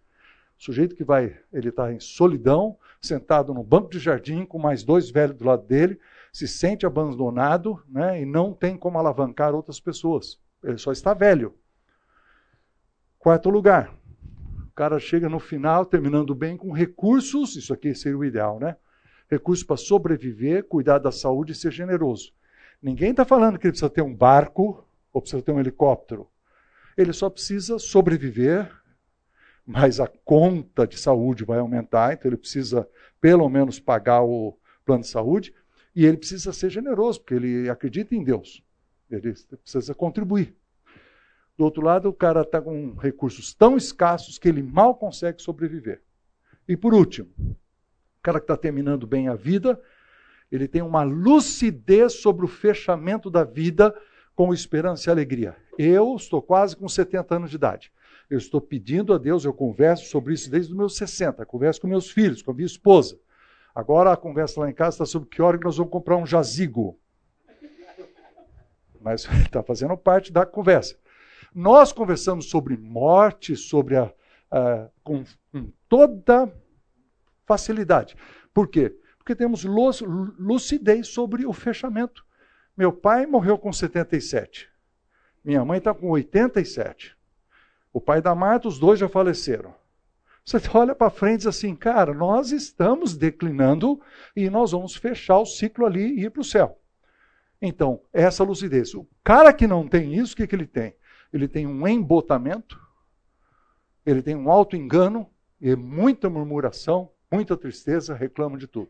Sujeito 0.57 0.95
que 0.95 1.03
vai, 1.03 1.37
ele 1.51 1.69
está 1.69 1.91
em 1.91 1.99
solidão, 1.99 2.77
sentado 3.01 3.53
no 3.53 3.63
banco 3.63 3.89
de 3.89 3.99
jardim 3.99 4.45
com 4.45 4.57
mais 4.57 4.83
dois 4.83 5.09
velhos 5.09 5.37
do 5.37 5.45
lado 5.45 5.65
dele, 5.65 5.99
se 6.31 6.47
sente 6.47 6.85
abandonado 6.85 7.81
né, 7.87 8.21
e 8.21 8.25
não 8.25 8.53
tem 8.53 8.77
como 8.77 8.97
alavancar 8.97 9.53
outras 9.53 9.79
pessoas. 9.79 10.39
Ele 10.63 10.77
só 10.77 10.91
está 10.91 11.13
velho. 11.13 11.53
Quarto 13.19 13.49
lugar, 13.49 13.93
o 14.67 14.71
cara 14.75 14.99
chega 14.99 15.29
no 15.29 15.39
final, 15.39 15.85
terminando 15.85 16.35
bem, 16.35 16.57
com 16.57 16.71
recursos, 16.71 17.55
isso 17.55 17.73
aqui 17.73 17.93
seria 17.93 18.17
o 18.17 18.25
ideal, 18.25 18.59
né? 18.59 18.75
Recursos 19.29 19.63
para 19.63 19.77
sobreviver, 19.77 20.65
cuidar 20.65 20.99
da 20.99 21.11
saúde 21.11 21.53
e 21.53 21.55
ser 21.55 21.71
generoso. 21.71 22.33
Ninguém 22.81 23.11
está 23.11 23.25
falando 23.25 23.57
que 23.57 23.65
ele 23.65 23.71
precisa 23.71 23.89
ter 23.89 24.01
um 24.01 24.13
barco 24.13 24.87
ou 25.11 25.21
precisa 25.21 25.41
ter 25.41 25.51
um 25.51 25.59
helicóptero. 25.59 26.27
Ele 26.97 27.13
só 27.13 27.29
precisa 27.29 27.79
sobreviver, 27.79 28.71
mas 29.66 29.99
a 29.99 30.07
conta 30.07 30.86
de 30.86 30.97
saúde 30.97 31.43
vai 31.43 31.59
aumentar, 31.59 32.13
então 32.13 32.30
ele 32.30 32.38
precisa 32.38 32.88
pelo 33.20 33.49
menos 33.49 33.80
pagar 33.80 34.22
o 34.24 34.57
plano 34.86 35.01
de 35.01 35.09
saúde, 35.09 35.53
e 35.95 36.05
ele 36.05 36.18
precisa 36.18 36.53
ser 36.53 36.70
generoso, 36.70 37.22
porque 37.22 37.34
ele 37.34 37.70
acredita 37.70 38.13
em 38.13 38.24
Deus. 38.24 38.63
Ele 39.09 39.34
precisa 39.63 39.95
contribuir. 39.95 40.55
Do 41.57 41.63
outro 41.63 41.82
lado, 41.82 42.09
o 42.09 42.13
cara 42.13 42.41
está 42.41 42.61
com 42.61 42.93
recursos 42.95 43.53
tão 43.53 43.78
escassos 43.78 44.38
que 44.38 44.49
ele 44.49 44.61
mal 44.61 44.95
consegue 44.95 45.41
sobreviver. 45.41 46.01
E 46.68 46.76
por 46.76 46.93
último, 46.93 47.30
o 47.39 47.55
cara 48.22 48.39
que 48.39 48.43
está 48.43 48.57
terminando 48.57 49.07
bem 49.07 49.30
a 49.30 49.36
vida, 49.36 49.82
ele 50.51 50.68
tem 50.68 50.82
uma 50.82 51.03
lucidez 51.03 52.13
sobre 52.13 52.45
o 52.45 52.49
fechamento 52.49 53.30
da 53.30 53.43
vida 53.43 53.95
com 54.36 54.53
esperança 54.53 55.09
e 55.09 55.11
alegria. 55.11 55.55
Eu 55.78 56.16
estou 56.16 56.41
quase 56.41 56.76
com 56.76 56.89
70 56.89 57.36
anos 57.36 57.49
de 57.49 57.55
idade. 57.55 57.91
Eu 58.30 58.38
estou 58.38 58.59
pedindo 58.59 59.13
a 59.13 59.17
Deus, 59.17 59.45
eu 59.45 59.53
converso 59.53 60.05
sobre 60.05 60.34
isso 60.34 60.49
desde 60.49 60.71
os 60.71 60.78
meus 60.78 60.97
60, 60.97 61.45
converso 61.45 61.82
com 61.82 61.88
meus 61.88 62.09
filhos, 62.09 62.41
com 62.41 62.51
a 62.51 62.53
minha 62.53 62.65
esposa. 62.65 63.19
Agora 63.73 64.11
a 64.11 64.17
conversa 64.17 64.61
lá 64.61 64.69
em 64.69 64.73
casa 64.73 64.95
está 64.95 65.05
sobre 65.05 65.30
que 65.30 65.41
hora 65.41 65.57
que 65.57 65.65
nós 65.65 65.78
vamos 65.78 65.91
comprar 65.91 66.17
um 66.17 66.26
jazigo. 66.26 66.97
Mas 69.01 69.26
está 69.26 69.61
fazendo 69.63 69.95
parte 69.97 70.32
da 70.32 70.45
conversa. 70.45 70.97
Nós 71.53 71.91
conversamos 71.91 72.49
sobre 72.49 72.76
morte, 72.78 73.55
sobre 73.55 73.95
a, 73.95 74.11
a 74.49 74.89
com, 75.03 75.23
com, 75.51 75.71
toda 75.88 76.51
facilidade. 77.45 78.15
Por 78.53 78.67
quê? 78.67 78.97
Porque 79.17 79.36
temos 79.36 79.63
lucidez 79.63 81.07
sobre 81.07 81.45
o 81.45 81.53
fechamento. 81.53 82.26
Meu 82.76 82.91
pai 82.91 83.26
morreu 83.26 83.57
com 83.57 83.71
77. 83.71 84.69
Minha 85.43 85.63
mãe 85.63 85.78
está 85.78 85.93
com 85.93 86.09
87. 86.09 87.14
O 87.95 88.01
pai 88.01 88.21
da 88.21 88.35
Marta, 88.35 88.67
os 88.67 88.77
dois 88.77 88.99
já 88.99 89.07
faleceram. 89.07 89.73
Você 90.43 90.57
olha 90.77 90.93
para 90.93 91.09
frente 91.09 91.35
e 91.35 91.37
diz 91.37 91.47
assim, 91.47 91.73
cara, 91.73 92.13
nós 92.13 92.51
estamos 92.51 93.15
declinando 93.15 94.01
e 94.35 94.49
nós 94.49 94.73
vamos 94.73 94.97
fechar 94.97 95.39
o 95.39 95.45
ciclo 95.45 95.85
ali 95.85 96.19
e 96.19 96.25
ir 96.25 96.29
para 96.29 96.41
o 96.41 96.43
céu. 96.43 96.77
Então, 97.61 98.01
essa 98.11 98.43
lucidez. 98.43 98.93
O 98.93 99.07
cara 99.23 99.53
que 99.53 99.65
não 99.65 99.87
tem 99.87 100.13
isso, 100.13 100.33
o 100.33 100.35
que, 100.35 100.45
que 100.45 100.53
ele 100.53 100.67
tem? 100.67 100.93
Ele 101.31 101.47
tem 101.47 101.65
um 101.65 101.87
embotamento, 101.87 102.77
ele 104.05 104.21
tem 104.21 104.35
um 104.35 104.51
auto-engano, 104.51 105.29
e 105.61 105.73
muita 105.73 106.29
murmuração, 106.29 107.09
muita 107.31 107.55
tristeza, 107.55 108.13
reclama 108.13 108.57
de 108.57 108.67
tudo. 108.67 108.89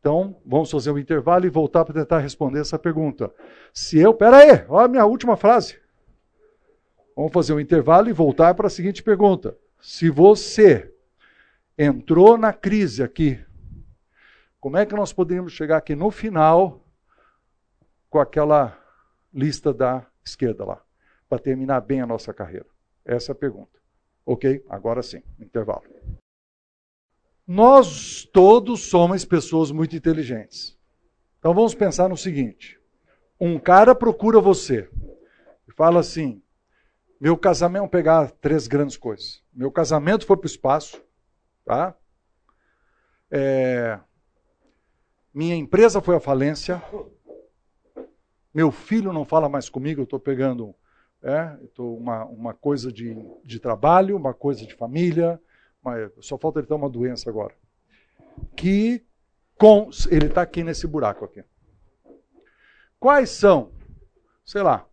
Então, 0.00 0.40
vamos 0.46 0.70
fazer 0.70 0.90
um 0.90 0.98
intervalo 0.98 1.44
e 1.44 1.50
voltar 1.50 1.84
para 1.84 2.00
tentar 2.00 2.20
responder 2.20 2.60
essa 2.60 2.78
pergunta. 2.78 3.30
Se 3.70 3.98
eu. 3.98 4.14
Pera 4.14 4.38
aí, 4.38 4.64
olha 4.66 4.86
a 4.86 4.88
minha 4.88 5.04
última 5.04 5.36
frase. 5.36 5.82
Vamos 7.14 7.32
fazer 7.32 7.52
um 7.52 7.60
intervalo 7.60 8.08
e 8.08 8.12
voltar 8.12 8.54
para 8.54 8.66
a 8.66 8.70
seguinte 8.70 9.02
pergunta. 9.02 9.56
Se 9.80 10.08
você 10.10 10.92
entrou 11.76 12.36
na 12.38 12.52
crise 12.52 13.02
aqui 13.02 13.44
como 14.62 14.76
é 14.76 14.86
que 14.86 14.94
nós 14.94 15.12
poderíamos 15.12 15.52
chegar 15.52 15.78
aqui 15.78 15.96
no 15.96 16.08
final 16.08 16.86
com 18.08 18.20
aquela 18.20 18.78
lista 19.34 19.74
da 19.74 20.06
esquerda 20.24 20.64
lá, 20.64 20.84
para 21.28 21.40
terminar 21.40 21.80
bem 21.80 22.00
a 22.00 22.06
nossa 22.06 22.32
carreira? 22.32 22.66
Essa 23.04 23.32
é 23.32 23.34
a 23.34 23.34
pergunta. 23.34 23.80
Ok? 24.24 24.64
Agora 24.68 25.02
sim, 25.02 25.20
intervalo. 25.40 25.82
Nós 27.44 28.24
todos 28.24 28.88
somos 28.88 29.24
pessoas 29.24 29.72
muito 29.72 29.96
inteligentes. 29.96 30.78
Então 31.40 31.52
vamos 31.52 31.74
pensar 31.74 32.08
no 32.08 32.16
seguinte: 32.16 32.80
um 33.40 33.58
cara 33.58 33.96
procura 33.96 34.40
você 34.40 34.88
e 35.66 35.72
fala 35.72 35.98
assim: 35.98 36.40
meu 37.22 37.38
casamento, 37.38 37.88
pegar 37.88 38.32
três 38.32 38.66
grandes 38.66 38.96
coisas. 38.96 39.44
Meu 39.54 39.70
casamento 39.70 40.26
foi 40.26 40.36
para 40.36 40.42
o 40.42 40.50
espaço, 40.50 41.00
tá? 41.64 41.96
É, 43.30 44.00
minha 45.32 45.54
empresa 45.54 46.00
foi 46.00 46.16
à 46.16 46.20
falência. 46.20 46.82
Meu 48.52 48.72
filho 48.72 49.12
não 49.12 49.24
fala 49.24 49.48
mais 49.48 49.68
comigo, 49.68 50.00
eu 50.00 50.04
estou 50.04 50.18
pegando 50.18 50.74
é, 51.22 51.56
tô 51.76 51.94
uma, 51.94 52.24
uma 52.24 52.54
coisa 52.54 52.92
de, 52.92 53.16
de 53.44 53.60
trabalho, 53.60 54.16
uma 54.16 54.34
coisa 54.34 54.66
de 54.66 54.74
família, 54.74 55.40
mas 55.80 56.10
só 56.22 56.36
falta 56.36 56.58
ele 56.58 56.66
ter 56.66 56.74
uma 56.74 56.90
doença 56.90 57.30
agora. 57.30 57.54
Que 58.56 59.06
com, 59.56 59.90
ele 60.10 60.26
está 60.26 60.42
aqui 60.42 60.64
nesse 60.64 60.88
buraco 60.88 61.24
aqui. 61.24 61.44
Quais 62.98 63.30
são, 63.30 63.70
sei 64.44 64.62
lá, 64.62 64.88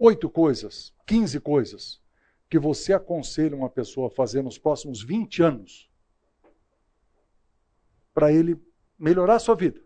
oito 0.00 0.30
coisas, 0.30 0.94
quinze 1.06 1.38
coisas 1.38 2.00
que 2.48 2.58
você 2.58 2.94
aconselha 2.94 3.54
uma 3.54 3.68
pessoa 3.68 4.08
a 4.08 4.10
fazer 4.10 4.42
nos 4.42 4.58
próximos 4.58 5.02
20 5.02 5.42
anos 5.42 5.88
para 8.12 8.32
ele 8.32 8.60
melhorar 8.98 9.36
a 9.36 9.38
sua 9.38 9.54
vida? 9.54 9.80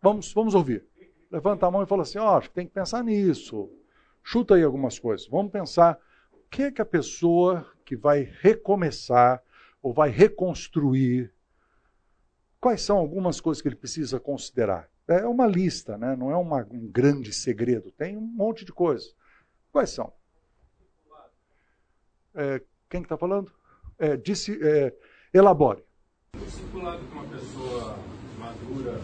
Vamos, 0.00 0.32
vamos 0.32 0.54
ouvir. 0.54 0.86
Levanta 1.30 1.66
a 1.66 1.70
mão 1.70 1.82
e 1.82 1.86
fala 1.86 2.02
assim: 2.02 2.18
ó, 2.18 2.38
oh, 2.38 2.40
tem 2.48 2.66
que 2.66 2.72
pensar 2.72 3.02
nisso. 3.02 3.68
Chuta 4.22 4.54
aí 4.54 4.62
algumas 4.62 4.98
coisas. 4.98 5.26
Vamos 5.26 5.50
pensar 5.50 5.98
o 6.32 6.48
que 6.48 6.62
é 6.62 6.70
que 6.70 6.80
a 6.80 6.86
pessoa 6.86 7.70
que 7.84 7.96
vai 7.96 8.22
recomeçar 8.40 9.42
ou 9.82 9.92
vai 9.92 10.10
reconstruir, 10.10 11.32
quais 12.60 12.82
são 12.82 12.96
algumas 12.98 13.40
coisas 13.40 13.60
que 13.60 13.68
ele 13.68 13.76
precisa 13.76 14.18
considerar? 14.18 14.88
É 15.08 15.24
uma 15.26 15.46
lista, 15.46 15.96
né? 15.96 16.16
não 16.16 16.30
é 16.30 16.36
uma, 16.36 16.66
um 16.70 16.88
grande 16.88 17.32
segredo. 17.32 17.92
Tem 17.92 18.16
um 18.16 18.20
monte 18.20 18.64
de 18.64 18.72
coisas. 18.72 19.14
Quais 19.70 19.90
são? 19.90 20.12
É, 22.34 22.60
quem 22.90 23.02
está 23.02 23.16
falando? 23.16 23.52
É, 23.98 24.16
disse, 24.16 24.58
é, 24.62 24.94
elabore. 25.32 25.82
Discipulado 26.36 27.02
com 27.06 27.18
uma 27.18 27.28
pessoa 27.28 27.98
madura, 28.38 29.00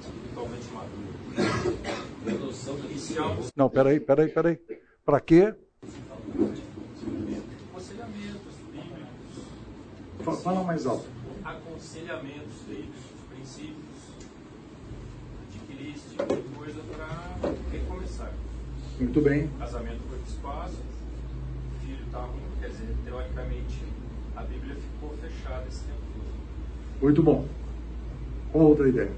espiritualmente 0.00 0.68
madura, 0.72 2.38
noção 2.38 2.78
inicial. 2.80 3.36
Não, 3.56 3.70
peraí, 3.70 4.00
peraí, 4.00 4.28
peraí. 4.28 4.58
Para 5.04 5.20
quê? 5.20 5.54
Aconselhamentos 7.70 8.54
bíblicos. 8.72 10.42
Fala 10.42 10.62
mais 10.64 10.84
alto. 10.86 11.06
Aconselhamentos 11.42 12.58
bíblicos, 12.66 12.97
esse 15.90 16.08
tipo 16.10 16.36
de 16.36 16.56
coisa 16.56 16.80
para 16.94 17.50
recomeçar. 17.70 18.32
Muito 18.98 19.20
bem. 19.20 19.48
Casamento 19.58 20.00
foi 20.08 20.18
para 20.18 20.28
espaço, 20.28 20.82
filho 21.80 22.04
estava, 22.04 22.32
quer 22.60 22.68
dizer, 22.68 22.96
teoricamente, 23.04 23.84
a 24.36 24.42
Bíblia 24.42 24.74
ficou 24.74 25.16
fechada 25.18 25.66
esse 25.68 25.84
tempo 25.84 26.00
todo. 26.14 27.02
Muito 27.02 27.22
bom. 27.22 27.46
Qual 28.52 28.64
outra 28.64 28.88
ideia? 28.88 29.12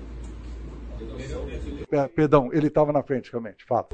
É, 1.90 2.08
perdão, 2.08 2.52
ele 2.52 2.66
estava 2.66 2.92
na 2.92 3.02
frente, 3.02 3.30
realmente. 3.30 3.64
Fala. 3.64 3.88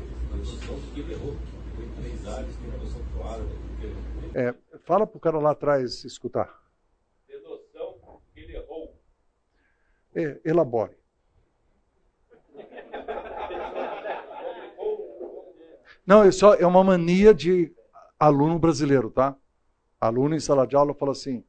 É, 4.35 4.55
fala 4.85 5.07
para 5.07 5.17
o 5.17 5.21
cara 5.21 5.39
lá 5.39 5.53
atrás 5.53 6.05
escutar. 6.05 6.63
Dedução 7.29 8.21
que 8.35 8.41
ele 8.41 8.57
errou. 8.57 8.95
É, 10.15 10.41
elabore. 10.45 10.97
Não, 16.07 16.27
isso 16.27 16.47
é 16.55 16.67
uma 16.67 16.85
mania 16.85 17.35
de 17.35 17.73
aluno 18.19 18.59
brasileiro, 18.59 19.11
tá? 19.11 19.35
Aluno 20.01 20.37
em 20.37 20.41
sala 20.41 20.67
de 20.67 20.77
aula 20.77 20.95
fala 20.95 21.13
assim: 21.13 21.43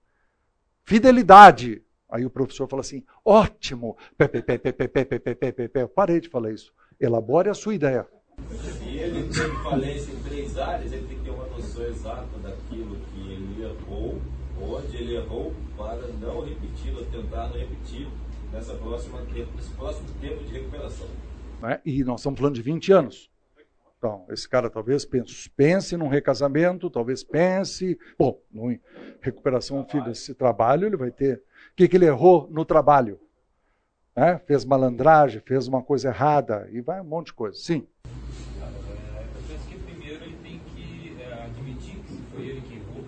fidelidade. 0.84 1.84
Aí 2.10 2.26
o 2.26 2.30
professor 2.30 2.68
fala 2.68 2.82
assim: 2.82 3.03
ótimo. 3.24 3.95
Pé, 4.18 4.28
pé, 4.28 4.41
pé, 4.41 4.58
pé, 4.58 4.72
pé, 4.72 4.88
pé, 4.88 5.05
pé, 5.05 5.36
pé, 5.36 5.51
pé, 5.51 5.68
pé. 5.68 5.88
Parei 5.88 6.20
de 6.20 6.30
falar 6.30 6.51
isso. 6.51 6.74
Elabore 6.99 7.49
a 7.49 7.53
sua 7.53 7.76
ideia. 7.76 8.08
Se 8.49 8.97
ele 8.97 9.30
tem 9.30 9.64
falência 9.64 10.12
em 10.12 10.24
três 10.24 10.58
áreas, 10.58 10.91
ele 10.91 11.08
tem 11.08 11.18
que 11.18 11.24
ter 11.24 11.30
uma 11.30 11.45
noção 11.47 11.86
exata 11.86 12.38
daquilo 12.41 12.95
que 12.95 13.20
ele 13.20 13.64
errou, 13.64 14.20
onde 14.62 14.97
ele 14.97 15.16
errou, 15.18 15.53
para 15.76 16.08
não 16.20 16.41
repetir 16.43 16.95
ou 16.95 17.05
tentar 17.05 17.49
não 17.49 17.58
repetir 17.58 18.08
nessa 18.52 18.74
próxima 18.76 19.22
nesse 19.22 19.70
próximo 19.76 20.08
tempo 20.20 20.43
de 20.43 20.54
recuperação. 20.54 21.08
Né? 21.62 21.82
E 21.86 22.04
nós 22.04 22.20
estamos 22.20 22.39
falando 22.39 22.56
de 22.56 22.62
20 22.62 22.91
anos. 22.93 23.30
Então, 23.98 24.26
esse 24.30 24.48
cara 24.48 24.70
talvez 24.70 25.06
pense, 25.06 25.50
pense 25.50 25.98
num 25.98 26.08
recasamento, 26.08 26.89
talvez 26.89 27.24
pense, 27.24 27.98
bom, 28.18 28.39
em 28.54 28.80
recuperação 29.22 29.84
filho, 29.89 30.04
desse 30.04 30.36
trabalho, 30.36 30.86
ele 30.86 30.98
vai 30.98 31.10
ter. 31.10 31.38
O 31.72 31.76
que, 31.76 31.88
que 31.88 31.98
ele 31.98 32.06
errou 32.06 32.48
no 32.52 32.64
trabalho? 32.64 33.20
Né? 34.16 34.39
Fez 34.45 34.64
malandragem, 34.64 35.41
fez 35.41 35.68
uma 35.68 35.82
coisa 35.82 36.10
errada, 36.10 36.70
e 36.72 36.80
vai 36.80 37.02
um 37.02 37.06
monte 37.06 37.28
de 37.28 37.34
coisa. 37.34 37.58
Sim. 37.58 37.88
Eu 38.06 38.12
penso 39.48 39.68
que 39.68 39.80
primeiro 39.80 40.24
ele 40.24 40.38
tem 40.43 40.60
que 40.60 41.18
é, 41.20 41.34
admitir 41.45 41.95
que 41.95 42.22
foi 42.32 42.48
ele 42.48 42.62
que 42.62 42.76
errou, 42.76 43.04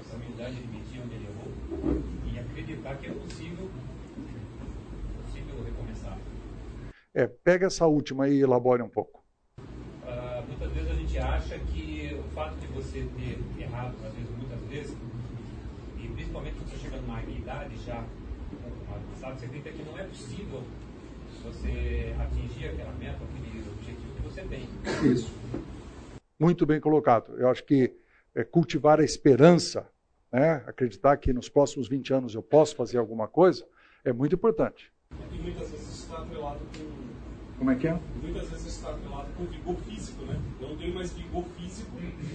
essa 0.00 0.16
humildade 0.16 0.54
de 0.54 0.62
admitir 0.64 1.00
onde 1.02 1.14
ele 1.14 1.28
errou, 1.28 2.02
e 2.30 2.38
acreditar 2.38 2.94
que 2.96 3.06
é 3.06 3.10
possível, 3.10 3.70
possível 5.24 5.64
recomeçar. 5.64 6.18
É, 7.12 7.26
pega 7.26 7.66
essa 7.66 7.86
última 7.86 8.28
e 8.28 8.40
elabore 8.40 8.82
um 8.82 8.88
pouco 8.88 9.20
muitas 10.60 10.72
vezes 10.72 10.90
a 10.90 10.94
gente 10.94 11.18
acha 11.18 11.58
que 11.58 12.14
o 12.14 12.34
fato 12.34 12.54
de 12.56 12.66
você 12.68 13.06
ter 13.16 13.62
errado, 13.62 13.94
às 14.04 14.12
vezes, 14.12 14.30
muitas 14.36 14.60
vezes, 14.68 14.96
e 15.98 16.08
principalmente 16.08 16.56
quando 16.56 16.70
você 16.70 16.76
chega 16.76 16.96
numa 16.98 17.22
idade 17.22 17.76
já 17.84 18.04
avançada, 18.90 19.34
você 19.36 19.46
acredita 19.46 19.70
que 19.70 19.82
não 19.82 19.98
é 19.98 20.04
possível 20.04 20.62
você 21.42 22.14
atingir 22.18 22.68
aquela 22.68 22.92
meta, 22.92 23.18
aquele 23.24 23.64
objetivo 23.70 24.14
que 24.16 24.22
você 24.22 24.42
tem. 24.42 24.68
Isso. 25.10 25.32
Muito 26.38 26.66
bem 26.66 26.80
colocado. 26.80 27.34
Eu 27.38 27.48
acho 27.48 27.64
que 27.64 27.94
é, 28.34 28.44
cultivar 28.44 29.00
a 29.00 29.04
esperança, 29.04 29.88
né, 30.32 30.62
acreditar 30.66 31.16
que 31.16 31.32
nos 31.32 31.48
próximos 31.48 31.88
20 31.88 32.12
anos 32.12 32.34
eu 32.34 32.42
posso 32.42 32.76
fazer 32.76 32.98
alguma 32.98 33.26
coisa, 33.26 33.66
é 34.04 34.12
muito 34.12 34.34
importante. 34.34 34.92
E 35.32 35.38
muitas 35.38 35.70
vezes 35.70 36.02
está 36.02 36.18
atrelado 36.18 36.58
com 36.58 36.89
como 37.60 37.72
é 37.72 37.76
que 37.76 37.88
é? 37.88 38.00
Muitas 38.22 38.48
vezes 38.48 38.66
está 38.68 38.88
atrelado 38.88 39.28
com 39.36 39.44
vigor 39.44 39.76
físico, 39.82 40.24
né? 40.24 40.40
Não 40.62 40.74
tem 40.78 40.94
mais 40.94 41.12
vigor 41.12 41.44
físico 41.58 41.90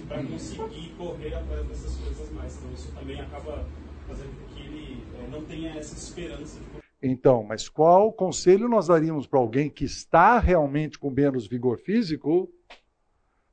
para 0.06 0.22
conseguir 0.22 0.94
correr 0.96 1.34
atrás 1.34 1.66
dessas 1.66 1.96
coisas 1.96 2.30
mais. 2.30 2.56
Então 2.56 2.72
isso 2.72 2.92
também 2.92 3.20
acaba 3.20 3.66
fazendo 4.06 4.30
com 4.40 4.54
que 4.54 4.62
ele 4.62 5.04
é, 5.18 5.28
não 5.28 5.44
tenha 5.44 5.70
essa 5.70 5.96
esperança 5.96 6.60
de 6.60 6.86
então, 7.02 7.42
mas 7.42 7.68
qual 7.68 8.12
conselho 8.12 8.68
nós 8.68 8.86
daríamos 8.86 9.26
para 9.26 9.40
alguém 9.40 9.68
que 9.68 9.84
está 9.84 10.38
realmente 10.38 10.96
com 10.96 11.10
menos 11.10 11.46
vigor 11.46 11.78
físico, 11.78 12.48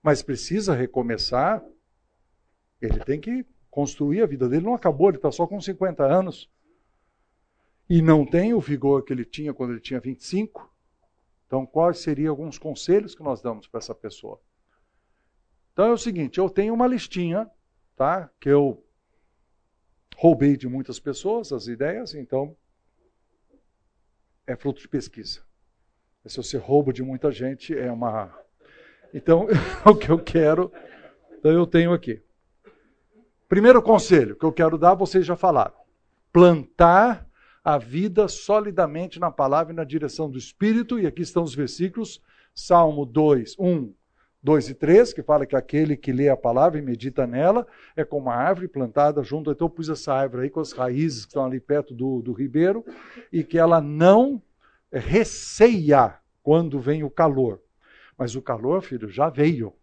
mas 0.02 0.22
precisa 0.22 0.76
recomeçar? 0.76 1.64
Ele 2.80 3.00
tem 3.00 3.20
que 3.20 3.46
construir 3.70 4.22
a 4.22 4.28
vida 4.28 4.48
dele. 4.48 4.64
Não 4.64 4.76
acabou, 4.76 5.10
ele 5.10 5.18
está 5.18 5.32
só 5.32 5.48
com 5.48 5.60
50 5.60 6.04
anos 6.06 6.50
e 7.90 8.00
não 8.00 8.26
tem 8.26 8.54
o 8.54 8.62
vigor 8.62 9.04
que 9.04 9.12
ele 9.12 9.26
tinha 9.26 9.54
quando 9.54 9.72
ele 9.72 9.82
tinha 9.82 10.00
25. 10.00 10.73
Então, 11.54 11.68
quais 11.68 12.00
seriam 12.00 12.32
alguns 12.32 12.58
conselhos 12.58 13.14
que 13.14 13.22
nós 13.22 13.40
damos 13.40 13.68
para 13.68 13.78
essa 13.78 13.94
pessoa? 13.94 14.42
Então 15.72 15.86
é 15.86 15.92
o 15.92 15.98
seguinte, 16.00 16.40
eu 16.40 16.50
tenho 16.50 16.74
uma 16.74 16.88
listinha, 16.88 17.48
tá? 17.96 18.28
Que 18.40 18.50
eu 18.50 18.84
roubei 20.18 20.58
de 20.58 20.68
muitas 20.68 21.00
pessoas 21.00 21.54
as 21.54 21.68
ideias, 21.68 22.16
então 22.16 22.58
é 24.48 24.56
fruto 24.56 24.82
de 24.82 24.88
pesquisa. 24.88 25.44
Se 26.26 26.38
você 26.38 26.58
rouba 26.58 26.92
de 26.92 27.04
muita 27.04 27.32
gente, 27.32 27.78
é 27.78 27.92
uma. 27.92 28.36
Então, 29.14 29.46
o 29.86 29.96
que 29.96 30.10
eu 30.10 30.18
quero, 30.18 30.74
então 31.38 31.52
eu 31.52 31.68
tenho 31.68 31.94
aqui. 31.94 32.20
Primeiro 33.48 33.80
conselho 33.80 34.36
que 34.36 34.44
eu 34.44 34.52
quero 34.52 34.76
dar, 34.76 34.96
vocês 34.96 35.24
já 35.24 35.36
falaram. 35.36 35.76
Plantar 36.32 37.30
a 37.64 37.78
vida 37.78 38.28
solidamente 38.28 39.20
na 39.20 39.32
palavra 39.32 39.72
e 39.72 39.76
na 39.76 39.84
direção 39.84 40.30
do 40.30 40.38
Espírito, 40.38 41.00
e 41.00 41.08
aqui 41.08 41.22
estão 41.22 41.44
os 41.44 41.56
versículos, 41.56 42.22
Salmo 42.54 43.06
2, 43.06 43.56
1, 43.58 43.94
2 44.44 44.70
e 44.70 44.76
3, 44.76 45.14
que 45.14 45.24
fala 45.24 45.46
que 45.46 45.56
aquele 45.56 45.96
que 45.96 46.12
lê 46.12 46.28
a 46.28 46.36
palavra 46.36 46.78
e 46.78 46.82
medita 46.82 47.26
nela 47.26 47.66
é 47.96 48.04
como 48.04 48.28
uma 48.28 48.36
árvore 48.36 48.68
plantada 48.68 49.24
junto. 49.24 49.50
Então 49.50 49.68
eu 49.68 49.70
pus 49.70 49.88
essa 49.88 50.14
árvore 50.14 50.44
aí 50.44 50.50
com 50.50 50.60
as 50.60 50.74
raízes 50.74 51.24
que 51.24 51.30
estão 51.30 51.46
ali 51.46 51.62
perto 51.62 51.94
do, 51.94 52.22
do 52.22 52.34
ribeiro 52.34 52.84
e 53.32 53.44
que 53.44 53.58
ela 53.58 53.80
não 53.80 54.42
receia 54.92 56.16
quando 56.44 56.80
vem 56.80 57.04
o 57.04 57.10
calor. 57.10 57.62
Mas 58.18 58.36
o 58.36 58.42
calor, 58.42 58.82
filho, 58.82 59.08
já 59.08 59.30
veio. 59.30 59.74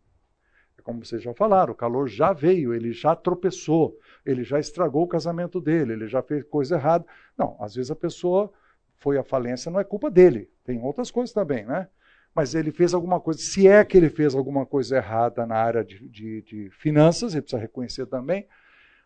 É 0.76 0.82
como 0.82 1.04
vocês 1.04 1.22
já 1.22 1.32
falaram, 1.34 1.72
o 1.72 1.76
calor 1.76 2.06
já 2.08 2.32
veio, 2.34 2.74
ele 2.74 2.92
já 2.92 3.16
tropeçou, 3.16 3.98
ele 4.24 4.44
já 4.44 4.58
estragou 4.58 5.04
o 5.04 5.08
casamento 5.08 5.60
dele, 5.60 5.92
ele 5.92 6.08
já 6.08 6.22
fez 6.22 6.44
coisa 6.44 6.76
errada. 6.76 7.04
Não, 7.36 7.56
às 7.60 7.74
vezes 7.74 7.90
a 7.90 7.96
pessoa 7.96 8.52
foi 8.96 9.18
à 9.18 9.24
falência, 9.24 9.70
não 9.70 9.80
é 9.80 9.84
culpa 9.84 10.10
dele. 10.10 10.50
Tem 10.64 10.80
outras 10.82 11.10
coisas 11.10 11.32
também, 11.32 11.64
né? 11.64 11.88
mas 12.34 12.54
ele 12.54 12.70
fez 12.70 12.94
alguma 12.94 13.20
coisa. 13.20 13.40
Se 13.40 13.66
é 13.66 13.84
que 13.84 13.96
ele 13.96 14.08
fez 14.08 14.34
alguma 14.34 14.64
coisa 14.64 14.96
errada 14.96 15.46
na 15.46 15.56
área 15.56 15.84
de, 15.84 16.08
de, 16.08 16.42
de 16.42 16.70
finanças, 16.70 17.32
ele 17.32 17.42
precisa 17.42 17.60
reconhecer 17.60 18.06
também. 18.06 18.46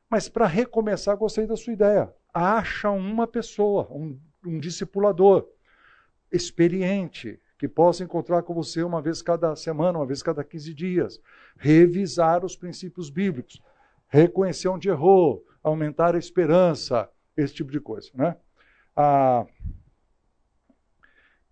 Mas 0.08 0.28
para 0.28 0.46
recomeçar, 0.46 1.16
gostei 1.16 1.46
da 1.46 1.56
sua 1.56 1.72
ideia. 1.72 2.12
Acha 2.32 2.90
uma 2.90 3.26
pessoa, 3.26 3.88
um, 3.90 4.18
um 4.44 4.58
discipulador 4.58 5.48
experiente, 6.30 7.40
que 7.58 7.68
possa 7.68 8.04
encontrar 8.04 8.42
com 8.42 8.52
você 8.52 8.82
uma 8.82 9.00
vez 9.00 9.22
cada 9.22 9.56
semana, 9.56 9.98
uma 9.98 10.06
vez 10.06 10.22
cada 10.22 10.44
15 10.44 10.74
dias, 10.74 11.20
revisar 11.56 12.44
os 12.44 12.56
princípios 12.56 13.08
bíblicos, 13.08 13.62
reconhecer 14.14 14.68
onde 14.68 14.88
errou, 14.88 15.44
aumentar 15.62 16.14
a 16.14 16.18
esperança, 16.18 17.10
esse 17.36 17.54
tipo 17.54 17.72
de 17.72 17.80
coisa. 17.80 18.10
Né? 18.14 18.36
Ah, 18.94 19.44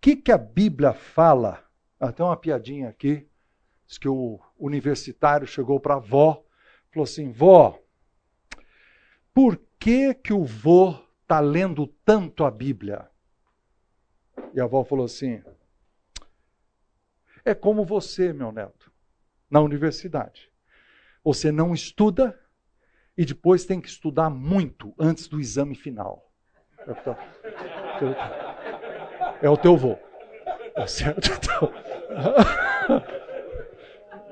que, 0.03 0.17
que 0.17 0.33
a 0.33 0.39
Bíblia 0.39 0.93
fala? 0.93 1.65
Até 1.99 2.23
uma 2.23 2.37
piadinha 2.37 2.89
aqui. 2.89 3.29
Diz 3.87 3.99
que 3.99 4.09
o 4.09 4.41
universitário 4.59 5.47
chegou 5.47 5.79
para 5.79 5.95
a 5.95 5.99
avó, 5.99 6.45
falou 6.93 7.05
assim: 7.05 7.31
vó, 7.31 7.79
por 9.35 9.61
que, 9.79 10.15
que 10.15 10.33
o 10.33 10.45
vô 10.45 10.99
está 11.23 11.41
lendo 11.41 11.87
tanto 12.05 12.45
a 12.45 12.51
Bíblia? 12.51 13.09
E 14.55 14.61
a 14.61 14.65
avó 14.65 14.85
falou 14.85 15.05
assim: 15.05 15.43
é 17.45 17.55
como 17.55 17.85
você, 17.85 18.33
meu 18.33 18.51
neto, 18.51 18.93
na 19.49 19.61
universidade. 19.61 20.51
Você 21.25 21.53
não 21.53 21.73
estuda 21.73 22.39
e 23.17 23.25
depois 23.25 23.65
tem 23.65 23.81
que 23.81 23.89
estudar 23.89 24.31
muito 24.31 24.95
antes 24.99 25.29
do 25.29 25.41
exame 25.41 25.75
final. 25.75 26.31
É 29.41 29.51
o 29.51 29.57
teu 29.57 29.77
vô. 29.77 29.97
Tá 30.75 30.87
certo? 30.87 31.31
Então. 31.31 31.73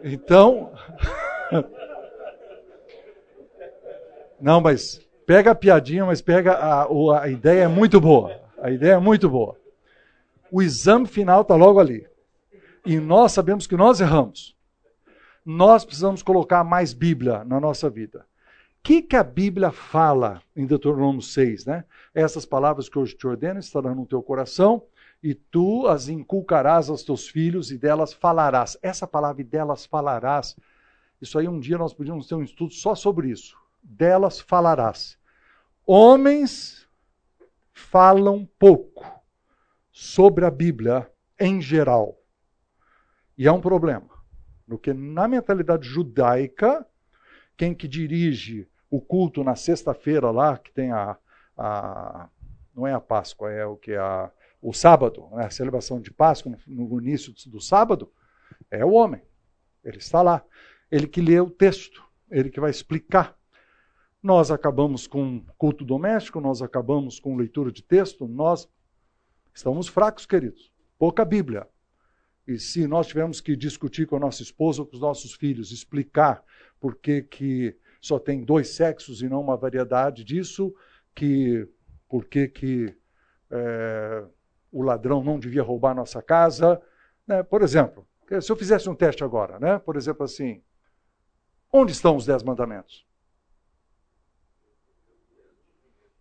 então. 0.03 0.73
Não, 4.41 4.61
mas 4.61 5.07
pega 5.27 5.51
a 5.51 5.55
piadinha, 5.55 6.07
mas 6.07 6.23
pega 6.23 6.55
a, 6.55 6.87
a 7.21 7.29
ideia 7.29 7.65
é 7.65 7.69
muito 7.69 8.01
boa. 8.01 8.41
A 8.61 8.71
ideia 8.71 8.95
é 8.95 8.99
muito 8.99 9.29
boa. 9.29 9.57
O 10.51 10.63
exame 10.63 11.07
final 11.07 11.43
está 11.43 11.55
logo 11.55 11.79
ali. 11.79 12.07
E 12.85 12.99
nós 12.99 13.33
sabemos 13.33 13.67
que 13.67 13.77
nós 13.77 14.01
erramos. 14.01 14.57
Nós 15.45 15.85
precisamos 15.85 16.23
colocar 16.23 16.65
mais 16.65 16.95
Bíblia 16.95 17.45
na 17.45 17.61
nossa 17.61 17.91
vida. 17.91 18.25
Que, 18.83 19.03
que 19.03 19.17
a 19.17 19.23
Bíblia 19.23 19.71
fala 19.71 20.43
em 20.57 20.67
Deuteronômio 20.67 21.21
6? 21.21 21.67
Né? 21.67 21.85
Essas 22.15 22.47
palavras 22.47 22.89
que 22.89 22.99
hoje 22.99 23.15
te 23.15 23.27
ordeno 23.27 23.61
estarão 23.61 23.95
no 23.95 24.07
teu 24.07 24.23
coração 24.23 24.83
e 25.23 25.35
tu 25.35 25.87
as 25.87 26.09
inculcarás 26.09 26.89
aos 26.89 27.03
teus 27.03 27.29
filhos 27.29 27.71
e 27.71 27.79
delas 27.79 28.13
falarás. 28.13 28.79
Essa 28.83 29.07
palavra 29.07 29.45
delas 29.45 29.85
falarás, 29.85 30.57
isso 31.21 31.39
aí 31.39 31.47
um 31.47 31.61
dia 31.61 31.77
nós 31.77 31.93
podíamos 31.93 32.27
ter 32.27 32.35
um 32.35 32.43
estudo 32.43 32.73
só 32.73 32.95
sobre 32.95 33.29
isso. 33.31 33.57
Delas 33.83 34.41
falarás. 34.41 35.19
Homens 35.87 36.89
falam 37.73 38.49
pouco 38.59 39.05
sobre 39.93 40.47
a 40.47 40.51
Bíblia 40.51 41.11
em 41.39 41.61
geral. 41.61 42.19
E 43.37 43.47
é 43.47 43.53
um 43.53 43.61
problema. 43.61 44.09
Porque 44.67 44.95
na 44.95 45.27
mentalidade 45.27 45.87
judaica, 45.87 46.87
quem 47.57 47.75
que 47.75 47.89
dirige 47.89 48.69
o 48.91 49.01
culto 49.01 49.45
na 49.45 49.55
sexta-feira 49.55 50.31
lá, 50.31 50.59
que 50.59 50.73
tem 50.73 50.91
a, 50.91 51.17
a, 51.57 52.29
não 52.75 52.87
é 52.87 52.93
a 52.93 53.01
Páscoa, 53.01 53.51
é 53.51 53.65
o 53.65 53.77
que 53.77 53.95
a 53.95 54.31
o 54.63 54.73
sábado, 54.73 55.29
né, 55.33 55.47
a 55.47 55.51
celebração 55.51 56.01
de 56.01 56.11
Páscoa, 56.11 56.55
no, 56.67 56.89
no 56.89 57.01
início 57.01 57.33
do 57.47 57.61
sábado, 57.61 58.13
é 58.71 58.85
o 58.85 58.93
homem. 58.93 59.23
Ele 59.83 59.97
está 59.97 60.21
lá. 60.21 60.45
Ele 60.91 61.07
que 61.07 61.21
lê 61.21 61.41
o 61.41 61.49
texto, 61.49 62.05
ele 62.31 62.51
que 62.51 62.61
vai 62.61 62.71
explicar. 62.71 63.37
Nós 64.23 64.51
acabamos 64.51 65.07
com 65.07 65.43
culto 65.57 65.85
doméstico, 65.85 66.41
nós 66.41 66.61
acabamos 66.61 67.19
com 67.19 67.37
leitura 67.37 67.73
de 67.73 67.83
texto, 67.83 68.29
nós 68.29 68.69
estamos 69.55 69.89
fracos, 69.89 70.27
queridos. 70.27 70.71
Pouca 70.99 71.25
Bíblia. 71.25 71.67
E 72.47 72.59
se 72.59 72.87
nós 72.87 73.07
tivermos 73.07 73.41
que 73.41 73.57
discutir 73.57 74.07
com 74.07 74.17
a 74.17 74.21
nossa 74.21 74.43
esposa 74.43 74.83
ou 74.83 74.87
com 74.87 74.97
os 74.97 75.01
nossos 75.01 75.33
filhos, 75.33 75.73
explicar 75.73 76.45
por 76.81 76.97
que, 76.97 77.23
que 77.23 77.77
só 78.01 78.19
tem 78.19 78.43
dois 78.43 78.71
sexos 78.71 79.23
e 79.23 79.29
não 79.29 79.41
uma 79.41 79.57
variedade 79.57 80.25
disso, 80.25 80.75
que 81.15 81.69
por 82.09 82.25
que, 82.25 82.49
que 82.49 82.97
é, 83.51 84.25
o 84.73 84.83
ladrão 84.83 85.23
não 85.23 85.39
devia 85.39 85.63
roubar 85.63 85.95
nossa 85.95 86.23
casa. 86.23 86.81
Né? 87.27 87.43
Por 87.43 87.63
exemplo, 87.63 88.07
se 88.41 88.51
eu 88.51 88.57
fizesse 88.57 88.89
um 88.89 88.95
teste 88.95 89.25
agora, 89.25 89.59
né? 89.59 89.79
por 89.79 89.97
exemplo 89.97 90.25
assim, 90.25 90.63
onde 91.73 91.93
estão 91.93 92.17
os 92.17 92.27
dez 92.27 92.43
mandamentos? 92.43 93.07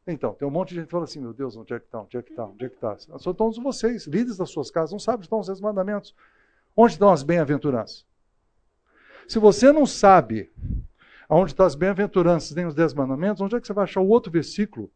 Então, 0.07 0.34
tem 0.34 0.47
um 0.47 0.51
monte 0.51 0.70
de 0.70 0.76
gente 0.76 0.86
que 0.86 0.91
fala 0.91 1.03
assim, 1.03 1.20
meu 1.22 1.34
Deus, 1.34 1.55
onde 1.55 1.72
é 1.72 1.80
que 1.80 1.86
está, 1.86 2.01
onde 2.01 2.18
é 2.18 2.22
que 2.24 2.32
está, 2.32 2.45
onde 2.45 2.66
é 2.66 2.70
que? 2.70 2.80
Só 3.20 3.30
estão 3.30 3.51
vocês, 3.51 4.07
líderes 4.07 4.38
das 4.38 4.49
suas 4.49 4.72
casas, 4.72 4.91
não 4.91 4.97
sabem 4.97 5.20
onde 5.20 5.28
estão 5.28 5.39
os 5.39 5.45
dez 5.45 5.62
mandamentos. 5.62 6.16
Onde 6.76 6.93
estão 6.93 7.12
as 7.12 7.22
bem-aventuranças? 7.22 8.07
Se 9.30 9.38
você 9.38 9.71
não 9.71 9.86
sabe 9.86 10.51
aonde 11.30 11.51
estão 11.51 11.63
as 11.63 11.75
bem-aventuranças 11.75 12.55
nem 12.55 12.65
os 12.65 12.73
dez 12.73 12.95
mandamentos, 12.95 13.39
onde 13.39 13.55
é 13.55 13.61
que 13.61 13.67
você 13.67 13.73
vai 13.73 13.84
achar 13.84 14.01
o 14.01 14.07
outro 14.07 14.32
versículo 14.32 14.91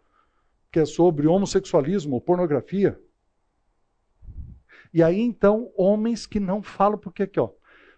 que 0.71 0.79
é 0.79 0.85
sobre 0.85 1.27
homossexualismo 1.27 2.15
ou 2.15 2.21
pornografia? 2.21 2.99
E 4.91 5.03
aí, 5.03 5.21
então, 5.21 5.71
homens 5.77 6.25
que 6.25 6.39
não 6.39 6.63
falam, 6.63 6.97
porque 6.97 7.21
aqui, 7.21 7.39
ó, 7.39 7.51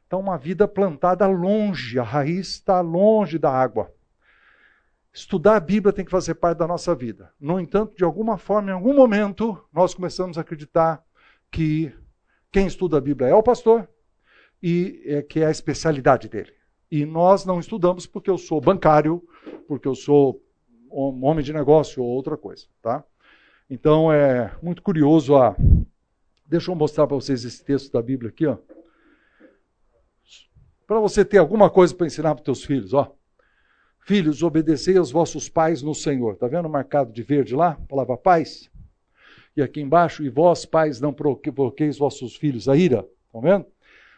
está 0.03 0.17
uma 0.17 0.38
vida 0.38 0.67
plantada 0.67 1.25
longe, 1.25 1.97
a 1.97 2.03
raiz 2.03 2.49
está 2.49 2.81
longe 2.81 3.39
da 3.39 3.49
água. 3.49 3.89
Estudar 5.13 5.55
a 5.55 5.61
Bíblia 5.61 5.93
tem 5.93 6.03
que 6.03 6.11
fazer 6.11 6.36
parte 6.36 6.57
da 6.57 6.67
nossa 6.67 6.93
vida. 6.93 7.31
No 7.39 7.61
entanto, 7.61 7.95
de 7.95 8.03
alguma 8.03 8.38
forma, 8.38 8.71
em 8.71 8.73
algum 8.73 8.93
momento, 8.93 9.57
nós 9.71 9.93
começamos 9.93 10.38
a 10.38 10.41
acreditar 10.41 11.01
que 11.49 11.95
quem 12.51 12.67
estuda 12.67 12.97
a 12.97 13.01
Bíblia 13.01 13.29
é 13.29 13.33
o 13.33 13.41
pastor 13.41 13.88
e 14.68 15.03
é 15.05 15.22
que 15.22 15.41
é 15.41 15.45
a 15.45 15.51
especialidade 15.51 16.28
dele. 16.28 16.51
E 16.89 17.05
nós 17.05 17.45
não 17.45 17.59
estudamos 17.59 18.07
porque 18.07 18.32
eu 18.32 18.38
sou 18.39 18.59
bancário, 18.59 19.22
porque 19.68 19.88
eu 19.88 19.93
sou 19.93 20.41
homem 20.89 21.45
de 21.45 21.53
negócio 21.53 22.01
ou 22.01 22.09
outra 22.09 22.36
coisa, 22.36 22.66
tá? 22.82 23.03
Então 23.70 24.11
é 24.11 24.51
muito 24.63 24.82
curioso 24.82 25.36
a 25.36 25.55
Deixa 26.47 26.72
eu 26.72 26.76
mostrar 26.76 27.05
para 27.05 27.16
vocês 27.16 27.43
esse 27.43 27.63
texto 27.63 27.91
da 27.91 28.01
Bíblia 28.01 28.30
aqui, 28.30 28.47
ó. 28.47 28.57
Para 30.88 30.99
você 30.99 31.24
ter 31.24 31.38
alguma 31.38 31.70
coisa 31.70 31.93
para 31.93 32.07
ensinar 32.07 32.34
para 32.34 32.41
os 32.41 32.45
teus 32.45 32.63
filhos, 32.63 32.93
ó. 32.93 33.16
Filhos, 33.99 34.41
obedecei 34.41 34.97
aos 34.97 35.11
vossos 35.11 35.47
pais 35.47 35.82
no 35.84 35.93
Senhor. 35.93 36.34
Está 36.34 36.47
vendo 36.47 36.70
marcado 36.70 37.11
de 37.11 37.22
verde 37.22 37.55
lá? 37.55 37.76
Palavra 37.88 38.18
pais. 38.18 38.70
E 39.55 39.61
aqui 39.61 39.82
embaixo, 39.82 40.24
e 40.24 40.30
vós, 40.30 40.66
pais, 40.66 40.99
não 40.99 41.13
provoqueis 41.13 41.97
vossos 41.97 42.36
filhos 42.36 42.68
a 42.70 42.76
ira. 42.76 43.07
Estão 43.28 43.41
vendo? 43.41 43.66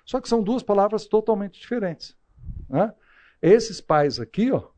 Só 0.08 0.22
que 0.22 0.30
são 0.30 0.42
duas 0.42 0.64
palavras 0.64 1.06
totalmente 1.06 1.60
diferentes. 1.60 2.16
Né? 2.70 2.94
Esses 3.42 3.82
pais 3.82 4.22
aqui, 4.22 4.50
ó, 4.52 4.70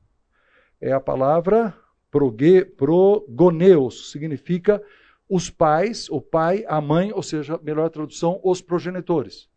é 0.81 0.91
a 0.91 0.99
palavra 0.99 1.77
progoneus, 2.75 4.11
significa 4.11 4.83
os 5.29 5.47
pais, 5.47 6.09
o 6.09 6.19
pai, 6.19 6.65
a 6.67 6.81
mãe, 6.81 7.13
ou 7.13 7.21
seja, 7.21 7.59
melhor 7.61 7.91
tradução, 7.91 8.41
os 8.43 8.59
progenitores. 8.59 9.47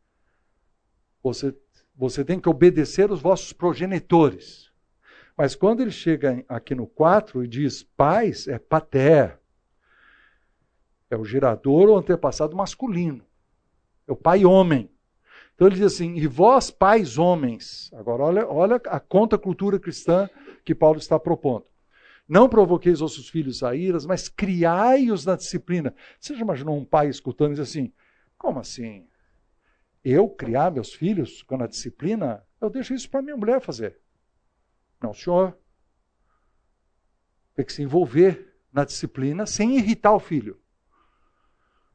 Você, 1.23 1.57
você 1.97 2.23
tem 2.23 2.39
que 2.39 2.51
obedecer 2.51 3.11
os 3.11 3.23
vossos 3.23 3.55
progenitores. 3.55 4.71
Mas 5.35 5.55
quando 5.55 5.81
ele 5.81 5.91
chega 5.91 6.45
aqui 6.47 6.75
no 6.75 6.87
4 6.87 7.45
e 7.45 7.49
diz 7.49 7.83
pais, 7.83 8.47
é 8.47 8.59
pater. 8.59 9.41
É 11.09 11.17
o 11.17 11.25
gerador 11.25 11.89
ou 11.89 11.97
antepassado 11.97 12.55
masculino. 12.55 13.25
É 14.07 14.13
o 14.13 14.17
pai 14.17 14.45
homem. 14.45 14.92
Então 15.55 15.67
ele 15.67 15.77
diz 15.77 15.87
assim: 15.87 16.15
e 16.15 16.27
vós, 16.27 16.71
pais 16.71 17.19
homens. 17.19 17.91
Agora, 17.95 18.23
olha, 18.23 18.49
olha 18.49 18.77
a 18.87 19.01
contracultura 19.01 19.79
cristã 19.79 20.29
que 20.65 20.75
Paulo 20.75 20.99
está 20.99 21.19
propondo. 21.19 21.67
Não 22.29 22.49
provoqueis 22.49 23.01
vossos 23.01 23.29
filhos 23.29 23.63
a 23.63 23.75
iras, 23.75 24.07
mas 24.07 24.29
criai-os 24.29 25.27
na 25.27 25.37
disciplina. 25.37 25.95
Você 26.19 26.35
já 26.35 26.41
imaginou 26.41 26.77
um 26.77 26.85
pai 26.85 27.09
escutando 27.09 27.53
e 27.53 27.55
diz 27.55 27.69
assim: 27.69 27.93
como 28.39 28.59
assim? 28.59 29.07
Eu 30.05 30.29
criar 30.29 30.73
meus 30.73 30.93
filhos 30.93 31.43
com 31.43 31.63
a 31.63 31.67
disciplina, 31.67 32.45
eu 32.61 32.69
deixo 32.69 32.93
isso 32.93 33.09
para 33.09 33.23
minha 33.23 33.37
mulher 33.37 33.61
fazer. 33.61 33.99
Não, 35.01 35.15
senhor. 35.15 35.57
Tem 37.55 37.65
que 37.65 37.73
se 37.73 37.83
envolver 37.83 38.53
na 38.73 38.85
disciplina 38.85 39.47
sem 39.47 39.77
irritar 39.77 40.13
o 40.13 40.19
filho. 40.19 40.61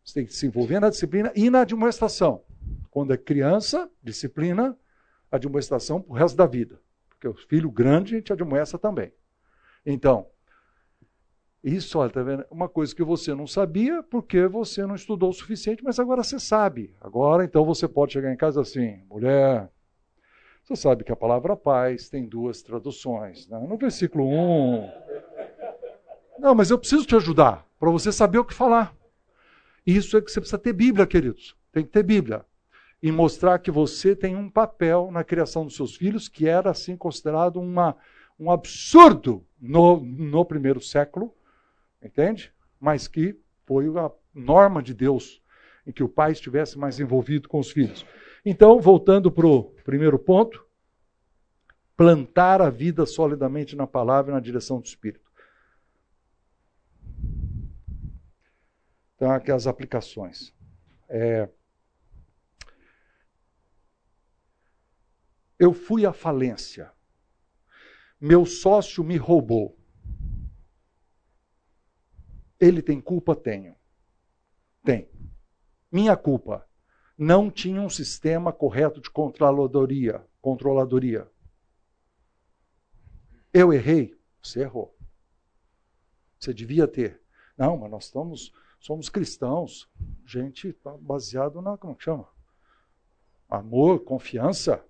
Você 0.03 0.13
tem 0.13 0.25
que 0.25 0.33
se 0.33 0.45
envolver 0.45 0.79
na 0.79 0.89
disciplina 0.89 1.33
e 1.35 1.49
na 1.49 1.61
admoestação. 1.61 2.45
Quando 2.97 3.13
é 3.13 3.17
criança, 3.17 3.87
disciplina, 4.01 4.75
admoestação 5.31 6.01
para 6.01 6.11
o 6.11 6.15
resto 6.15 6.35
da 6.35 6.47
vida. 6.47 6.81
Porque 7.09 7.27
o 7.27 7.35
filho 7.35 7.69
grande 7.69 8.15
a 8.15 8.17
gente 8.17 8.33
admoesta 8.33 8.79
também. 8.79 9.13
Então, 9.85 10.25
isso, 11.63 11.99
olha, 11.99 12.09
tá 12.09 12.23
vendo? 12.23 12.43
Uma 12.49 12.67
coisa 12.67 12.95
que 12.95 13.03
você 13.03 13.35
não 13.35 13.45
sabia 13.45 14.01
porque 14.01 14.47
você 14.47 14.83
não 14.83 14.95
estudou 14.95 15.29
o 15.29 15.33
suficiente, 15.33 15.83
mas 15.83 15.99
agora 15.99 16.23
você 16.23 16.39
sabe. 16.39 16.95
Agora, 16.99 17.45
então, 17.45 17.63
você 17.63 17.87
pode 17.87 18.13
chegar 18.13 18.33
em 18.33 18.35
casa 18.35 18.61
assim, 18.61 19.05
mulher, 19.07 19.69
você 20.63 20.75
sabe 20.75 21.03
que 21.03 21.11
a 21.11 21.15
palavra 21.15 21.55
paz 21.55 22.09
tem 22.09 22.27
duas 22.27 22.63
traduções. 22.63 23.47
Né? 23.47 23.59
No 23.59 23.77
versículo 23.77 24.27
1. 24.27 24.91
Não, 26.39 26.55
mas 26.55 26.71
eu 26.71 26.79
preciso 26.79 27.05
te 27.05 27.15
ajudar 27.15 27.63
para 27.79 27.91
você 27.91 28.11
saber 28.11 28.39
o 28.39 28.45
que 28.45 28.55
falar. 28.55 28.91
Isso 29.85 30.17
é 30.17 30.21
que 30.21 30.31
você 30.31 30.39
precisa 30.39 30.57
ter 30.57 30.73
Bíblia, 30.73 31.05
queridos. 31.05 31.55
Tem 31.71 31.83
que 31.83 31.91
ter 31.91 32.01
Bíblia. 32.01 32.43
E 33.01 33.11
mostrar 33.11 33.59
que 33.59 33.69
você 33.69 34.15
tem 34.15 34.35
um 34.35 34.49
papel 34.49 35.09
na 35.11 35.23
criação 35.23 35.65
dos 35.65 35.75
seus 35.75 35.95
filhos, 35.95 36.27
que 36.27 36.47
era 36.47 36.71
assim 36.71 36.97
considerado 36.97 37.59
uma, 37.59 37.95
um 38.39 38.49
absurdo 38.49 39.45
no, 39.59 39.99
no 39.99 40.43
primeiro 40.43 40.81
século, 40.81 41.33
entende? 42.01 42.51
Mas 42.79 43.07
que 43.07 43.39
foi 43.65 43.87
a 43.97 44.11
norma 44.33 44.81
de 44.81 44.93
Deus, 44.93 45.41
em 45.85 45.91
que 45.91 46.03
o 46.03 46.09
pai 46.09 46.31
estivesse 46.31 46.77
mais 46.77 46.99
envolvido 46.99 47.47
com 47.47 47.59
os 47.59 47.71
filhos. 47.71 48.05
Então, 48.45 48.79
voltando 48.79 49.31
para 49.31 49.45
o 49.45 49.63
primeiro 49.83 50.17
ponto, 50.17 50.65
plantar 51.95 52.61
a 52.61 52.69
vida 52.69 53.05
solidamente 53.05 53.75
na 53.75 53.87
palavra 53.87 54.31
e 54.31 54.35
na 54.35 54.39
direção 54.39 54.79
do 54.79 54.85
Espírito. 54.85 55.27
Então, 59.15 59.31
aqui 59.31 59.51
as 59.51 59.65
aplicações. 59.65 60.53
É, 61.09 61.49
eu 65.59 65.73
fui 65.73 66.05
à 66.05 66.13
falência. 66.13 66.91
Meu 68.19 68.45
sócio 68.45 69.03
me 69.03 69.17
roubou. 69.17 69.77
Ele 72.59 72.81
tem 72.81 72.99
culpa? 72.99 73.35
Tenho. 73.35 73.75
Tem. 74.83 75.09
Minha 75.91 76.17
culpa 76.17 76.67
não 77.17 77.49
tinha 77.49 77.81
um 77.81 77.89
sistema 77.89 78.53
correto 78.53 79.01
de 79.01 79.09
controladoria. 79.09 80.25
controladoria. 80.41 81.29
Eu 83.53 83.73
errei, 83.73 84.15
você 84.41 84.61
errou. 84.61 84.95
Você 86.39 86.53
devia 86.53 86.87
ter. 86.87 87.21
Não, 87.57 87.75
mas 87.77 87.89
nós 87.89 88.05
estamos, 88.05 88.53
somos 88.79 89.09
cristãos. 89.09 89.89
Gente 90.25 90.73
tá 90.73 90.95
baseado 90.97 91.61
na, 91.61 91.77
como 91.77 91.99
chama? 91.99 92.27
Amor, 93.49 94.01
confiança, 94.01 94.85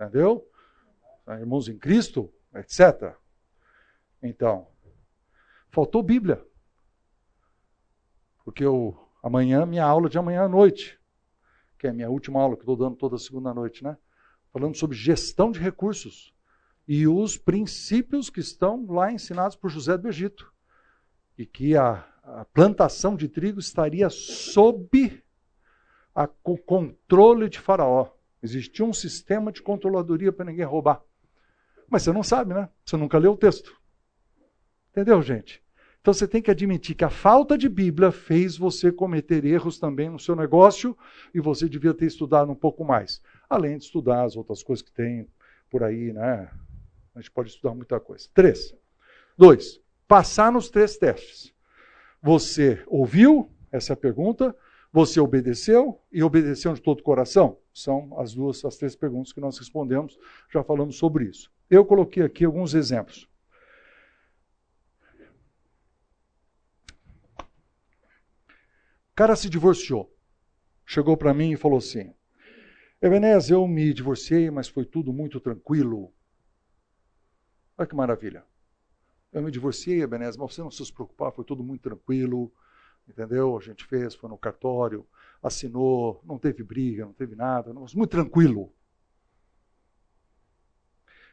entendeu? 0.00 0.48
Irmãos 1.28 1.68
em 1.68 1.78
Cristo, 1.78 2.32
etc. 2.54 3.14
Então, 4.22 4.66
faltou 5.70 6.02
Bíblia. 6.02 6.44
Porque 8.44 8.64
eu, 8.64 8.96
amanhã, 9.22 9.66
minha 9.66 9.84
aula 9.84 10.08
de 10.08 10.18
amanhã 10.18 10.44
à 10.44 10.48
noite 10.48 11.00
que 11.80 11.86
é 11.86 11.90
a 11.90 11.94
minha 11.94 12.10
última 12.10 12.38
aula 12.38 12.56
que 12.56 12.62
estou 12.62 12.76
dando 12.76 12.94
toda 12.94 13.16
segunda 13.16 13.54
noite, 13.54 13.82
né? 13.82 13.96
Falando 14.52 14.76
sobre 14.76 14.94
gestão 14.94 15.50
de 15.50 15.58
recursos 15.58 16.34
e 16.86 17.08
os 17.08 17.38
princípios 17.38 18.28
que 18.28 18.40
estão 18.40 18.84
lá 18.86 19.10
ensinados 19.10 19.56
por 19.56 19.70
José 19.70 19.96
do 19.96 20.06
Egito. 20.06 20.52
E 21.38 21.46
que 21.46 21.74
a, 21.74 22.06
a 22.22 22.44
plantação 22.44 23.16
de 23.16 23.28
trigo 23.28 23.58
estaria 23.58 24.10
sob 24.10 25.22
a, 26.14 26.28
o 26.44 26.58
controle 26.58 27.48
de 27.48 27.58
Faraó. 27.58 28.10
Existia 28.42 28.84
um 28.84 28.92
sistema 28.92 29.52
de 29.52 29.62
controladoria 29.62 30.32
para 30.32 30.46
ninguém 30.46 30.64
roubar. 30.64 31.02
Mas 31.88 32.02
você 32.02 32.12
não 32.12 32.22
sabe, 32.22 32.54
né? 32.54 32.68
Você 32.84 32.96
nunca 32.96 33.18
leu 33.18 33.32
o 33.32 33.36
texto. 33.36 33.76
Entendeu, 34.90 35.20
gente? 35.22 35.62
Então 36.00 36.14
você 36.14 36.26
tem 36.26 36.40
que 36.40 36.50
admitir 36.50 36.94
que 36.94 37.04
a 37.04 37.10
falta 37.10 37.58
de 37.58 37.68
Bíblia 37.68 38.10
fez 38.10 38.56
você 38.56 38.90
cometer 38.90 39.44
erros 39.44 39.78
também 39.78 40.08
no 40.08 40.18
seu 40.18 40.34
negócio 40.34 40.96
e 41.34 41.40
você 41.40 41.68
devia 41.68 41.92
ter 41.92 42.06
estudado 42.06 42.50
um 42.50 42.54
pouco 42.54 42.84
mais. 42.84 43.20
Além 43.48 43.76
de 43.76 43.84
estudar 43.84 44.24
as 44.24 44.36
outras 44.36 44.62
coisas 44.62 44.82
que 44.82 44.92
tem 44.92 45.28
por 45.68 45.82
aí, 45.84 46.12
né? 46.12 46.50
A 47.14 47.20
gente 47.20 47.30
pode 47.30 47.50
estudar 47.50 47.74
muita 47.74 48.00
coisa. 48.00 48.26
Três. 48.32 48.74
Dois. 49.36 49.78
Passar 50.08 50.50
nos 50.50 50.70
três 50.70 50.96
testes. 50.96 51.52
Você 52.22 52.82
ouviu? 52.86 53.50
Essa 53.70 53.92
é 53.92 53.94
a 53.94 53.96
pergunta. 53.96 54.56
Você 54.92 55.20
obedeceu 55.20 56.00
e 56.10 56.22
obedeceu 56.22 56.74
de 56.74 56.82
todo 56.82 57.00
o 57.00 57.02
coração? 57.02 57.58
São 57.72 58.18
as 58.18 58.34
duas, 58.34 58.64
as 58.64 58.76
três 58.76 58.96
perguntas 58.96 59.32
que 59.32 59.40
nós 59.40 59.56
respondemos. 59.56 60.18
Já 60.52 60.64
falamos 60.64 60.96
sobre 60.96 61.26
isso. 61.26 61.50
Eu 61.70 61.84
coloquei 61.84 62.24
aqui 62.24 62.44
alguns 62.44 62.74
exemplos. 62.74 63.30
cara 69.20 69.36
se 69.36 69.50
divorciou. 69.50 70.10
Chegou 70.86 71.14
para 71.14 71.34
mim 71.34 71.52
e 71.52 71.56
falou 71.56 71.76
assim: 71.76 72.14
Ebenezer, 73.02 73.54
eu 73.54 73.68
me 73.68 73.92
divorciei, 73.92 74.50
mas 74.50 74.66
foi 74.66 74.86
tudo 74.86 75.12
muito 75.12 75.38
tranquilo. 75.38 76.10
Olha 77.76 77.86
que 77.86 77.94
maravilha. 77.94 78.42
Eu 79.30 79.42
me 79.42 79.50
divorciei, 79.50 80.00
Ebenezer, 80.00 80.40
mas 80.40 80.54
você 80.54 80.62
não 80.62 80.70
se 80.70 80.90
preocupar, 80.90 81.32
foi 81.32 81.44
tudo 81.44 81.62
muito 81.62 81.82
tranquilo. 81.82 82.50
Entendeu? 83.10 83.58
A 83.58 83.60
gente 83.60 83.84
fez, 83.84 84.14
foi 84.14 84.30
no 84.30 84.38
cartório, 84.38 85.04
assinou, 85.42 86.22
não 86.24 86.38
teve 86.38 86.62
briga, 86.62 87.04
não 87.04 87.12
teve 87.12 87.34
nada, 87.34 87.74
mas 87.74 87.92
muito 87.92 88.10
tranquilo. 88.10 88.72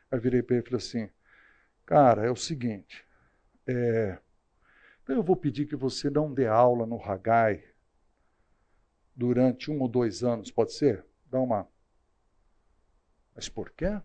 Aí 0.10 0.20
virei 0.20 0.42
para 0.42 0.56
ele 0.56 0.64
e 0.64 0.66
falei 0.66 0.84
assim: 0.84 1.10
Cara, 1.86 2.26
é 2.26 2.32
o 2.32 2.36
seguinte, 2.36 3.06
é, 3.68 4.18
eu 5.08 5.22
vou 5.22 5.36
pedir 5.36 5.68
que 5.68 5.76
você 5.76 6.10
não 6.10 6.34
dê 6.34 6.48
aula 6.48 6.88
no 6.88 7.00
Hagai 7.00 7.64
durante 9.16 9.70
um 9.70 9.80
ou 9.80 9.88
dois 9.88 10.24
anos, 10.24 10.50
pode 10.50 10.74
ser? 10.74 11.06
Dá 11.28 11.40
uma. 11.40 11.68
Mas 13.36 13.48
por 13.48 13.70
quê? 13.70 14.02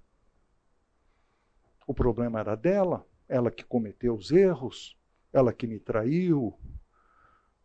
O 1.86 1.94
problema 1.94 2.38
era 2.38 2.54
dela, 2.54 3.06
ela 3.26 3.50
que 3.50 3.64
cometeu 3.64 4.14
os 4.14 4.30
erros, 4.30 4.94
ela 5.32 5.54
que 5.54 5.66
me 5.66 5.80
traiu 5.80 6.58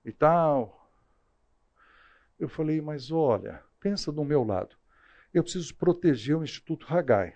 e 0.07 0.13
tal. 0.13 0.89
Eu 2.39 2.47
falei, 2.47 2.79
mas 2.81 3.11
olha, 3.11 3.61
pensa 3.79 4.11
do 4.11 4.23
meu 4.23 4.43
lado. 4.43 4.75
Eu 5.33 5.43
preciso 5.43 5.75
proteger 5.75 6.37
o 6.37 6.43
Instituto 6.43 6.87
Hagai. 6.89 7.35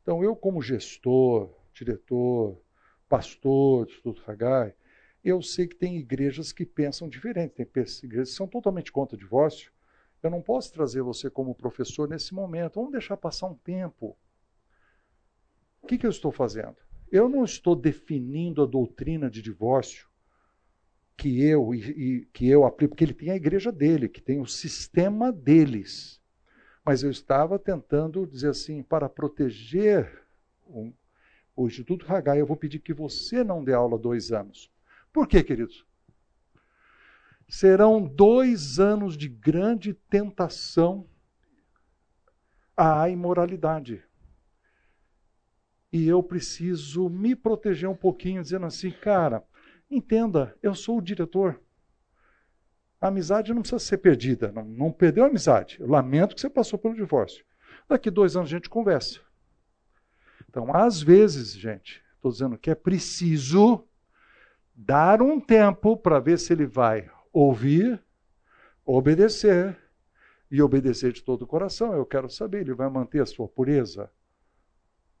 Então, 0.00 0.22
eu, 0.22 0.36
como 0.36 0.62
gestor, 0.62 1.52
diretor, 1.74 2.60
pastor 3.08 3.84
do 3.84 3.90
Instituto 3.90 4.22
Hagai, 4.30 4.74
eu 5.24 5.42
sei 5.42 5.66
que 5.66 5.74
tem 5.74 5.96
igrejas 5.96 6.52
que 6.52 6.64
pensam 6.64 7.08
diferente, 7.08 7.54
tem 7.54 7.66
igrejas 8.04 8.30
que 8.30 8.36
são 8.36 8.46
totalmente 8.46 8.92
contra 8.92 9.16
o 9.16 9.18
divórcio. 9.18 9.72
Eu 10.22 10.30
não 10.30 10.40
posso 10.40 10.72
trazer 10.72 11.02
você 11.02 11.28
como 11.28 11.54
professor 11.54 12.08
nesse 12.08 12.32
momento. 12.32 12.76
Vamos 12.76 12.92
deixar 12.92 13.16
passar 13.16 13.48
um 13.48 13.54
tempo. 13.54 14.16
O 15.82 15.86
que, 15.86 15.98
que 15.98 16.06
eu 16.06 16.10
estou 16.10 16.30
fazendo? 16.30 16.76
Eu 17.10 17.28
não 17.28 17.44
estou 17.44 17.74
definindo 17.74 18.62
a 18.62 18.66
doutrina 18.66 19.28
de 19.28 19.42
divórcio 19.42 20.08
que 21.16 21.42
eu 21.42 21.74
e, 21.74 21.80
e, 21.80 22.24
que 22.32 22.48
eu 22.48 22.64
aplico, 22.64 22.90
porque 22.90 23.04
ele 23.04 23.14
tem 23.14 23.30
a 23.30 23.36
igreja 23.36 23.72
dele, 23.72 24.08
que 24.08 24.20
tem 24.20 24.40
o 24.40 24.46
sistema 24.46 25.32
deles. 25.32 26.20
Mas 26.84 27.02
eu 27.02 27.10
estava 27.10 27.58
tentando 27.58 28.26
dizer 28.26 28.50
assim, 28.50 28.82
para 28.82 29.08
proteger 29.08 30.22
o, 30.66 30.92
o 31.56 31.66
Instituto 31.66 32.06
Hagai, 32.12 32.40
eu 32.40 32.46
vou 32.46 32.56
pedir 32.56 32.80
que 32.80 32.92
você 32.92 33.42
não 33.42 33.64
dê 33.64 33.72
aula 33.72 33.98
dois 33.98 34.30
anos. 34.30 34.70
Por 35.12 35.26
quê, 35.26 35.42
queridos? 35.42 35.86
Serão 37.48 38.02
dois 38.02 38.78
anos 38.78 39.16
de 39.16 39.28
grande 39.28 39.94
tentação 39.94 41.08
à 42.76 43.08
imoralidade. 43.08 44.02
E 45.92 46.06
eu 46.06 46.22
preciso 46.22 47.08
me 47.08 47.34
proteger 47.34 47.88
um 47.88 47.96
pouquinho, 47.96 48.42
dizendo 48.42 48.66
assim, 48.66 48.90
cara, 48.90 49.42
entenda, 49.90 50.56
eu 50.62 50.74
sou 50.74 50.98
o 50.98 51.02
diretor. 51.02 51.60
A 53.00 53.08
amizade 53.08 53.52
não 53.52 53.62
precisa 53.62 53.78
ser 53.78 53.98
perdida, 53.98 54.50
não, 54.52 54.64
não 54.64 54.92
perdeu 54.92 55.24
a 55.24 55.28
amizade. 55.28 55.76
Eu 55.80 55.88
lamento 55.88 56.34
que 56.34 56.40
você 56.40 56.50
passou 56.50 56.78
pelo 56.78 56.94
divórcio. 56.94 57.44
Daqui 57.88 58.10
dois 58.10 58.36
anos 58.36 58.48
a 58.48 58.54
gente 58.56 58.68
conversa. 58.68 59.20
Então, 60.48 60.74
às 60.74 61.02
vezes, 61.02 61.52
gente, 61.52 62.02
estou 62.14 62.32
dizendo 62.32 62.58
que 62.58 62.70
é 62.70 62.74
preciso 62.74 63.86
dar 64.74 65.22
um 65.22 65.40
tempo 65.40 65.96
para 65.96 66.18
ver 66.18 66.38
se 66.38 66.52
ele 66.52 66.66
vai 66.66 67.10
ouvir, 67.32 68.02
obedecer 68.84 69.76
e 70.50 70.62
obedecer 70.62 71.12
de 71.12 71.22
todo 71.22 71.42
o 71.42 71.46
coração, 71.46 71.92
eu 71.92 72.06
quero 72.06 72.30
saber, 72.30 72.60
ele 72.60 72.74
vai 72.74 72.88
manter 72.88 73.20
a 73.20 73.26
sua 73.26 73.48
pureza? 73.48 74.10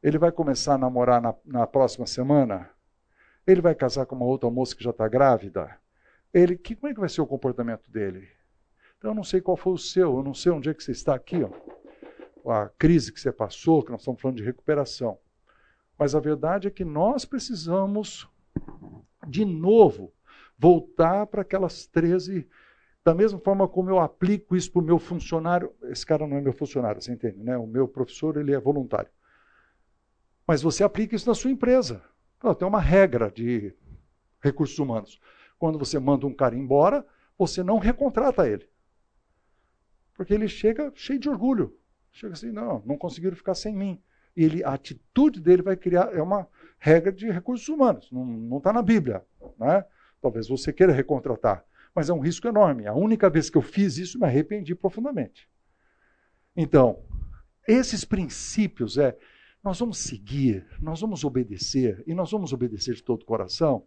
Ele 0.02 0.18
vai 0.18 0.30
começar 0.30 0.74
a 0.74 0.78
namorar 0.78 1.20
na, 1.20 1.34
na 1.44 1.66
próxima 1.66 2.06
semana? 2.06 2.70
Ele 3.46 3.60
vai 3.60 3.74
casar 3.74 4.06
com 4.06 4.16
uma 4.16 4.24
outra 4.24 4.50
moça 4.50 4.74
que 4.74 4.82
já 4.82 4.90
está 4.90 5.06
grávida? 5.06 5.78
Ele, 6.34 6.56
que, 6.56 6.74
como 6.74 6.90
é 6.90 6.94
que 6.94 7.00
vai 7.00 7.08
ser 7.08 7.20
o 7.20 7.26
comportamento 7.26 7.90
dele? 7.90 8.28
Então 8.98 9.10
eu 9.10 9.14
não 9.14 9.24
sei 9.24 9.40
qual 9.40 9.56
foi 9.56 9.72
o 9.72 9.78
seu, 9.78 10.16
eu 10.16 10.22
não 10.22 10.34
sei 10.34 10.52
onde 10.52 10.68
é 10.68 10.74
que 10.74 10.82
você 10.82 10.92
está 10.92 11.14
aqui, 11.14 11.36
ó. 11.42 12.50
a 12.50 12.68
crise 12.70 13.12
que 13.12 13.20
você 13.20 13.30
passou, 13.30 13.82
que 13.82 13.90
nós 13.90 14.00
estamos 14.00 14.20
falando 14.20 14.38
de 14.38 14.42
recuperação. 14.42 15.18
Mas 15.98 16.14
a 16.14 16.20
verdade 16.20 16.68
é 16.68 16.70
que 16.70 16.84
nós 16.84 17.24
precisamos, 17.24 18.28
de 19.26 19.44
novo, 19.44 20.12
voltar 20.58 21.26
para 21.26 21.42
aquelas 21.42 21.86
13 21.86 22.46
da 23.06 23.14
mesma 23.14 23.38
forma 23.38 23.68
como 23.68 23.88
eu 23.88 24.00
aplico 24.00 24.56
isso 24.56 24.72
para 24.72 24.82
o 24.82 24.84
meu 24.84 24.98
funcionário, 24.98 25.72
esse 25.84 26.04
cara 26.04 26.26
não 26.26 26.36
é 26.36 26.40
meu 26.40 26.52
funcionário, 26.52 27.00
você 27.00 27.12
entende, 27.12 27.38
né? 27.38 27.56
O 27.56 27.64
meu 27.64 27.86
professor, 27.86 28.36
ele 28.36 28.52
é 28.52 28.58
voluntário. 28.58 29.08
Mas 30.44 30.60
você 30.60 30.82
aplica 30.82 31.14
isso 31.14 31.28
na 31.28 31.34
sua 31.34 31.52
empresa. 31.52 32.02
Então, 32.38 32.54
tem 32.54 32.66
uma 32.66 32.80
regra 32.80 33.30
de 33.30 33.74
recursos 34.40 34.78
humanos. 34.78 35.20
Quando 35.58 35.78
você 35.78 35.98
manda 35.98 36.26
um 36.26 36.34
cara 36.34 36.54
embora, 36.54 37.06
você 37.38 37.62
não 37.62 37.78
recontrata 37.78 38.48
ele. 38.48 38.68
Porque 40.14 40.32
ele 40.32 40.48
chega 40.48 40.92
cheio 40.94 41.18
de 41.18 41.28
orgulho. 41.28 41.76
Chega 42.12 42.34
assim, 42.34 42.50
não, 42.50 42.82
não 42.86 42.96
conseguiram 42.96 43.36
ficar 43.36 43.54
sem 43.54 43.74
mim. 43.74 44.00
E 44.36 44.44
ele, 44.44 44.64
a 44.64 44.74
atitude 44.74 45.40
dele 45.40 45.62
vai 45.62 45.76
criar, 45.76 46.14
é 46.14 46.22
uma 46.22 46.46
regra 46.78 47.10
de 47.10 47.30
recursos 47.30 47.68
humanos, 47.68 48.10
não 48.12 48.58
está 48.58 48.72
na 48.72 48.82
Bíblia. 48.82 49.24
Né? 49.58 49.84
Talvez 50.20 50.48
você 50.48 50.72
queira 50.72 50.92
recontratar 50.92 51.64
mas 51.96 52.10
é 52.10 52.12
um 52.12 52.20
risco 52.20 52.46
enorme. 52.46 52.86
A 52.86 52.92
única 52.92 53.30
vez 53.30 53.48
que 53.48 53.56
eu 53.56 53.62
fiz 53.62 53.96
isso, 53.96 54.18
me 54.18 54.26
arrependi 54.26 54.74
profundamente. 54.74 55.48
Então, 56.54 57.02
esses 57.66 58.04
princípios 58.04 58.98
é, 58.98 59.16
nós 59.66 59.80
vamos 59.80 59.98
seguir, 59.98 60.64
nós 60.80 61.00
vamos 61.00 61.24
obedecer, 61.24 62.00
e 62.06 62.14
nós 62.14 62.30
vamos 62.30 62.52
obedecer 62.52 62.94
de 62.94 63.02
todo 63.02 63.22
o 63.22 63.26
coração. 63.26 63.84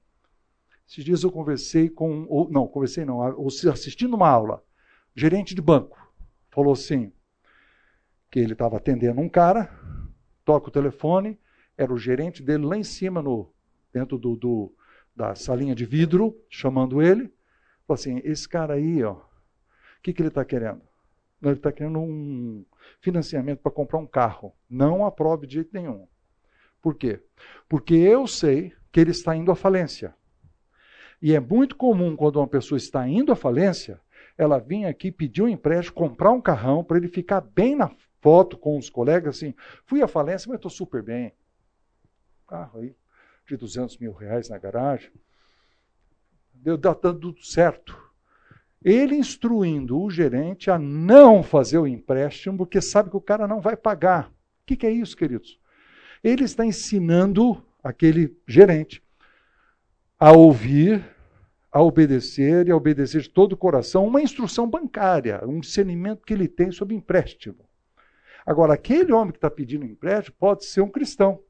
Esses 0.86 1.05
dias 1.05 1.23
eu 1.23 1.32
conversei 1.32 1.89
com, 1.89 2.25
ou, 2.27 2.51
não, 2.51 2.67
conversei 2.67 3.05
não, 3.05 3.21
assistindo 3.71 4.13
uma 4.13 4.27
aula, 4.27 4.61
gerente 5.15 5.55
de 5.55 5.61
banco, 5.61 5.97
falou 6.51 6.73
assim, 6.73 7.13
que 8.30 8.39
ele 8.39 8.51
estava 8.51 8.75
atendendo 8.75 9.21
um 9.21 9.30
cara, 9.30 9.73
toca 10.43 10.67
o 10.67 10.71
telefone, 10.71 11.39
era 11.77 11.93
o 11.93 11.97
gerente 11.97 12.43
dele 12.43 12.65
lá 12.65 12.75
em 12.75 12.84
cima, 12.84 13.21
no, 13.21 13.49
dentro 13.93 14.17
do, 14.17 14.36
do 14.36 14.73
da 15.15 15.34
salinha 15.34 15.73
de 15.73 15.86
vidro, 15.86 16.38
chamando 16.49 17.01
ele, 17.01 17.34
Falou 17.88 17.95
assim, 17.95 18.21
esse 18.23 18.47
cara 18.47 18.73
aí, 18.73 19.01
ó, 19.01 19.13
o 19.13 19.21
que, 20.03 20.11
que 20.11 20.21
ele 20.21 20.27
está 20.27 20.43
querendo? 20.43 20.82
Ele 21.41 21.53
está 21.53 21.71
querendo 21.71 21.99
um 21.99 22.65
financiamento 22.99 23.59
para 23.59 23.71
comprar 23.71 23.99
um 23.99 24.05
carro. 24.05 24.53
Não 24.69 25.05
aprove 25.05 25.47
de 25.47 25.55
jeito 25.55 25.69
nenhum. 25.73 26.07
Por 26.81 26.95
quê? 26.95 27.21
Porque 27.67 27.93
eu 27.93 28.27
sei 28.27 28.73
que 28.91 28.99
ele 28.99 29.11
está 29.11 29.35
indo 29.35 29.51
à 29.51 29.55
falência. 29.55 30.15
E 31.21 31.33
é 31.33 31.39
muito 31.39 31.75
comum 31.75 32.15
quando 32.15 32.37
uma 32.37 32.47
pessoa 32.47 32.77
está 32.77 33.07
indo 33.07 33.31
à 33.31 33.35
falência, 33.35 33.99
ela 34.37 34.57
vir 34.57 34.85
aqui 34.85 35.11
pedir 35.11 35.41
um 35.41 35.49
empréstimo, 35.49 35.95
comprar 35.95 36.31
um 36.31 36.41
carrão, 36.41 36.83
para 36.83 36.97
ele 36.97 37.09
ficar 37.09 37.41
bem 37.41 37.75
na 37.75 37.89
foto 38.21 38.57
com 38.57 38.77
os 38.77 38.89
colegas, 38.89 39.37
assim, 39.37 39.53
fui 39.85 40.01
à 40.01 40.07
falência, 40.07 40.47
mas 40.47 40.57
estou 40.57 40.71
super 40.71 41.03
bem. 41.03 41.33
Carro 42.47 42.79
aí 42.79 42.95
de 43.45 43.57
200 43.57 43.97
mil 43.97 44.13
reais 44.13 44.49
na 44.49 44.57
garagem 44.57 45.11
deu 46.61 46.77
dando 46.77 47.19
tudo 47.19 47.43
certo. 47.43 48.09
Ele 48.84 49.15
instruindo 49.15 50.01
o 50.01 50.09
gerente 50.09 50.71
a 50.71 50.80
não 50.80 51.43
fazer 51.43 51.77
o 51.77 51.88
empréstimo, 51.88 52.57
porque 52.57 52.80
sabe 52.82 53.09
que 53.09 53.17
o 53.17 53.21
cara 53.21 53.47
não 53.47 53.59
vai 53.59 53.75
pagar. 53.75 54.30
O 54.30 54.34
que, 54.65 54.77
que 54.77 54.86
é 54.86 54.91
isso, 54.91 55.17
queridos? 55.17 55.59
Ele 56.23 56.43
está 56.43 56.65
ensinando 56.65 57.63
aquele 57.84 58.38
gerente 58.47 59.03
a 60.17 60.32
ouvir, 60.32 61.03
a 61.71 61.82
obedecer 61.82 62.67
e 62.67 62.71
a 62.71 62.75
obedecer 62.75 63.21
de 63.21 63.30
todo 63.30 63.53
o 63.53 63.57
coração 63.57 64.05
uma 64.05 64.21
instrução 64.21 64.69
bancária, 64.69 65.41
um 65.45 65.59
discernimento 65.59 66.25
que 66.25 66.34
ele 66.34 66.47
tem 66.47 66.71
sobre 66.71 66.95
empréstimo. 66.95 67.69
Agora, 68.45 68.73
aquele 68.73 69.11
homem 69.11 69.32
que 69.32 69.38
está 69.38 69.49
pedindo 69.49 69.86
empréstimo 69.86 70.36
pode 70.39 70.65
ser 70.65 70.82
um 70.82 70.89
cristão. 70.89 71.41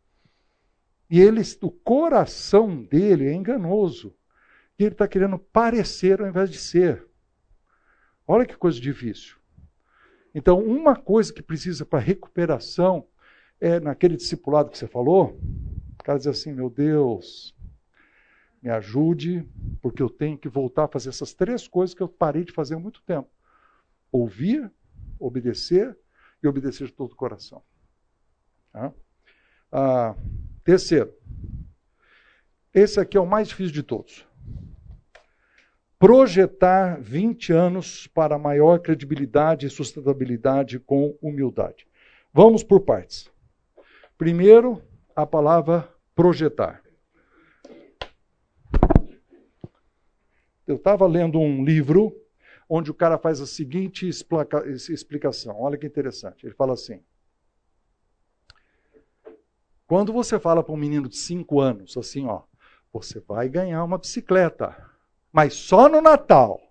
E 1.09 1.19
ele, 1.19 1.41
o 1.61 1.71
coração 1.71 2.83
dele 2.83 3.27
é 3.27 3.33
enganoso. 3.33 4.15
E 4.77 4.83
ele 4.83 4.93
está 4.93 5.07
querendo 5.07 5.39
parecer 5.39 6.21
ao 6.21 6.27
invés 6.27 6.49
de 6.49 6.57
ser. 6.57 7.08
Olha 8.31 8.45
que 8.45 8.55
coisa 8.55 8.79
difícil. 8.79 9.37
Então, 10.35 10.63
uma 10.63 10.95
coisa 10.95 11.33
que 11.33 11.41
precisa 11.41 11.83
para 11.83 11.97
recuperação 11.97 13.07
é 13.59 13.79
naquele 13.79 14.15
discipulado 14.15 14.69
que 14.69 14.77
você 14.77 14.85
falou, 14.85 15.39
o 15.99 16.03
cara 16.03 16.19
diz 16.19 16.27
assim: 16.27 16.53
meu 16.53 16.69
Deus, 16.69 17.55
me 18.61 18.69
ajude, 18.69 19.43
porque 19.81 20.03
eu 20.03 20.11
tenho 20.11 20.37
que 20.37 20.47
voltar 20.47 20.83
a 20.83 20.87
fazer 20.87 21.09
essas 21.09 21.33
três 21.33 21.67
coisas 21.67 21.95
que 21.95 22.03
eu 22.03 22.07
parei 22.07 22.43
de 22.43 22.51
fazer 22.51 22.75
há 22.75 22.79
muito 22.79 23.01
tempo: 23.01 23.27
ouvir, 24.11 24.71
obedecer 25.17 25.97
e 26.43 26.47
obedecer 26.47 26.85
de 26.85 26.93
todo 26.93 27.13
o 27.13 27.15
coração. 27.15 27.63
Tá? 28.71 28.93
Ah, 29.71 30.15
terceiro, 30.63 31.11
esse 32.71 32.99
aqui 32.99 33.17
é 33.17 33.19
o 33.19 33.25
mais 33.25 33.47
difícil 33.47 33.73
de 33.73 33.81
todos 33.81 34.28
projetar 35.99 36.97
20 37.01 37.51
anos 37.51 38.07
para 38.07 38.39
maior 38.39 38.79
credibilidade 38.79 39.67
e 39.67 39.69
sustentabilidade 39.69 40.79
com 40.79 41.17
humildade. 41.21 41.85
Vamos 42.33 42.63
por 42.63 42.79
partes. 42.79 43.29
Primeiro, 44.17 44.81
a 45.13 45.25
palavra 45.25 45.93
projetar. 46.15 46.81
Eu 50.65 50.77
estava 50.77 51.05
lendo 51.05 51.37
um 51.39 51.65
livro 51.65 52.15
onde 52.69 52.91
o 52.91 52.93
cara 52.93 53.17
faz 53.17 53.41
a 53.41 53.45
seguinte 53.45 54.07
explicação. 54.07 55.59
Olha 55.59 55.77
que 55.77 55.87
interessante. 55.87 56.45
Ele 56.45 56.53
fala 56.53 56.73
assim: 56.73 57.01
quando 59.85 60.13
você 60.13 60.39
fala 60.39 60.63
para 60.63 60.73
um 60.73 60.77
menino 60.77 61.09
de 61.09 61.17
5 61.17 61.59
anos, 61.59 61.97
assim, 61.97 62.25
ó, 62.25 62.43
você 62.93 63.19
vai 63.19 63.49
ganhar 63.49 63.83
uma 63.83 63.97
bicicleta 63.97 64.88
mas 65.31 65.53
só 65.53 65.87
no 65.87 66.01
Natal. 66.01 66.61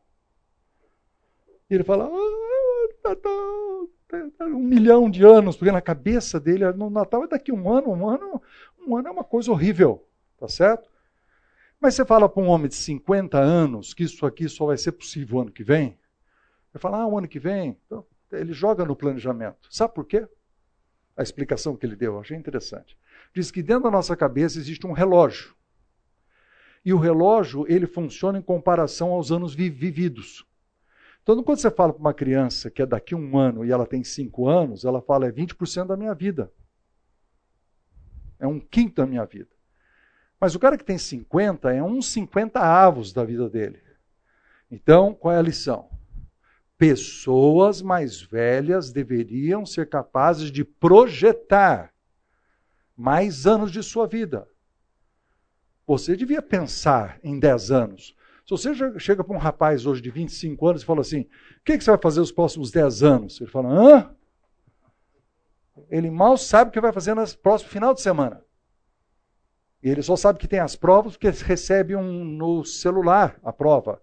E 1.71 1.75
ele 1.75 1.85
fala, 1.85 2.07
ah, 2.07 3.09
Natal, 3.09 3.89
um 4.41 4.59
milhão 4.59 5.11
de 5.11 5.25
anos, 5.25 5.57
porque 5.57 5.71
na 5.71 5.83
cabeça 5.83 6.41
dele, 6.41 6.71
no 6.73 6.89
Natal 6.89 7.25
é 7.25 7.29
daqui 7.29 7.53
um 7.53 7.71
ano, 7.71 7.91
um 7.91 8.09
ano, 8.09 8.43
um 8.87 8.97
ano 8.97 9.09
é 9.09 9.11
uma 9.11 9.25
coisa 9.25 9.51
horrível, 9.51 10.07
tá 10.39 10.49
certo? 10.49 10.91
Mas 11.81 11.95
você 11.95 12.05
fala 12.05 12.29
para 12.29 12.43
um 12.43 12.49
homem 12.49 12.69
de 12.69 12.75
50 12.75 13.39
anos 13.39 13.95
que 13.95 14.03
isso 14.03 14.27
aqui 14.27 14.49
só 14.49 14.67
vai 14.67 14.77
ser 14.77 14.93
possível 14.93 15.41
ano 15.41 15.53
que 15.53 15.63
vem, 15.63 15.99
ele 16.75 16.81
fala, 16.81 17.03
ah, 17.03 17.07
o 17.07 17.19
ano 17.19 17.29
que 17.29 17.39
vem, 17.39 17.79
então, 17.87 18.05
ele 18.33 18.53
joga 18.53 18.85
no 18.85 18.97
planejamento. 18.97 19.69
Sabe 19.71 19.95
por 19.95 20.05
quê? 20.05 20.27
A 21.17 21.23
explicação 21.23 21.77
que 21.77 21.85
ele 21.85 21.97
deu, 21.97 22.15
eu 22.15 22.21
achei 22.21 22.37
interessante. 22.37 22.97
Diz 23.35 23.51
que 23.51 23.63
dentro 23.63 23.85
da 23.85 23.91
nossa 23.91 24.17
cabeça 24.17 24.59
existe 24.59 24.87
um 24.87 24.93
relógio. 24.93 25.55
E 26.85 26.93
o 26.93 26.99
relógio, 26.99 27.67
ele 27.69 27.87
funciona 27.87 28.39
em 28.39 28.43
comparação 28.43 29.13
aos 29.13 29.31
anos 29.31 29.55
vividos. 29.55 30.47
Então, 31.23 31.43
quando 31.43 31.59
você 31.59 31.71
fala 31.71 31.93
para 31.93 32.01
uma 32.01 32.15
criança 32.15 32.71
que 32.71 32.81
é 32.81 32.87
daqui 32.87 33.13
a 33.15 33.17
um 33.17 33.37
ano 33.37 33.65
e 33.65 33.71
ela 33.71 33.87
tem 33.87 34.03
cinco 34.03 34.49
anos, 34.49 34.85
ela 34.85 35.03
fala, 35.03 35.27
é 35.27 35.33
20% 35.33 35.87
da 35.87 35.97
minha 35.97 36.15
vida. 36.15 36.51
É 38.39 38.47
um 38.47 38.59
quinto 38.59 38.97
da 38.97 39.07
minha 39.07 39.27
vida. 39.27 39.51
Mas 40.41 40.55
o 40.55 40.59
cara 40.59 40.79
que 40.79 40.85
tem 40.85 40.97
50 40.97 41.73
é 41.73 41.83
uns 41.83 42.07
50 42.07 42.61
avos 42.61 43.13
da 43.13 43.25
vida 43.25 43.49
dele. 43.51 43.83
Então, 44.71 45.13
qual 45.13 45.35
é 45.35 45.39
a 45.39 45.43
lição? 45.43 45.91
Pessoas 46.79 47.83
mais 47.83 48.23
velhas 48.23 48.93
deveriam 48.93 49.67
ser 49.67 49.89
capazes 49.89 50.51
de 50.51 50.65
projetar 50.65 51.93
mais 52.97 53.47
anos 53.47 53.73
de 53.73 53.83
sua 53.83 54.07
vida. 54.07 54.49
Você 55.89 56.15
devia 56.15 56.43
pensar 56.43 57.19
em 57.25 57.41
10 57.41 57.71
anos. 57.71 58.15
Se 58.45 58.51
você 58.51 58.99
chega 59.01 59.25
para 59.25 59.35
um 59.35 59.39
rapaz 59.39 59.87
hoje 59.87 60.03
de 60.03 60.11
25 60.11 60.69
anos 60.69 60.83
e 60.83 60.85
fala 60.85 61.01
assim: 61.01 61.23
o 61.23 61.65
que, 61.65 61.79
que 61.79 61.83
você 61.83 61.91
vai 61.91 61.99
fazer 61.99 62.21
nos 62.21 62.31
próximos 62.31 62.71
10 62.71 63.03
anos? 63.03 63.41
Ele 63.41 63.51
fala: 63.51 63.71
hã? 63.71 64.15
Ele 65.89 66.11
mal 66.11 66.37
sabe 66.37 66.69
o 66.69 66.73
que 66.73 66.81
vai 66.81 66.93
fazer 66.93 67.15
no 67.15 67.27
próximo 67.39 67.71
final 67.71 67.95
de 67.95 68.03
semana. 68.03 68.45
E 69.83 69.89
ele 69.89 70.03
só 70.03 70.15
sabe 70.15 70.39
que 70.39 70.47
tem 70.47 70.59
as 70.59 70.77
provas 70.77 71.17
porque 71.17 71.31
recebe 71.31 71.97
um, 71.97 72.23
no 72.23 72.65
celular 72.67 73.41
a 73.43 73.51
prova. 73.51 74.03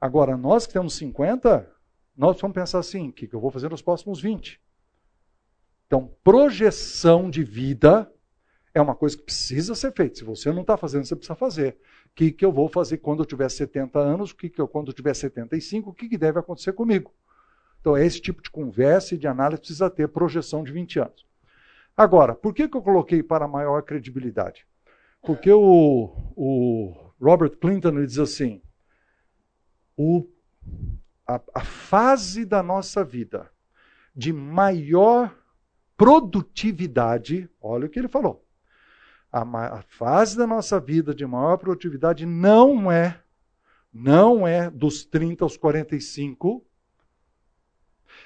Agora, 0.00 0.36
nós 0.36 0.68
que 0.68 0.72
temos 0.74 0.94
50, 0.94 1.68
nós 2.16 2.40
vamos 2.40 2.54
pensar 2.54 2.78
assim: 2.78 3.08
o 3.08 3.12
que, 3.12 3.26
que 3.26 3.34
eu 3.34 3.40
vou 3.40 3.50
fazer 3.50 3.68
nos 3.68 3.82
próximos 3.82 4.20
20? 4.20 4.60
Então, 5.88 6.14
projeção 6.22 7.28
de 7.28 7.42
vida 7.42 8.08
é 8.76 8.80
uma 8.80 8.94
coisa 8.94 9.16
que 9.16 9.22
precisa 9.22 9.74
ser 9.74 9.90
feita. 9.92 10.16
Se 10.16 10.24
você 10.24 10.52
não 10.52 10.60
está 10.60 10.76
fazendo, 10.76 11.06
você 11.06 11.16
precisa 11.16 11.34
fazer. 11.34 11.78
O 12.06 12.14
que, 12.14 12.30
que 12.30 12.44
eu 12.44 12.52
vou 12.52 12.68
fazer 12.68 12.98
quando 12.98 13.20
eu 13.20 13.26
tiver 13.26 13.48
70 13.48 13.98
anos? 13.98 14.32
O 14.32 14.36
que, 14.36 14.50
que 14.50 14.60
eu, 14.60 14.68
quando 14.68 14.88
eu 14.88 14.92
tiver 14.92 15.14
75? 15.14 15.88
O 15.88 15.94
que, 15.94 16.06
que 16.10 16.18
deve 16.18 16.38
acontecer 16.38 16.74
comigo? 16.74 17.14
Então, 17.80 17.96
é 17.96 18.04
esse 18.04 18.20
tipo 18.20 18.42
de 18.42 18.50
conversa 18.50 19.14
e 19.14 19.18
de 19.18 19.26
análise 19.26 19.60
precisa 19.60 19.88
ter 19.88 20.08
projeção 20.08 20.62
de 20.62 20.72
20 20.72 20.98
anos. 21.00 21.26
Agora, 21.96 22.34
por 22.34 22.52
que, 22.52 22.68
que 22.68 22.76
eu 22.76 22.82
coloquei 22.82 23.22
para 23.22 23.48
maior 23.48 23.80
credibilidade? 23.82 24.66
Porque 25.22 25.50
o, 25.50 26.12
o 26.36 27.12
Robert 27.18 27.56
Clinton 27.56 27.88
ele 27.96 28.06
diz 28.06 28.18
assim: 28.18 28.60
o, 29.96 30.28
a, 31.26 31.40
a 31.54 31.64
fase 31.64 32.44
da 32.44 32.62
nossa 32.62 33.02
vida 33.02 33.50
de 34.14 34.34
maior 34.34 35.34
produtividade, 35.96 37.48
olha 37.58 37.86
o 37.86 37.88
que 37.88 37.98
ele 37.98 38.08
falou. 38.08 38.45
A, 39.38 39.82
fase 39.82 40.34
da 40.34 40.46
nossa 40.46 40.80
vida 40.80 41.14
de 41.14 41.26
maior 41.26 41.58
produtividade 41.58 42.24
não 42.24 42.90
é, 42.90 43.20
não 43.92 44.48
é 44.48 44.70
dos 44.70 45.04
30 45.04 45.44
aos 45.44 45.58
45, 45.58 46.64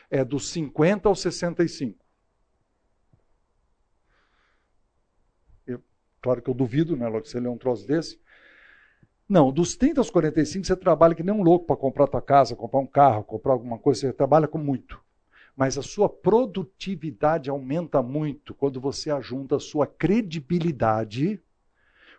é 0.09 0.25
dos 0.25 0.51
50 0.51 1.09
aos 1.09 1.21
65. 1.21 1.99
Eu, 5.67 5.83
claro 6.23 6.41
que 6.41 6.49
eu 6.49 6.55
duvido, 6.55 6.97
né, 6.97 7.09
Logo, 7.09 7.27
se 7.27 7.37
ele 7.37 7.49
é 7.49 7.51
um 7.51 7.59
troço 7.59 7.85
desse. 7.89 8.21
Não, 9.29 9.51
dos 9.51 9.77
30 9.77 10.01
aos 10.01 10.11
45 10.11 10.65
você 10.65 10.77
trabalha 10.77 11.17
que 11.17 11.25
nem 11.25 11.35
um 11.35 11.43
louco 11.43 11.67
para 11.67 11.77
comprar 11.77 12.07
tua 12.07 12.23
casa, 12.23 12.55
comprar 12.55 12.79
um 12.79 12.87
carro, 12.87 13.25
comprar 13.25 13.53
alguma 13.53 13.81
coisa, 13.81 14.01
você 14.03 14.13
trabalha 14.13 14.47
com 14.47 14.59
muito. 14.59 15.01
Mas 15.57 15.77
a 15.77 15.83
sua 15.83 16.09
produtividade 16.09 17.51
aumenta 17.51 18.03
muito 18.03 18.55
quando 18.55 18.81
você 18.81 19.11
ajunta 19.11 19.57
a 19.57 19.61
sua 19.61 19.87
credibilidade 19.87 21.41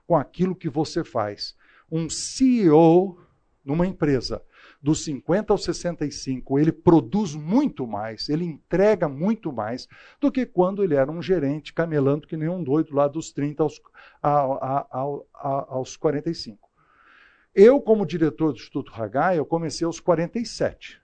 com 0.05 0.15
aquilo 0.15 0.55
que 0.55 0.69
você 0.69 1.03
faz. 1.03 1.55
Um 1.91 2.09
CEO 2.09 3.19
numa 3.63 3.87
empresa 3.87 4.43
dos 4.81 5.03
50 5.03 5.53
aos 5.53 5.63
65, 5.63 6.57
ele 6.57 6.71
produz 6.71 7.35
muito 7.35 7.85
mais, 7.85 8.29
ele 8.29 8.45
entrega 8.45 9.07
muito 9.07 9.51
mais 9.53 9.87
do 10.19 10.31
que 10.31 10.45
quando 10.45 10.83
ele 10.83 10.95
era 10.95 11.11
um 11.11 11.21
gerente 11.21 11.71
camelando 11.71 12.27
que 12.27 12.35
nem 12.35 12.49
um 12.49 12.63
doido 12.63 12.95
lá 12.95 13.07
dos 13.07 13.31
30 13.31 13.61
aos, 13.61 13.79
a, 14.21 14.31
a, 14.31 14.87
a, 15.33 15.65
aos 15.75 15.95
45. 15.95 16.69
Eu, 17.53 17.81
como 17.81 18.05
diretor 18.05 18.53
do 18.53 18.57
Instituto 18.57 18.91
Hagai, 18.93 19.37
eu 19.37 19.45
comecei 19.45 19.85
aos 19.85 19.99
47. 19.99 21.00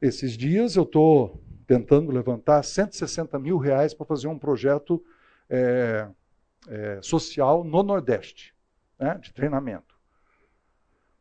Esses 0.00 0.36
dias 0.36 0.76
eu 0.76 0.84
estou 0.84 1.42
tentando 1.66 2.10
levantar 2.10 2.62
160 2.62 3.38
mil 3.38 3.58
reais 3.58 3.92
para 3.92 4.06
fazer 4.06 4.28
um 4.28 4.38
projeto 4.38 5.04
é, 5.48 6.08
é, 6.68 7.00
social 7.02 7.62
no 7.62 7.82
Nordeste, 7.82 8.54
né, 8.98 9.18
de 9.18 9.32
treinamento. 9.32 9.98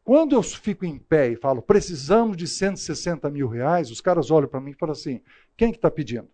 Quando 0.04 0.34
eu 0.34 0.42
fico 0.42 0.86
em 0.86 0.98
pé 0.98 1.30
e 1.30 1.36
falo, 1.36 1.62
precisamos 1.62 2.36
de 2.36 2.48
160 2.48 3.30
mil 3.30 3.48
reais, 3.48 3.92
os 3.92 4.02
caras 4.02 4.32
olham 4.32 4.48
para 4.48 4.60
mim 4.60 4.72
e 4.72 4.76
falam 4.76 4.94
assim: 4.94 5.22
quem 5.56 5.72
que 5.72 5.78
está 5.78 5.92
pedindo? 5.92 6.30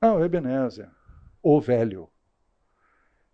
Não, 0.00 0.22
Ebenezer, 0.24 0.88
o 1.42 1.60
velho. 1.60 2.08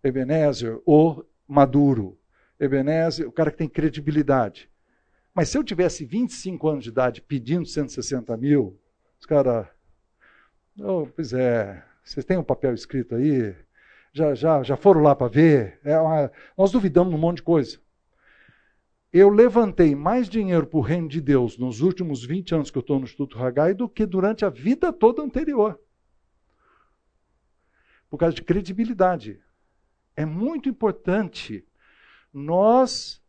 Ebenezer, 0.03 0.81
o 0.85 1.23
maduro. 1.47 2.17
Ebenezer, 2.59 3.27
o 3.27 3.31
cara 3.31 3.51
que 3.51 3.57
tem 3.57 3.69
credibilidade. 3.69 4.71
Mas 5.33 5.49
se 5.49 5.57
eu 5.57 5.63
tivesse 5.63 6.05
25 6.05 6.67
anos 6.67 6.83
de 6.83 6.89
idade 6.89 7.21
pedindo 7.21 7.65
160 7.65 8.35
mil, 8.37 8.79
os 9.19 9.25
caras. 9.25 9.67
Oh, 10.79 11.07
pois 11.07 11.33
é, 11.33 11.83
vocês 12.03 12.25
têm 12.25 12.37
um 12.37 12.43
papel 12.43 12.73
escrito 12.73 13.15
aí? 13.15 13.55
Já, 14.11 14.35
já, 14.35 14.61
já 14.61 14.77
foram 14.77 15.01
lá 15.01 15.15
para 15.15 15.27
ver? 15.27 15.79
É 15.83 15.97
uma... 15.97 16.31
nós 16.57 16.71
duvidamos 16.71 17.13
um 17.13 17.17
monte 17.17 17.37
de 17.37 17.43
coisa 17.43 17.79
eu 19.13 19.29
levantei 19.29 19.93
mais 19.93 20.27
dinheiro 20.27 20.65
para 20.65 20.79
o 20.79 20.81
reino 20.81 21.07
de 21.07 21.21
Deus 21.21 21.55
nos 21.55 21.81
últimos 21.81 22.25
20 22.25 22.55
anos 22.55 22.71
que 22.71 22.77
eu 22.79 22.81
estou 22.81 22.97
no 22.97 23.05
Instituto 23.05 23.37
Hagai 23.37 23.75
do 23.75 23.87
que 23.87 24.07
durante 24.07 24.43
a 24.43 24.49
vida 24.49 24.91
toda 24.91 25.21
anterior. 25.21 25.79
Por 28.09 28.17
causa 28.17 28.33
de 28.33 28.41
credibilidade. 28.41 29.39
É 30.15 30.25
muito 30.25 30.67
importante 30.67 31.63
nós 32.33 33.22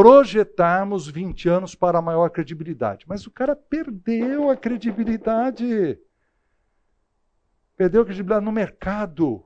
projetarmos 0.00 1.06
20 1.06 1.46
anos 1.46 1.74
para 1.74 2.00
maior 2.00 2.30
credibilidade. 2.30 3.04
Mas 3.06 3.26
o 3.26 3.30
cara 3.30 3.54
perdeu 3.54 4.48
a 4.48 4.56
credibilidade. 4.56 5.98
Perdeu 7.76 8.00
a 8.00 8.04
credibilidade 8.06 8.44
no 8.44 8.50
mercado. 8.50 9.44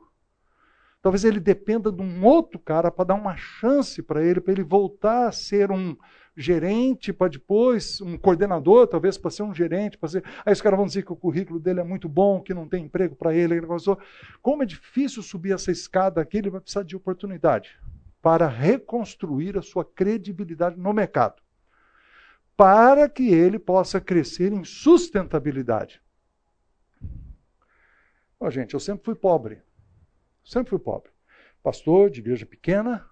Talvez 1.02 1.24
ele 1.24 1.40
dependa 1.40 1.90
de 1.90 2.00
um 2.00 2.24
outro 2.24 2.60
cara 2.60 2.88
para 2.88 3.06
dar 3.06 3.14
uma 3.14 3.36
chance 3.36 4.00
para 4.00 4.24
ele, 4.24 4.40
para 4.40 4.52
ele 4.52 4.62
voltar 4.62 5.26
a 5.26 5.32
ser 5.32 5.72
um 5.72 5.96
gerente, 6.36 7.12
para 7.12 7.32
depois 7.32 8.00
um 8.00 8.16
coordenador, 8.16 8.86
talvez 8.86 9.18
para 9.18 9.32
ser 9.32 9.42
um 9.42 9.54
gerente, 9.54 9.98
para 9.98 10.08
ser. 10.08 10.24
Aí 10.46 10.52
os 10.52 10.62
caras 10.62 10.76
vão 10.76 10.86
dizer 10.86 11.02
que 11.02 11.12
o 11.12 11.16
currículo 11.16 11.58
dele 11.58 11.80
é 11.80 11.84
muito 11.84 12.08
bom, 12.08 12.40
que 12.40 12.54
não 12.54 12.68
tem 12.68 12.84
emprego 12.84 13.16
para 13.16 13.34
ele 13.34 13.60
Como 14.40 14.62
é 14.62 14.66
difícil 14.66 15.20
subir 15.20 15.52
essa 15.52 15.72
escada 15.72 16.20
aqui, 16.20 16.38
ele 16.38 16.50
vai 16.50 16.60
precisar 16.60 16.84
de 16.84 16.94
oportunidade 16.94 17.76
para 18.24 18.48
reconstruir 18.48 19.58
a 19.58 19.60
sua 19.60 19.84
credibilidade 19.84 20.80
no 20.80 20.94
mercado, 20.94 21.42
para 22.56 23.06
que 23.06 23.28
ele 23.28 23.58
possa 23.58 24.00
crescer 24.00 24.50
em 24.50 24.64
sustentabilidade. 24.64 26.02
Oh, 28.40 28.50
gente, 28.50 28.72
eu 28.72 28.80
sempre 28.80 29.04
fui 29.04 29.14
pobre. 29.14 29.60
Sempre 30.42 30.70
fui 30.70 30.78
pobre. 30.78 31.10
Pastor 31.62 32.08
de 32.08 32.20
igreja 32.20 32.46
pequena. 32.46 33.06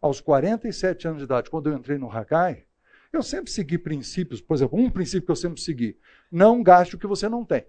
Aos 0.00 0.20
47 0.20 1.06
anos 1.06 1.18
de 1.18 1.24
idade, 1.24 1.48
quando 1.48 1.70
eu 1.70 1.76
entrei 1.76 1.96
no 1.96 2.10
Hagai, 2.10 2.66
eu 3.12 3.22
sempre 3.22 3.52
segui 3.52 3.78
princípios. 3.78 4.40
Por 4.40 4.54
exemplo, 4.54 4.76
um 4.76 4.90
princípio 4.90 5.26
que 5.26 5.30
eu 5.30 5.36
sempre 5.36 5.60
segui: 5.60 6.00
não 6.32 6.64
gaste 6.64 6.96
o 6.96 6.98
que 6.98 7.06
você 7.06 7.28
não 7.28 7.44
tem. 7.44 7.64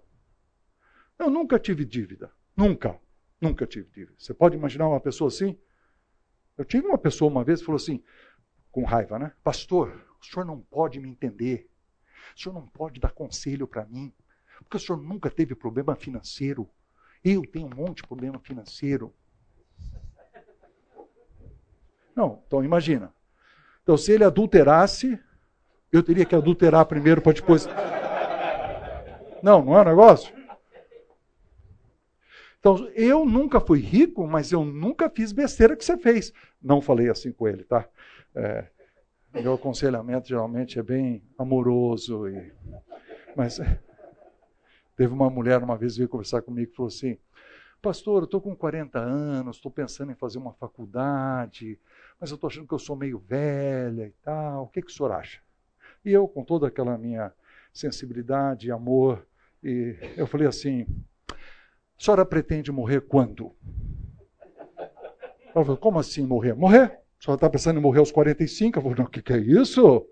Eu 1.20 1.30
nunca 1.30 1.60
tive 1.60 1.86
dívida. 1.86 2.32
Nunca. 2.55 2.99
Nunca 3.39 3.68
tive 3.68 3.88
dívida. 3.91 4.16
Você 4.18 4.34
pode 4.34 4.58
imaginar 4.58 4.88
uma 4.88 4.99
pessoa 4.99 5.28
assim? 5.28 5.55
Eu 6.58 6.66
tive 6.66 6.88
uma 6.88 6.97
pessoa 6.97 7.30
uma 7.30 7.43
vez 7.43 7.60
que 7.60 7.66
falou 7.66 7.78
assim, 7.78 8.03
com 8.72 8.84
raiva, 8.84 9.20
né? 9.20 9.32
Pastor, 9.43 9.89
o 10.20 10.26
senhor 10.26 10.45
não 10.45 10.60
pode 10.60 10.99
me 10.99 11.10
entender. 11.10 11.70
O 12.36 12.39
senhor 12.39 12.53
não 12.53 12.68
pode 12.68 12.99
dar 12.99 13.12
conselho 13.12 13.68
para 13.68 13.86
mim. 13.86 14.12
Porque 14.60 14.78
o 14.78 14.80
senhor 14.80 14.97
nunca 15.01 15.30
teve 15.30 15.53
problema 15.53 15.95
financeiro. 15.95 16.68
Eu 17.24 17.45
tenho 17.45 17.68
um 17.68 17.76
monte 17.76 17.97
de 17.97 18.08
problema 18.08 18.39
financeiro. 18.39 19.14
Não, 22.16 22.41
então 22.47 22.64
imagina. 22.64 23.14
Então, 23.84 23.95
se 23.95 24.12
ele 24.12 24.24
adulterasse, 24.24 25.20
eu 25.91 26.01
teria 26.01 26.26
que 26.26 26.36
adulterar 26.36 26.86
primeiro 26.86 27.22
para 27.22 27.34
depois. 27.34 27.68
Não, 29.43 29.64
não 29.64 29.78
é 29.78 29.82
um 29.82 29.86
negócio? 29.86 30.36
Então, 32.68 32.89
eu 32.95 33.26
nunca 33.26 33.61
fui 33.61 33.80
rico, 33.80 34.28
mas 34.28 34.51
eu 34.51 34.65
nunca 34.65 35.09
fiz 35.09 35.32
besteira 35.32 35.74
que 35.74 35.86
você 35.86 35.97
fez. 35.97 36.34
Não 36.61 36.82
falei 36.82 37.09
assim 37.09 37.32
com 37.32 37.47
ele, 37.47 37.63
tá? 37.63 37.88
É, 38.36 38.68
meu 39.34 39.53
aconselhamento 39.53 40.28
geralmente 40.28 40.78
é 40.78 40.84
bem 40.84 41.24
amoroso. 41.38 42.28
E, 42.28 42.51
mas 43.38 43.61
Teve 44.97 45.13
uma 45.13 45.30
mulher 45.30 45.63
uma 45.63 45.78
vez 45.78 45.95
veio 45.95 46.09
conversar 46.09 46.41
comigo 46.41 46.72
e 46.72 46.76
falou 46.76 46.88
assim: 46.88 47.18
Pastor, 47.82 48.24
eu 48.24 48.26
estou 48.26 48.41
com 48.41 48.55
40 48.55 48.99
anos, 48.99 49.57
estou 49.57 49.72
pensando 49.72 50.11
em 50.11 50.15
fazer 50.15 50.39
uma 50.39 50.51
faculdade, 50.53 51.80
mas 52.20 52.32
eu 52.32 52.36
estou 52.36 52.49
achando 52.49 52.68
que 52.68 52.74
eu 52.74 52.80
sou 52.80 52.95
meio 52.95 53.20
velha 53.20 54.07
e 54.07 54.13
tal. 54.24 54.63
O 54.63 54.68
que, 54.68 54.82
que 54.82 54.91
o 54.91 54.93
senhor 54.93 55.11
acha? 55.11 55.39
E 56.03 56.11
eu, 56.11 56.28
com 56.28 56.43
toda 56.43 56.68
aquela 56.68 56.97
minha 56.97 57.32
sensibilidade 57.72 58.68
e 58.68 58.72
amor, 58.72 59.26
e 59.63 59.95
eu 60.18 60.26
falei 60.26 60.47
assim: 60.47 60.86
a 62.00 62.04
senhora 62.04 62.26
pretende 62.26 62.72
morrer 62.72 63.02
quando? 63.02 63.52
Ela 65.54 65.66
falou: 65.66 65.78
Como 65.78 66.00
assim 66.00 66.26
morrer? 66.26 66.54
Morrer? 66.54 67.00
A 67.20 67.24
senhora 67.24 67.38
está 67.38 67.50
pensando 67.50 67.80
em 67.80 67.82
morrer 67.82 68.00
aos 68.00 68.12
45? 68.12 68.78
Eu 68.78 68.84
falei: 68.84 68.98
Não, 68.98 69.06
o 69.06 69.10
que, 69.10 69.22
que 69.22 69.34
é 69.34 69.38
isso? 69.38 70.06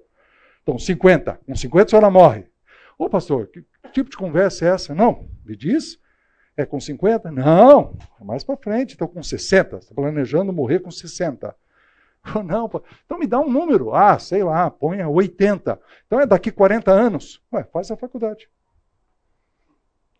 Então, 0.63 0.79
50. 0.79 1.41
Com 1.45 1.55
50 1.55 1.85
a 1.85 1.89
senhora 1.89 2.09
morre. 2.09 2.47
Ô 2.97 3.09
pastor, 3.09 3.47
que 3.47 3.63
tipo 3.91 4.09
de 4.09 4.17
conversa 4.17 4.65
é 4.65 4.69
essa? 4.69 4.95
Não, 4.95 5.29
me 5.45 5.55
diz. 5.55 5.99
É 6.57 6.65
com 6.65 6.79
50? 6.79 7.31
Não, 7.31 7.97
é 8.19 8.23
mais 8.23 8.43
para 8.43 8.55
frente, 8.55 8.91
estou 8.91 9.07
com 9.07 9.21
60. 9.21 9.77
Estou 9.77 9.95
planejando 9.95 10.53
morrer 10.53 10.79
com 10.79 10.89
60. 10.89 11.55
Não, 12.43 12.71
então 13.05 13.19
me 13.19 13.27
dá 13.27 13.39
um 13.39 13.51
número. 13.51 13.93
Ah, 13.93 14.17
sei 14.17 14.43
lá, 14.43 14.71
ponha 14.71 15.07
80. 15.07 15.79
Então 16.07 16.19
é 16.19 16.25
daqui 16.25 16.51
40 16.51 16.91
anos. 16.91 17.39
Ué, 17.53 17.63
faz 17.65 17.91
a 17.91 17.95
faculdade. 17.95 18.49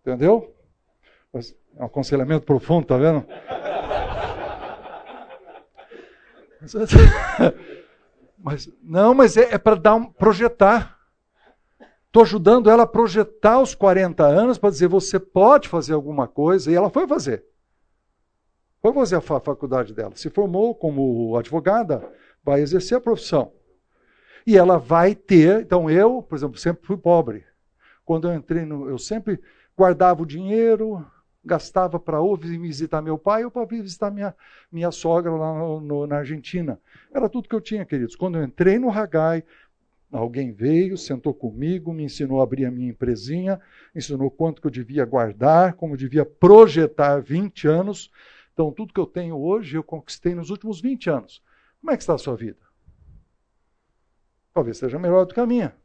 Entendeu? 0.01 0.54
É 1.35 1.81
um 1.81 1.85
aconselhamento 1.85 2.45
profundo, 2.45 2.87
tá 2.87 2.97
vendo? 2.97 3.25
Mas, 8.45 8.69
não, 8.83 9.15
mas 9.15 9.37
é, 9.37 9.55
é 9.55 9.57
para 9.57 9.75
dar 9.75 9.95
um, 9.95 10.05
projetar. 10.05 10.99
Estou 12.05 12.21
ajudando 12.21 12.69
ela 12.69 12.83
a 12.83 12.87
projetar 12.87 13.59
os 13.59 13.73
40 13.73 14.23
anos 14.23 14.59
para 14.59 14.69
dizer: 14.69 14.87
você 14.87 15.19
pode 15.19 15.67
fazer 15.67 15.93
alguma 15.93 16.27
coisa. 16.27 16.71
E 16.71 16.75
ela 16.75 16.91
foi 16.91 17.07
fazer. 17.07 17.43
Foi 18.83 18.93
fazer 18.93 19.15
a 19.15 19.21
faculdade 19.21 19.95
dela. 19.95 20.11
Se 20.15 20.29
formou 20.29 20.75
como 20.75 21.35
advogada, 21.35 22.07
vai 22.43 22.61
exercer 22.61 22.99
a 22.99 23.01
profissão. 23.01 23.51
E 24.45 24.55
ela 24.55 24.77
vai 24.77 25.15
ter. 25.15 25.61
Então, 25.61 25.89
eu, 25.89 26.21
por 26.21 26.35
exemplo, 26.35 26.59
sempre 26.59 26.85
fui 26.85 26.97
pobre. 26.97 27.43
Quando 28.05 28.27
eu 28.27 28.35
entrei 28.35 28.63
no. 28.63 28.87
Eu 28.87 28.99
sempre 28.99 29.41
guardava 29.75 30.21
o 30.21 30.25
dinheiro, 30.25 31.03
gastava 31.45 31.99
para 31.99 32.19
ou 32.19 32.35
visitar 32.35 33.01
meu 33.01 33.17
pai 33.17 33.45
ou 33.45 33.51
para 33.51 33.65
visitar 33.65 34.09
minha, 34.09 34.35
minha 34.71 34.91
sogra 34.91 35.31
lá 35.31 35.53
no, 35.53 35.79
no, 35.79 36.07
na 36.07 36.17
Argentina. 36.17 36.79
Era 37.13 37.29
tudo 37.29 37.47
que 37.47 37.55
eu 37.55 37.61
tinha, 37.61 37.85
queridos. 37.85 38.15
Quando 38.15 38.37
eu 38.37 38.43
entrei 38.43 38.79
no 38.79 38.89
Hagai, 38.89 39.43
alguém 40.11 40.51
veio, 40.51 40.97
sentou 40.97 41.33
comigo, 41.33 41.93
me 41.93 42.03
ensinou 42.03 42.39
a 42.39 42.43
abrir 42.43 42.65
a 42.65 42.71
minha 42.71 42.89
empresinha, 42.89 43.59
ensinou 43.95 44.31
quanto 44.31 44.61
que 44.61 44.67
eu 44.67 44.71
devia 44.71 45.05
guardar, 45.05 45.73
como 45.73 45.93
eu 45.93 45.97
devia 45.97 46.25
projetar 46.25 47.21
20 47.21 47.67
anos. 47.67 48.11
Então, 48.53 48.71
tudo 48.71 48.93
que 48.93 48.99
eu 48.99 49.05
tenho 49.05 49.37
hoje, 49.37 49.77
eu 49.77 49.83
conquistei 49.83 50.33
nos 50.33 50.49
últimos 50.49 50.81
20 50.81 51.09
anos. 51.09 51.43
Como 51.79 51.91
é 51.91 51.97
que 51.97 52.03
está 52.03 52.15
a 52.15 52.17
sua 52.17 52.35
vida? 52.35 52.57
Talvez 54.53 54.77
seja 54.77 54.97
melhor 54.97 55.25
do 55.25 55.33
que 55.33 55.39
a 55.39 55.45
minha. 55.45 55.75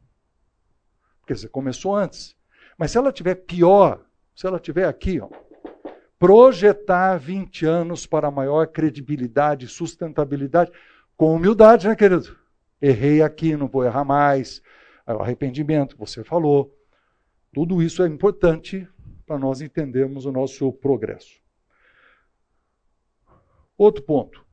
Porque 1.19 1.35
você 1.35 1.47
começou 1.47 1.95
antes. 1.95 2.35
Mas 2.77 2.91
se 2.91 2.97
ela 2.97 3.11
tiver 3.11 3.35
pior, 3.35 4.03
se 4.33 4.47
ela 4.47 4.59
tiver 4.59 4.87
aqui, 4.87 5.19
ó, 5.19 5.29
projetar 6.21 7.17
20 7.17 7.65
anos 7.65 8.05
para 8.05 8.29
maior 8.29 8.67
credibilidade 8.67 9.65
e 9.65 9.67
sustentabilidade, 9.67 10.71
com 11.17 11.33
humildade, 11.33 11.87
né, 11.87 11.95
querido? 11.95 12.37
Errei 12.79 13.23
aqui, 13.23 13.57
não 13.57 13.67
vou 13.67 13.83
errar 13.83 14.05
mais. 14.05 14.61
Arrependimento, 15.03 15.97
você 15.97 16.23
falou. 16.23 16.77
Tudo 17.51 17.81
isso 17.81 18.03
é 18.03 18.07
importante 18.07 18.87
para 19.25 19.39
nós 19.39 19.61
entendermos 19.61 20.27
o 20.27 20.31
nosso 20.31 20.71
progresso. 20.71 21.41
Outro 23.75 24.03
ponto: 24.03 24.45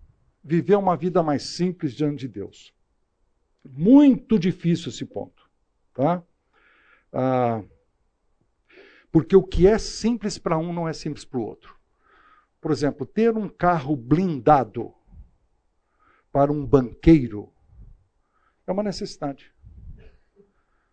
viver 0.43 0.77
uma 0.77 0.97
vida 0.97 1.23
mais 1.23 1.43
simples 1.43 1.93
diante 1.93 2.21
de 2.21 2.29
Deus. 2.29 2.73
Muito 3.63 4.39
difícil 4.39 4.89
esse 4.89 5.05
ponto, 5.05 5.47
tá? 5.93 6.23
Ah, 7.13 7.63
porque 9.11 9.35
o 9.35 9.43
que 9.43 9.67
é 9.67 9.79
simples 9.79 10.39
para 10.39 10.59
um 10.59 10.73
não 10.73 10.89
é 10.89 10.93
simples 10.93 11.25
para 11.25 11.39
o 11.39 11.43
outro. 11.43 11.77
Por 12.61 12.71
exemplo, 12.71 13.07
ter 13.07 13.37
um 13.37 13.49
carro 13.49 13.97
blindado 13.97 14.93
para 16.33 16.53
um 16.53 16.65
banqueiro 16.65 17.53
é 18.67 18.73
uma 18.73 18.83
necessidade. 18.83 19.53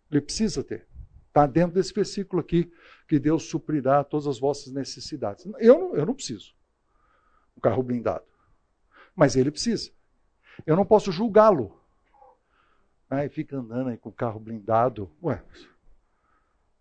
Ele 0.09 0.21
precisa 0.21 0.63
ter. 0.63 0.87
Está 1.27 1.45
dentro 1.45 1.75
desse 1.75 1.93
versículo 1.93 2.39
aqui, 2.39 2.71
que 3.07 3.19
Deus 3.19 3.43
suprirá 3.43 4.03
todas 4.03 4.27
as 4.27 4.39
vossas 4.39 4.71
necessidades. 4.71 5.45
Eu, 5.59 5.95
eu 5.95 6.05
não 6.05 6.13
preciso. 6.13 6.55
Um 7.57 7.59
carro 7.59 7.83
blindado. 7.83 8.23
Mas 9.13 9.35
ele 9.35 9.51
precisa. 9.51 9.91
Eu 10.65 10.75
não 10.75 10.85
posso 10.85 11.11
julgá-lo. 11.11 11.77
Aí 13.09 13.27
fica 13.27 13.57
andando 13.57 13.89
aí 13.89 13.97
com 13.97 14.09
o 14.09 14.13
carro 14.13 14.39
blindado. 14.39 15.11
Ué, 15.21 15.43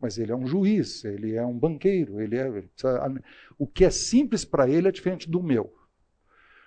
mas 0.05 0.19
ele 0.19 0.33
é 0.33 0.37
um 0.37 0.47
juiz, 0.47 1.03
ele 1.03 1.35
é 1.35 1.47
um 1.47 1.59
banqueiro, 1.59 2.21
ele 2.21 2.37
é. 2.37 2.47
O 3.57 3.67
que 3.67 3.87
é 3.87 3.91
simples 3.91 4.45
para 4.45 4.69
ele 4.69 4.87
é 4.87 4.93
diferente 4.93 5.31
do 5.31 5.43
meu. 5.43 5.75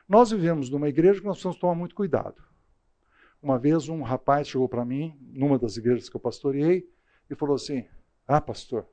Nós 0.09 0.31
vivemos 0.31 0.71
numa 0.71 0.89
igreja 0.89 1.19
que 1.19 1.25
nós 1.27 1.35
precisamos 1.35 1.59
tomar 1.59 1.75
muito 1.75 1.93
cuidado. 1.93 2.43
Uma 3.39 3.59
vez 3.59 3.89
um 3.89 4.01
rapaz 4.01 4.47
chegou 4.47 4.67
para 4.67 4.83
mim, 4.83 5.15
numa 5.21 5.59
das 5.59 5.77
igrejas 5.77 6.09
que 6.09 6.15
eu 6.15 6.19
pastoreei, 6.19 6.91
e 7.29 7.35
falou 7.35 7.53
assim: 7.53 7.87
Ah, 8.27 8.41
pastor, 8.41 8.89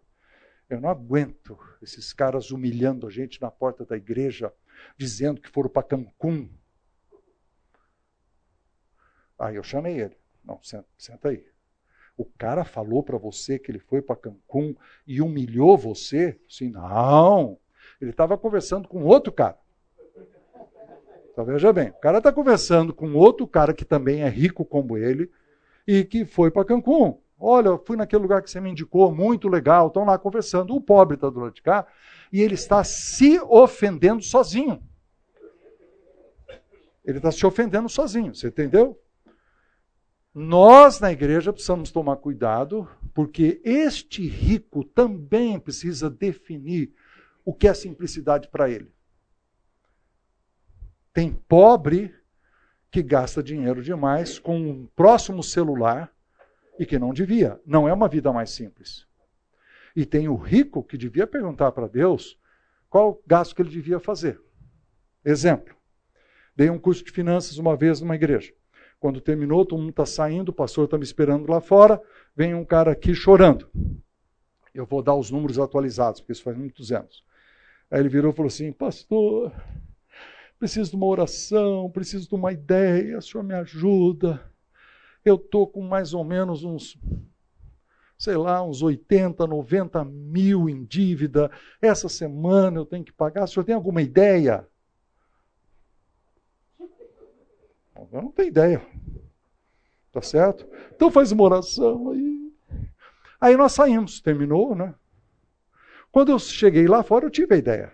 eu 0.68 0.78
não 0.78 0.90
aguento 0.90 1.58
esses 1.80 2.12
caras 2.12 2.50
humilhando 2.50 3.06
a 3.06 3.10
gente 3.10 3.40
na 3.40 3.50
porta 3.50 3.86
da 3.86 3.96
igreja, 3.96 4.52
dizendo 4.94 5.40
que 5.40 5.48
foram 5.48 5.70
para 5.70 5.84
Cancún. 5.84 6.50
Aí 9.38 9.56
eu 9.56 9.62
chamei 9.62 10.02
ele. 10.02 10.18
Não, 10.44 10.62
senta, 10.62 10.86
senta 10.98 11.30
aí. 11.30 11.53
O 12.16 12.24
cara 12.24 12.64
falou 12.64 13.02
para 13.02 13.18
você 13.18 13.58
que 13.58 13.70
ele 13.70 13.80
foi 13.80 14.00
para 14.00 14.16
Cancún 14.16 14.74
e 15.06 15.20
humilhou 15.20 15.76
você? 15.76 16.38
Sim, 16.48 16.70
não. 16.70 17.58
Ele 18.00 18.10
estava 18.10 18.38
conversando 18.38 18.88
com 18.88 19.02
outro 19.04 19.32
cara. 19.32 19.58
Então 21.32 21.44
veja 21.44 21.72
bem, 21.72 21.88
o 21.88 21.94
cara 21.94 22.18
está 22.18 22.32
conversando 22.32 22.94
com 22.94 23.12
outro 23.14 23.46
cara 23.46 23.74
que 23.74 23.84
também 23.84 24.22
é 24.22 24.28
rico 24.28 24.64
como 24.64 24.96
ele 24.96 25.28
e 25.86 26.04
que 26.04 26.24
foi 26.24 26.50
para 26.50 26.64
Cancún. 26.64 27.18
Olha, 27.38 27.76
fui 27.78 27.96
naquele 27.96 28.22
lugar 28.22 28.40
que 28.40 28.50
você 28.50 28.60
me 28.60 28.70
indicou, 28.70 29.12
muito 29.12 29.48
legal. 29.48 29.88
Estão 29.88 30.04
lá 30.04 30.16
conversando. 30.16 30.74
O 30.74 30.80
pobre 30.80 31.16
está 31.16 31.28
do 31.28 31.40
lado 31.40 31.52
de 31.52 31.62
cá 31.62 31.86
e 32.32 32.40
ele 32.40 32.54
está 32.54 32.84
se 32.84 33.40
ofendendo 33.40 34.22
sozinho. 34.22 34.80
Ele 37.04 37.18
está 37.18 37.30
se 37.30 37.44
ofendendo 37.44 37.88
sozinho, 37.88 38.34
você 38.34 38.48
entendeu? 38.48 38.98
Nós, 40.34 40.98
na 40.98 41.12
igreja, 41.12 41.52
precisamos 41.52 41.92
tomar 41.92 42.16
cuidado, 42.16 42.88
porque 43.14 43.60
este 43.62 44.26
rico 44.26 44.82
também 44.82 45.60
precisa 45.60 46.10
definir 46.10 46.92
o 47.44 47.54
que 47.54 47.68
é 47.68 47.74
simplicidade 47.74 48.48
para 48.48 48.68
ele. 48.68 48.92
Tem 51.12 51.32
pobre 51.32 52.12
que 52.90 53.00
gasta 53.00 53.42
dinheiro 53.42 53.80
demais 53.80 54.40
com 54.40 54.58
um 54.58 54.86
próximo 54.96 55.40
celular 55.40 56.12
e 56.80 56.84
que 56.84 56.98
não 56.98 57.14
devia. 57.14 57.60
Não 57.64 57.88
é 57.88 57.92
uma 57.92 58.08
vida 58.08 58.32
mais 58.32 58.50
simples. 58.50 59.06
E 59.94 60.04
tem 60.04 60.28
o 60.28 60.34
rico 60.34 60.82
que 60.82 60.98
devia 60.98 61.28
perguntar 61.28 61.70
para 61.70 61.86
Deus 61.86 62.36
qual 62.90 63.22
gasto 63.24 63.54
que 63.54 63.62
ele 63.62 63.70
devia 63.70 64.00
fazer. 64.00 64.40
Exemplo. 65.24 65.76
Dei 66.56 66.70
um 66.70 66.78
curso 66.78 67.04
de 67.04 67.12
finanças 67.12 67.56
uma 67.58 67.76
vez 67.76 68.00
numa 68.00 68.16
igreja. 68.16 68.52
Quando 69.04 69.20
terminou, 69.20 69.66
todo 69.66 69.80
mundo 69.80 69.90
está 69.90 70.06
saindo, 70.06 70.48
o 70.48 70.52
pastor 70.54 70.86
está 70.86 70.96
me 70.96 71.04
esperando 71.04 71.46
lá 71.46 71.60
fora, 71.60 72.00
vem 72.34 72.54
um 72.54 72.64
cara 72.64 72.92
aqui 72.92 73.14
chorando. 73.14 73.68
Eu 74.72 74.86
vou 74.86 75.02
dar 75.02 75.14
os 75.14 75.30
números 75.30 75.58
atualizados, 75.58 76.22
porque 76.22 76.32
isso 76.32 76.42
faz 76.42 76.56
muitos 76.56 76.90
anos. 76.90 77.22
Aí 77.90 78.00
ele 78.00 78.08
virou 78.08 78.32
e 78.32 78.34
falou 78.34 78.46
assim: 78.46 78.72
Pastor, 78.72 79.52
preciso 80.58 80.88
de 80.88 80.96
uma 80.96 81.04
oração, 81.04 81.90
preciso 81.90 82.26
de 82.26 82.34
uma 82.34 82.50
ideia, 82.50 83.18
o 83.18 83.20
senhor 83.20 83.44
me 83.44 83.52
ajuda. 83.52 84.50
Eu 85.22 85.34
estou 85.34 85.66
com 85.66 85.82
mais 85.82 86.14
ou 86.14 86.24
menos 86.24 86.64
uns, 86.64 86.98
sei 88.16 88.38
lá, 88.38 88.66
uns 88.66 88.80
80, 88.80 89.46
90 89.46 90.02
mil 90.02 90.66
em 90.66 90.82
dívida. 90.82 91.50
Essa 91.78 92.08
semana 92.08 92.78
eu 92.78 92.86
tenho 92.86 93.04
que 93.04 93.12
pagar. 93.12 93.44
O 93.44 93.48
senhor 93.48 93.64
tem 93.64 93.74
alguma 93.74 94.00
ideia? 94.00 94.66
Eu 97.96 98.22
não 98.22 98.30
tenho 98.30 98.48
ideia. 98.48 98.82
Tá 100.12 100.22
certo? 100.22 100.66
Então 100.94 101.10
faz 101.10 101.32
uma 101.32 101.42
oração 101.42 102.10
aí. 102.10 102.52
Aí 103.40 103.56
nós 103.56 103.72
saímos, 103.72 104.20
terminou, 104.20 104.74
né? 104.74 104.94
Quando 106.10 106.30
eu 106.30 106.38
cheguei 106.38 106.86
lá 106.86 107.02
fora, 107.02 107.26
eu 107.26 107.30
tive 107.30 107.54
a 107.54 107.58
ideia. 107.58 107.92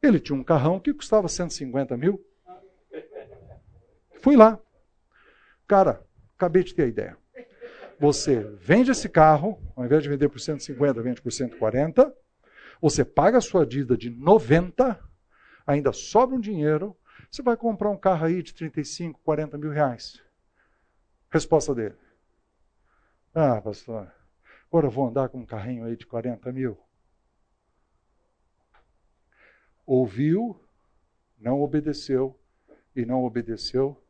Ele 0.00 0.20
tinha 0.20 0.38
um 0.38 0.44
carrão 0.44 0.78
que 0.78 0.94
custava 0.94 1.28
150 1.28 1.96
mil. 1.96 2.24
Fui 4.20 4.36
lá. 4.36 4.58
Cara, 5.66 6.02
acabei 6.36 6.62
de 6.62 6.74
ter 6.74 6.84
a 6.84 6.86
ideia. 6.86 7.16
Você 7.98 8.40
vende 8.60 8.90
esse 8.90 9.08
carro, 9.08 9.60
ao 9.74 9.84
invés 9.84 10.02
de 10.02 10.08
vender 10.08 10.28
por 10.28 10.38
150, 10.38 11.02
vende 11.02 11.22
por 11.22 11.32
140. 11.32 12.14
Você 12.80 13.04
paga 13.04 13.38
a 13.38 13.40
sua 13.40 13.66
dívida 13.66 13.96
de 13.96 14.10
90, 14.10 14.98
ainda 15.66 15.92
sobra 15.92 16.36
um 16.36 16.40
dinheiro 16.40 16.96
você 17.34 17.42
vai 17.42 17.56
comprar 17.56 17.90
um 17.90 17.96
carro 17.96 18.26
aí 18.26 18.44
de 18.44 18.54
35, 18.54 19.18
40 19.24 19.58
mil 19.58 19.72
reais. 19.72 20.22
Resposta 21.28 21.74
dele. 21.74 21.96
Ah, 23.34 23.60
pastor, 23.60 24.08
agora 24.68 24.86
eu 24.86 24.90
vou 24.90 25.08
andar 25.08 25.28
com 25.28 25.38
um 25.38 25.44
carrinho 25.44 25.84
aí 25.84 25.96
de 25.96 26.06
40 26.06 26.52
mil. 26.52 26.78
Ouviu, 29.84 30.64
não 31.36 31.60
obedeceu 31.60 32.38
e 32.94 33.04
não 33.04 33.24
obedeceu 33.24 34.00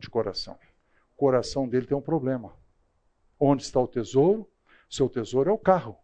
de 0.00 0.10
coração. 0.10 0.58
O 1.12 1.16
coração 1.16 1.68
dele 1.68 1.86
tem 1.86 1.96
um 1.96 2.02
problema. 2.02 2.52
Onde 3.38 3.62
está 3.62 3.78
o 3.78 3.86
tesouro? 3.86 4.50
Seu 4.88 5.08
tesouro 5.08 5.50
é 5.50 5.52
o 5.52 5.58
carro. 5.58 5.96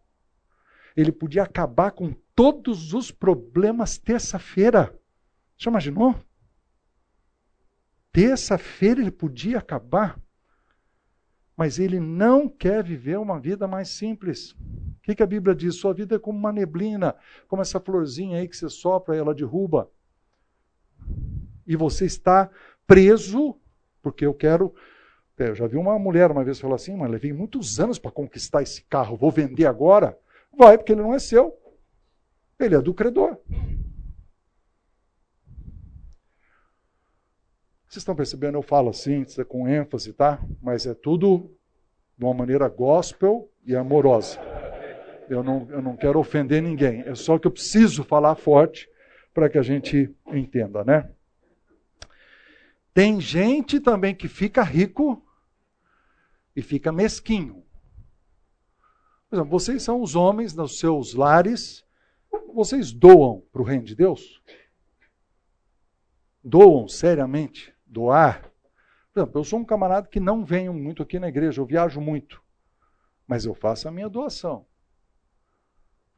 Ele 0.95 1.11
podia 1.11 1.43
acabar 1.43 1.91
com 1.91 2.13
todos 2.33 2.93
os 2.93 3.11
problemas 3.11 3.97
terça-feira. 3.97 4.97
Já 5.57 5.69
imaginou? 5.69 6.15
Terça-feira 8.17 8.99
ele 8.99 9.11
podia 9.11 9.59
acabar, 9.59 10.19
mas 11.55 11.77
ele 11.77 11.99
não 11.99 12.49
quer 12.49 12.83
viver 12.83 13.19
uma 13.19 13.39
vida 13.39 13.67
mais 13.67 13.89
simples. 13.89 14.53
O 14.53 15.01
que, 15.03 15.13
que 15.13 15.21
a 15.21 15.27
Bíblia 15.27 15.53
diz? 15.53 15.75
Sua 15.75 15.93
vida 15.93 16.15
é 16.15 16.19
como 16.19 16.35
uma 16.35 16.51
neblina, 16.51 17.15
como 17.47 17.61
essa 17.61 17.79
florzinha 17.79 18.39
aí 18.39 18.47
que 18.47 18.57
você 18.57 18.69
sopra 18.69 19.15
e 19.15 19.19
ela 19.19 19.35
derruba. 19.35 19.91
E 21.67 21.75
você 21.75 22.05
está 22.05 22.49
preso, 22.87 23.55
porque 24.01 24.25
eu 24.25 24.33
quero. 24.33 24.73
É, 25.37 25.49
eu 25.49 25.55
já 25.55 25.67
vi 25.67 25.77
uma 25.77 25.99
mulher 25.99 26.31
uma 26.31 26.43
vez 26.43 26.59
falar 26.59 26.77
assim, 26.77 26.97
mas 26.97 27.11
levei 27.11 27.31
muitos 27.31 27.79
anos 27.79 27.99
para 27.99 28.09
conquistar 28.09 28.63
esse 28.63 28.81
carro, 28.85 29.15
vou 29.15 29.29
vender 29.29 29.67
agora? 29.67 30.17
Vai, 30.51 30.75
porque 30.75 30.91
ele 30.91 31.03
não 31.03 31.13
é 31.13 31.19
seu. 31.19 31.55
Ele 32.59 32.73
é 32.73 32.81
do 32.81 32.95
credor. 32.95 33.36
Vocês 37.87 38.01
estão 38.01 38.15
percebendo? 38.15 38.57
Eu 38.57 38.61
falo 38.61 38.89
assim, 38.89 39.25
com 39.47 39.67
ênfase, 39.67 40.11
tá? 40.11 40.43
Mas 40.61 40.85
é 40.85 40.93
tudo 40.93 41.49
de 42.17 42.25
uma 42.25 42.33
maneira 42.33 42.67
gospel 42.67 43.49
e 43.65 43.75
amorosa. 43.75 44.39
Eu 45.29 45.41
não, 45.41 45.67
eu 45.69 45.81
não 45.81 45.95
quero 45.95 46.19
ofender 46.19 46.61
ninguém. 46.61 47.01
É 47.01 47.15
só 47.15 47.39
que 47.39 47.47
eu 47.47 47.51
preciso 47.51 48.03
falar 48.03 48.35
forte 48.35 48.89
para 49.33 49.49
que 49.49 49.57
a 49.57 49.61
gente 49.61 50.13
entenda, 50.27 50.83
né? 50.83 51.09
Tem 52.93 53.21
gente 53.21 53.79
também 53.79 54.15
que 54.15 54.27
fica 54.27 54.63
rico 54.63 55.23
e 56.55 56.61
fica 56.61 56.91
mesquinho. 56.91 57.63
Por 59.29 59.35
exemplo, 59.35 59.51
vocês 59.51 59.83
são 59.83 60.01
os 60.01 60.15
homens 60.15 60.53
nos 60.53 60.79
seus 60.79 61.13
lares, 61.13 61.85
vocês 62.53 62.91
doam 62.91 63.43
para 63.51 63.61
o 63.61 63.65
reino 63.65 63.83
de 63.83 63.95
Deus? 63.95 64.41
Doam 66.43 66.87
seriamente? 66.87 67.76
Doar? 67.87 68.41
Por 69.13 69.21
exemplo, 69.21 69.39
eu 69.39 69.43
sou 69.43 69.59
um 69.59 69.65
camarada 69.65 70.07
que 70.07 70.19
não 70.19 70.45
venho 70.45 70.73
muito 70.73 71.01
aqui 71.01 71.17
na 71.19 71.27
igreja, 71.27 71.61
eu 71.61 71.65
viajo 71.65 71.99
muito, 71.99 72.43
mas 73.25 73.45
eu 73.45 73.55
faço 73.55 73.87
a 73.87 73.91
minha 73.91 74.09
doação. 74.09 74.65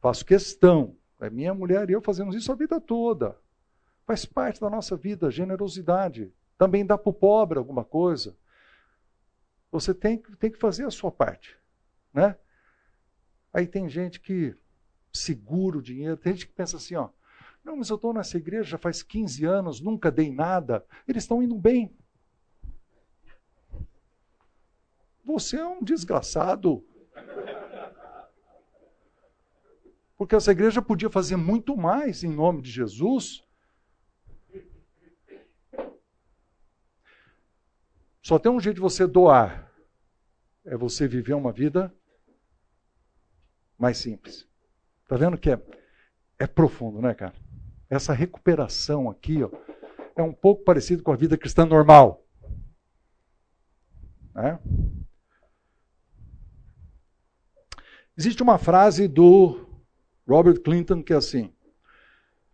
Faço 0.01 0.25
questão. 0.25 0.95
É 1.19 1.29
minha 1.29 1.53
mulher 1.53 1.89
e 1.89 1.93
eu 1.93 2.01
fazemos 2.01 2.35
isso 2.35 2.51
a 2.51 2.55
vida 2.55 2.79
toda. 2.79 3.37
Faz 4.05 4.25
parte 4.25 4.61
da 4.61 4.69
nossa 4.69 4.95
vida, 4.95 5.29
generosidade. 5.29 6.33
Também 6.57 6.85
dá 6.85 6.97
para 6.97 7.09
o 7.09 7.13
pobre 7.13 7.59
alguma 7.59 7.83
coisa. 7.83 8.35
Você 9.71 9.93
tem, 9.93 10.17
tem 10.39 10.49
que 10.49 10.57
fazer 10.57 10.85
a 10.85 10.91
sua 10.91 11.11
parte. 11.11 11.57
Né? 12.13 12.35
Aí 13.53 13.67
tem 13.67 13.89
gente 13.89 14.19
que 14.19 14.55
segura 15.11 15.77
o 15.77 15.81
dinheiro, 15.81 16.17
tem 16.17 16.33
gente 16.33 16.47
que 16.47 16.53
pensa 16.53 16.77
assim, 16.77 16.95
ó, 16.95 17.09
não, 17.63 17.77
mas 17.77 17.89
eu 17.89 17.95
estou 17.95 18.13
nessa 18.13 18.37
igreja 18.37 18.77
faz 18.77 19.03
15 19.03 19.45
anos, 19.45 19.81
nunca 19.81 20.11
dei 20.11 20.31
nada. 20.31 20.85
Eles 21.07 21.23
estão 21.23 21.43
indo 21.43 21.55
bem. 21.55 21.95
Você 25.23 25.57
é 25.57 25.65
um 25.65 25.83
desgraçado. 25.83 26.83
Porque 30.17 30.35
essa 30.35 30.51
igreja 30.51 30.81
podia 30.81 31.09
fazer 31.09 31.35
muito 31.35 31.77
mais 31.77 32.23
em 32.23 32.33
nome 32.33 32.61
de 32.61 32.71
Jesus. 32.71 33.43
Só 38.21 38.39
tem 38.39 38.51
um 38.51 38.59
jeito 38.59 38.75
de 38.75 38.81
você 38.81 39.05
doar. 39.05 39.71
É 40.65 40.75
você 40.75 41.07
viver 41.07 41.33
uma 41.33 41.51
vida 41.51 41.93
mais 43.77 43.97
simples. 43.97 44.47
Tá 45.07 45.15
vendo 45.15 45.37
que 45.37 45.51
é, 45.51 45.61
é 46.37 46.45
profundo, 46.45 47.01
né, 47.01 47.13
cara? 47.13 47.33
Essa 47.89 48.13
recuperação 48.13 49.09
aqui, 49.09 49.43
ó, 49.43 49.49
é 50.15 50.21
um 50.21 50.33
pouco 50.33 50.63
parecido 50.63 51.01
com 51.01 51.11
a 51.11 51.15
vida 51.15 51.37
cristã 51.37 51.65
normal. 51.65 52.23
Né? 54.35 54.59
Existe 58.15 58.43
uma 58.43 58.57
frase 58.57 59.07
do 59.07 59.65
Robert 60.27 60.61
Clinton 60.61 61.01
que 61.01 61.13
é 61.13 61.15
assim: 61.15 61.53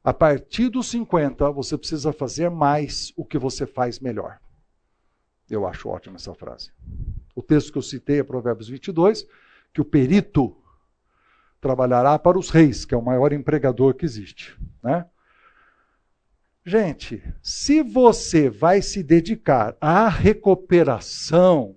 a 0.03 0.13
partir 0.13 0.69
dos 0.69 0.87
50 0.87 1.49
você 1.51 1.77
precisa 1.77 2.13
fazer 2.13 2.49
mais 2.49 3.11
o 3.17 3.25
que 3.25 3.37
você 3.37 3.65
faz 3.65 3.99
melhor. 3.99 4.39
Eu 5.49 5.67
acho 5.67 5.89
ótima 5.89 6.15
essa 6.15 6.33
frase. 6.33 6.71
O 7.35 7.41
texto 7.41 7.71
que 7.71 7.77
eu 7.77 7.81
citei 7.81 8.19
é 8.19 8.23
Provérbios 8.23 8.69
22, 8.69 9.27
que 9.73 9.81
o 9.81 9.85
perito 9.85 10.55
trabalhará 11.59 12.17
para 12.17 12.37
os 12.37 12.49
reis, 12.49 12.85
que 12.85 12.93
é 12.93 12.97
o 12.97 13.03
maior 13.03 13.33
empregador 13.33 13.95
que 13.95 14.05
existe. 14.05 14.57
Né? 14.81 15.05
Gente, 16.67 17.21
se 17.43 17.83
você 17.83 18.49
vai 18.49 18.81
se 18.81 19.03
dedicar 19.03 19.77
à 19.79 20.09
recuperação, 20.09 21.75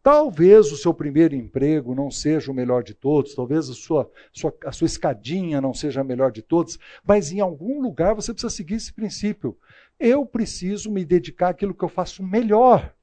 talvez 0.00 0.70
o 0.70 0.76
seu 0.76 0.94
primeiro 0.94 1.34
emprego 1.34 1.92
não 1.92 2.08
seja 2.08 2.52
o 2.52 2.54
melhor 2.54 2.84
de 2.84 2.94
todos, 2.94 3.34
talvez 3.34 3.68
a 3.68 3.74
sua, 3.74 4.08
sua, 4.32 4.54
a 4.64 4.70
sua 4.70 4.86
escadinha 4.86 5.60
não 5.60 5.74
seja 5.74 6.02
a 6.02 6.04
melhor 6.04 6.30
de 6.30 6.40
todos, 6.40 6.78
mas 7.04 7.32
em 7.32 7.40
algum 7.40 7.82
lugar 7.82 8.14
você 8.14 8.32
precisa 8.32 8.54
seguir 8.54 8.76
esse 8.76 8.92
princípio. 8.92 9.58
Eu 9.98 10.24
preciso 10.24 10.88
me 10.88 11.04
dedicar 11.04 11.48
àquilo 11.48 11.74
que 11.74 11.82
eu 11.82 11.88
faço 11.88 12.22
melhor. 12.22 12.94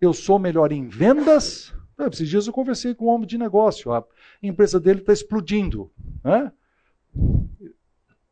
Eu 0.00 0.12
sou 0.12 0.38
melhor 0.38 0.70
em 0.70 0.86
vendas, 0.86 1.74
ah, 1.98 2.06
esses 2.12 2.28
dias 2.28 2.46
eu 2.46 2.52
conversei 2.52 2.94
com 2.94 3.06
um 3.06 3.08
homem 3.08 3.26
de 3.26 3.36
negócio, 3.36 3.92
a 3.92 4.04
empresa 4.40 4.78
dele 4.78 5.00
está 5.00 5.12
explodindo. 5.12 5.90
Né? 6.22 6.52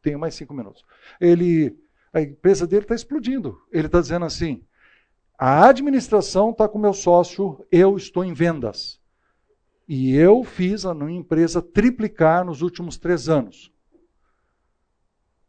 Tenho 0.02 0.18
mais 0.18 0.34
cinco 0.34 0.54
minutos. 0.54 0.84
Ele, 1.20 1.76
a 2.12 2.20
empresa 2.20 2.66
dele 2.66 2.82
está 2.82 2.94
explodindo. 2.94 3.60
Ele 3.72 3.86
está 3.86 4.00
dizendo 4.00 4.24
assim: 4.24 4.64
a 5.38 5.68
administração 5.68 6.50
está 6.50 6.68
com 6.68 6.78
meu 6.78 6.92
sócio, 6.92 7.64
eu 7.72 7.96
estou 7.96 8.24
em 8.24 8.34
vendas. 8.34 9.00
E 9.88 10.14
eu 10.14 10.44
fiz 10.44 10.84
a 10.86 10.94
minha 10.94 11.18
empresa 11.18 11.60
triplicar 11.60 12.44
nos 12.44 12.62
últimos 12.62 12.96
três 12.96 13.28
anos. 13.28 13.72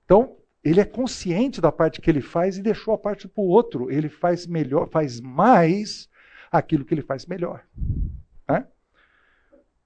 Então, 0.05 0.37
ele 0.63 0.79
é 0.79 0.85
consciente 0.85 1.59
da 1.59 1.71
parte 1.71 2.01
que 2.01 2.09
ele 2.09 2.21
faz 2.21 2.57
e 2.57 2.61
deixou 2.61 2.93
a 2.93 2.97
parte 2.97 3.27
para 3.27 3.43
o 3.43 3.47
outro. 3.47 3.91
Ele 3.91 4.09
faz 4.09 4.47
melhor, 4.47 4.89
faz 4.89 5.19
mais 5.19 6.09
aquilo 6.51 6.85
que 6.85 6.93
ele 6.93 7.01
faz 7.01 7.25
melhor. 7.25 7.63
Né? 8.47 8.67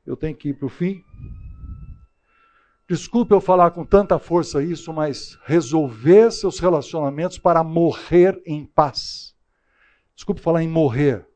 Eu 0.06 0.16
tenho 0.16 0.36
que 0.36 0.50
ir 0.50 0.54
para 0.54 0.68
o 0.68 0.70
fim. 0.70 1.04
Desculpe 2.88 3.34
eu 3.34 3.42
falar 3.42 3.72
com 3.72 3.84
tanta 3.84 4.20
força 4.20 4.64
isso, 4.64 4.94
mas 4.94 5.40
resolver 5.46 6.32
seus 6.32 6.60
relacionamentos 6.60 7.40
para 7.40 7.64
morrer 7.64 8.40
em 8.46 8.64
paz. 8.64 9.36
Desculpe 10.14 10.40
falar 10.40 10.62
em 10.64 10.68
morrer. 10.68 11.28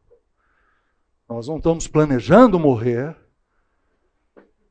Nós 1.28 1.48
não 1.48 1.58
estamos 1.58 1.88
planejando 1.88 2.60
morrer. 2.60 3.16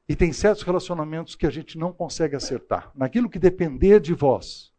E 0.09 0.17
tem 0.17 0.33
certos 0.33 0.63
relacionamentos 0.63 1.37
que 1.37 1.47
a 1.47 1.51
gente 1.51 1.77
não 1.77 1.93
consegue 1.93 2.35
acertar. 2.35 2.91
Naquilo 2.95 3.29
que 3.29 3.39
depender 3.39 4.01
de 4.01 4.15
vós, 4.15 4.73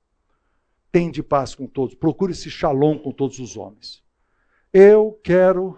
tem 0.92 1.12
de 1.12 1.22
paz 1.22 1.54
com 1.54 1.68
todos. 1.68 1.96
Procure 1.96 2.32
esse 2.32 2.50
shalom 2.50 2.98
com 2.98 3.12
todos 3.12 3.40
os 3.40 3.56
homens. 3.56 4.04
Eu 4.74 5.20
quero, 5.24 5.78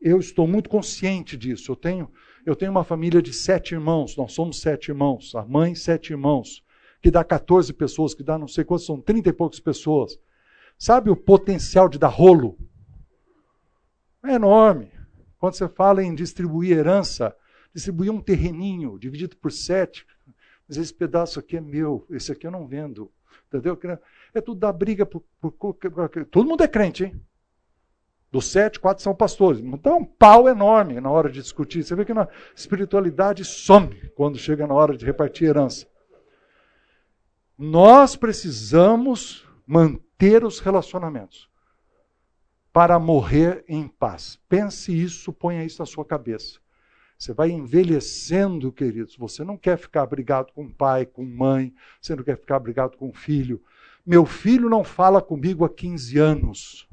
eu 0.00 0.18
estou 0.18 0.46
muito 0.46 0.70
consciente 0.70 1.36
disso. 1.36 1.72
Eu 1.72 1.76
tenho, 1.76 2.10
eu 2.44 2.56
tenho 2.56 2.70
uma 2.70 2.84
família 2.84 3.20
de 3.20 3.32
sete 3.32 3.74
irmãos, 3.74 4.16
nós 4.16 4.32
somos 4.32 4.60
sete 4.60 4.88
irmãos, 4.88 5.34
a 5.34 5.44
mãe, 5.44 5.74
sete 5.74 6.10
irmãos, 6.10 6.64
que 7.02 7.10
dá 7.10 7.24
14 7.24 7.72
pessoas, 7.72 8.14
que 8.14 8.22
dá 8.22 8.38
não 8.38 8.48
sei 8.48 8.64
quantos, 8.64 8.86
são 8.86 9.00
30 9.00 9.28
e 9.28 9.32
poucas 9.32 9.60
pessoas. 9.60 10.18
Sabe 10.78 11.10
o 11.10 11.16
potencial 11.16 11.88
de 11.88 11.98
dar 11.98 12.08
rolo? 12.08 12.58
É 14.24 14.34
enorme. 14.34 14.90
Quando 15.38 15.54
você 15.54 15.68
fala 15.68 16.02
em 16.02 16.14
distribuir 16.14 16.76
herança, 16.76 17.34
distribuir 17.74 18.10
um 18.10 18.20
terreninho 18.20 18.98
dividido 18.98 19.36
por 19.36 19.50
sete, 19.50 20.06
mas 20.68 20.76
esse 20.76 20.92
pedaço 20.92 21.38
aqui 21.38 21.56
é 21.56 21.60
meu, 21.60 22.06
esse 22.10 22.30
aqui 22.30 22.46
eu 22.46 22.50
não 22.50 22.66
vendo. 22.66 23.10
Entendeu? 23.48 23.78
É 24.32 24.40
tudo 24.40 24.60
da 24.60 24.72
briga 24.72 25.04
por, 25.04 25.24
por, 25.40 25.52
por, 25.52 25.74
Todo 26.30 26.48
mundo 26.48 26.62
é 26.62 26.68
crente, 26.68 27.04
hein? 27.04 27.20
Dos 28.30 28.46
sete, 28.46 28.78
quatro 28.78 29.02
são 29.02 29.14
pastores. 29.14 29.60
Então, 29.60 29.98
um 29.98 30.04
pau 30.04 30.48
enorme 30.48 31.00
na 31.00 31.10
hora 31.10 31.28
de 31.28 31.40
discutir. 31.40 31.82
Você 31.82 31.96
vê 31.96 32.04
que 32.04 32.12
a 32.12 32.28
espiritualidade 32.54 33.44
some 33.44 34.10
quando 34.14 34.38
chega 34.38 34.66
na 34.66 34.74
hora 34.74 34.96
de 34.96 35.04
repartir 35.04 35.48
herança. 35.48 35.86
Nós 37.58 38.14
precisamos 38.14 39.44
manter 39.66 40.44
os 40.44 40.60
relacionamentos 40.60 41.50
para 42.72 42.98
morrer 42.98 43.64
em 43.68 43.88
paz. 43.88 44.38
Pense 44.48 44.92
isso, 44.92 45.32
ponha 45.32 45.64
isso 45.64 45.82
na 45.82 45.86
sua 45.86 46.04
cabeça. 46.04 46.60
Você 47.18 47.34
vai 47.34 47.50
envelhecendo, 47.50 48.72
queridos. 48.72 49.16
Você 49.16 49.44
não 49.44 49.56
quer 49.56 49.76
ficar 49.76 50.06
brigado 50.06 50.52
com 50.54 50.70
pai, 50.70 51.04
com 51.04 51.24
mãe, 51.24 51.74
você 52.00 52.16
não 52.16 52.22
quer 52.22 52.38
ficar 52.38 52.58
brigado 52.60 52.96
com 52.96 53.12
filho. 53.12 53.60
Meu 54.06 54.24
filho 54.24 54.70
não 54.70 54.82
fala 54.82 55.20
comigo 55.20 55.64
há 55.64 55.68
15 55.68 56.18
anos. 56.18 56.88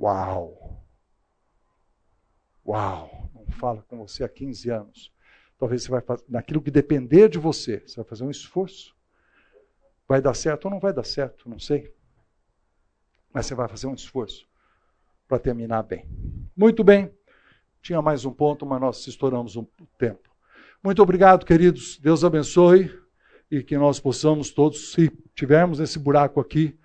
Uau! 0.00 0.82
Uau! 2.66 3.30
Não 3.34 3.46
fala 3.50 3.82
com 3.82 3.98
você 3.98 4.24
há 4.24 4.28
15 4.28 4.70
anos. 4.70 5.12
Talvez 5.58 5.82
você 5.82 5.90
vai 5.90 6.00
fazer, 6.00 6.24
naquilo 6.26 6.62
que 6.62 6.70
depender 6.70 7.28
de 7.28 7.38
você, 7.38 7.80
você 7.86 7.96
vai 7.96 8.04
fazer 8.06 8.24
um 8.24 8.30
esforço. 8.30 8.96
Vai 10.08 10.22
dar 10.22 10.32
certo 10.32 10.64
ou 10.64 10.70
não 10.70 10.80
vai 10.80 10.92
dar 10.92 11.04
certo, 11.04 11.48
não 11.48 11.58
sei. 11.58 11.94
Mas 13.32 13.44
você 13.44 13.54
vai 13.54 13.68
fazer 13.68 13.86
um 13.86 13.94
esforço 13.94 14.48
para 15.28 15.38
terminar 15.38 15.82
bem. 15.82 16.08
Muito 16.56 16.82
bem. 16.82 17.12
Tinha 17.82 18.00
mais 18.00 18.24
um 18.24 18.32
ponto, 18.32 18.64
mas 18.64 18.80
nós 18.80 19.06
estouramos 19.06 19.54
um 19.56 19.66
tempo. 19.98 20.30
Muito 20.82 21.02
obrigado, 21.02 21.44
queridos. 21.44 21.98
Deus 21.98 22.24
abençoe 22.24 22.90
e 23.50 23.62
que 23.62 23.76
nós 23.76 24.00
possamos 24.00 24.50
todos, 24.50 24.92
se 24.92 25.10
tivermos 25.34 25.78
esse 25.78 25.98
buraco 25.98 26.40
aqui, 26.40 26.78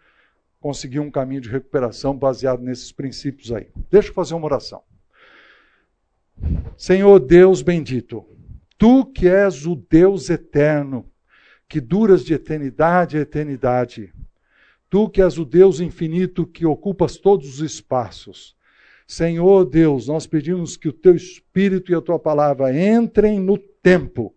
conseguir 0.65 0.99
um 0.99 1.11
caminho 1.11 1.41
de 1.41 1.49
recuperação 1.49 2.17
baseado 2.17 2.59
nesses 2.59 2.91
princípios 2.91 3.51
aí. 3.51 3.67
Deixa 3.91 4.09
eu 4.09 4.15
fazer 4.15 4.33
uma 4.33 4.47
oração. 4.47 4.81
Senhor 6.75 7.19
Deus 7.19 7.61
bendito, 7.61 8.25
tu 8.75 9.05
que 9.05 9.27
és 9.27 9.67
o 9.67 9.75
Deus 9.75 10.27
eterno, 10.27 11.05
que 11.69 11.79
duras 11.79 12.25
de 12.25 12.33
eternidade 12.33 13.15
a 13.15 13.21
eternidade, 13.21 14.11
Tu 14.89 15.09
que 15.09 15.21
és 15.21 15.37
o 15.37 15.45
Deus 15.45 15.79
infinito 15.79 16.47
que 16.47 16.65
ocupas 16.65 17.17
todos 17.17 17.47
os 17.47 17.59
espaços. 17.59 18.55
Senhor 19.05 19.65
Deus, 19.65 20.07
nós 20.07 20.25
pedimos 20.25 20.77
que 20.77 20.87
o 20.87 20.93
teu 20.93 21.15
espírito 21.15 21.91
e 21.91 21.95
a 21.95 22.01
tua 22.01 22.17
palavra 22.17 22.75
entrem 22.75 23.39
no 23.39 23.57
tempo, 23.57 24.33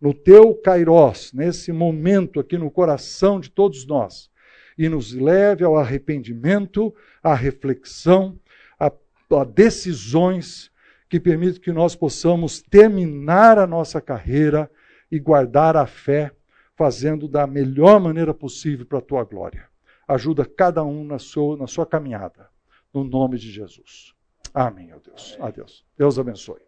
no 0.00 0.14
teu 0.14 0.54
kairós, 0.54 1.32
nesse 1.32 1.72
momento 1.72 2.38
aqui 2.38 2.56
no 2.56 2.70
coração 2.70 3.40
de 3.40 3.50
todos 3.50 3.84
nós, 3.84 4.30
e 4.76 4.88
nos 4.88 5.12
leve 5.12 5.64
ao 5.64 5.76
arrependimento, 5.76 6.94
à 7.22 7.34
reflexão, 7.34 8.38
a, 8.78 8.90
a 9.30 9.44
decisões 9.44 10.70
que 11.08 11.20
permitam 11.20 11.60
que 11.60 11.72
nós 11.72 11.94
possamos 11.94 12.62
terminar 12.62 13.58
a 13.58 13.66
nossa 13.66 14.00
carreira 14.00 14.70
e 15.10 15.18
guardar 15.18 15.76
a 15.76 15.86
fé, 15.86 16.32
fazendo 16.74 17.28
da 17.28 17.46
melhor 17.46 18.00
maneira 18.00 18.32
possível 18.32 18.86
para 18.86 18.98
a 18.98 19.02
tua 19.02 19.24
glória. 19.24 19.68
Ajuda 20.08 20.44
cada 20.44 20.82
um 20.82 21.04
na 21.04 21.18
sua, 21.18 21.56
na 21.56 21.66
sua 21.66 21.86
caminhada. 21.86 22.48
No 22.92 23.04
nome 23.04 23.38
de 23.38 23.50
Jesus. 23.50 24.14
Amém, 24.54 24.92
ó 24.92 24.98
Deus. 24.98 25.36
Adeus. 25.40 25.84
Deus 25.96 26.18
abençoe. 26.18 26.60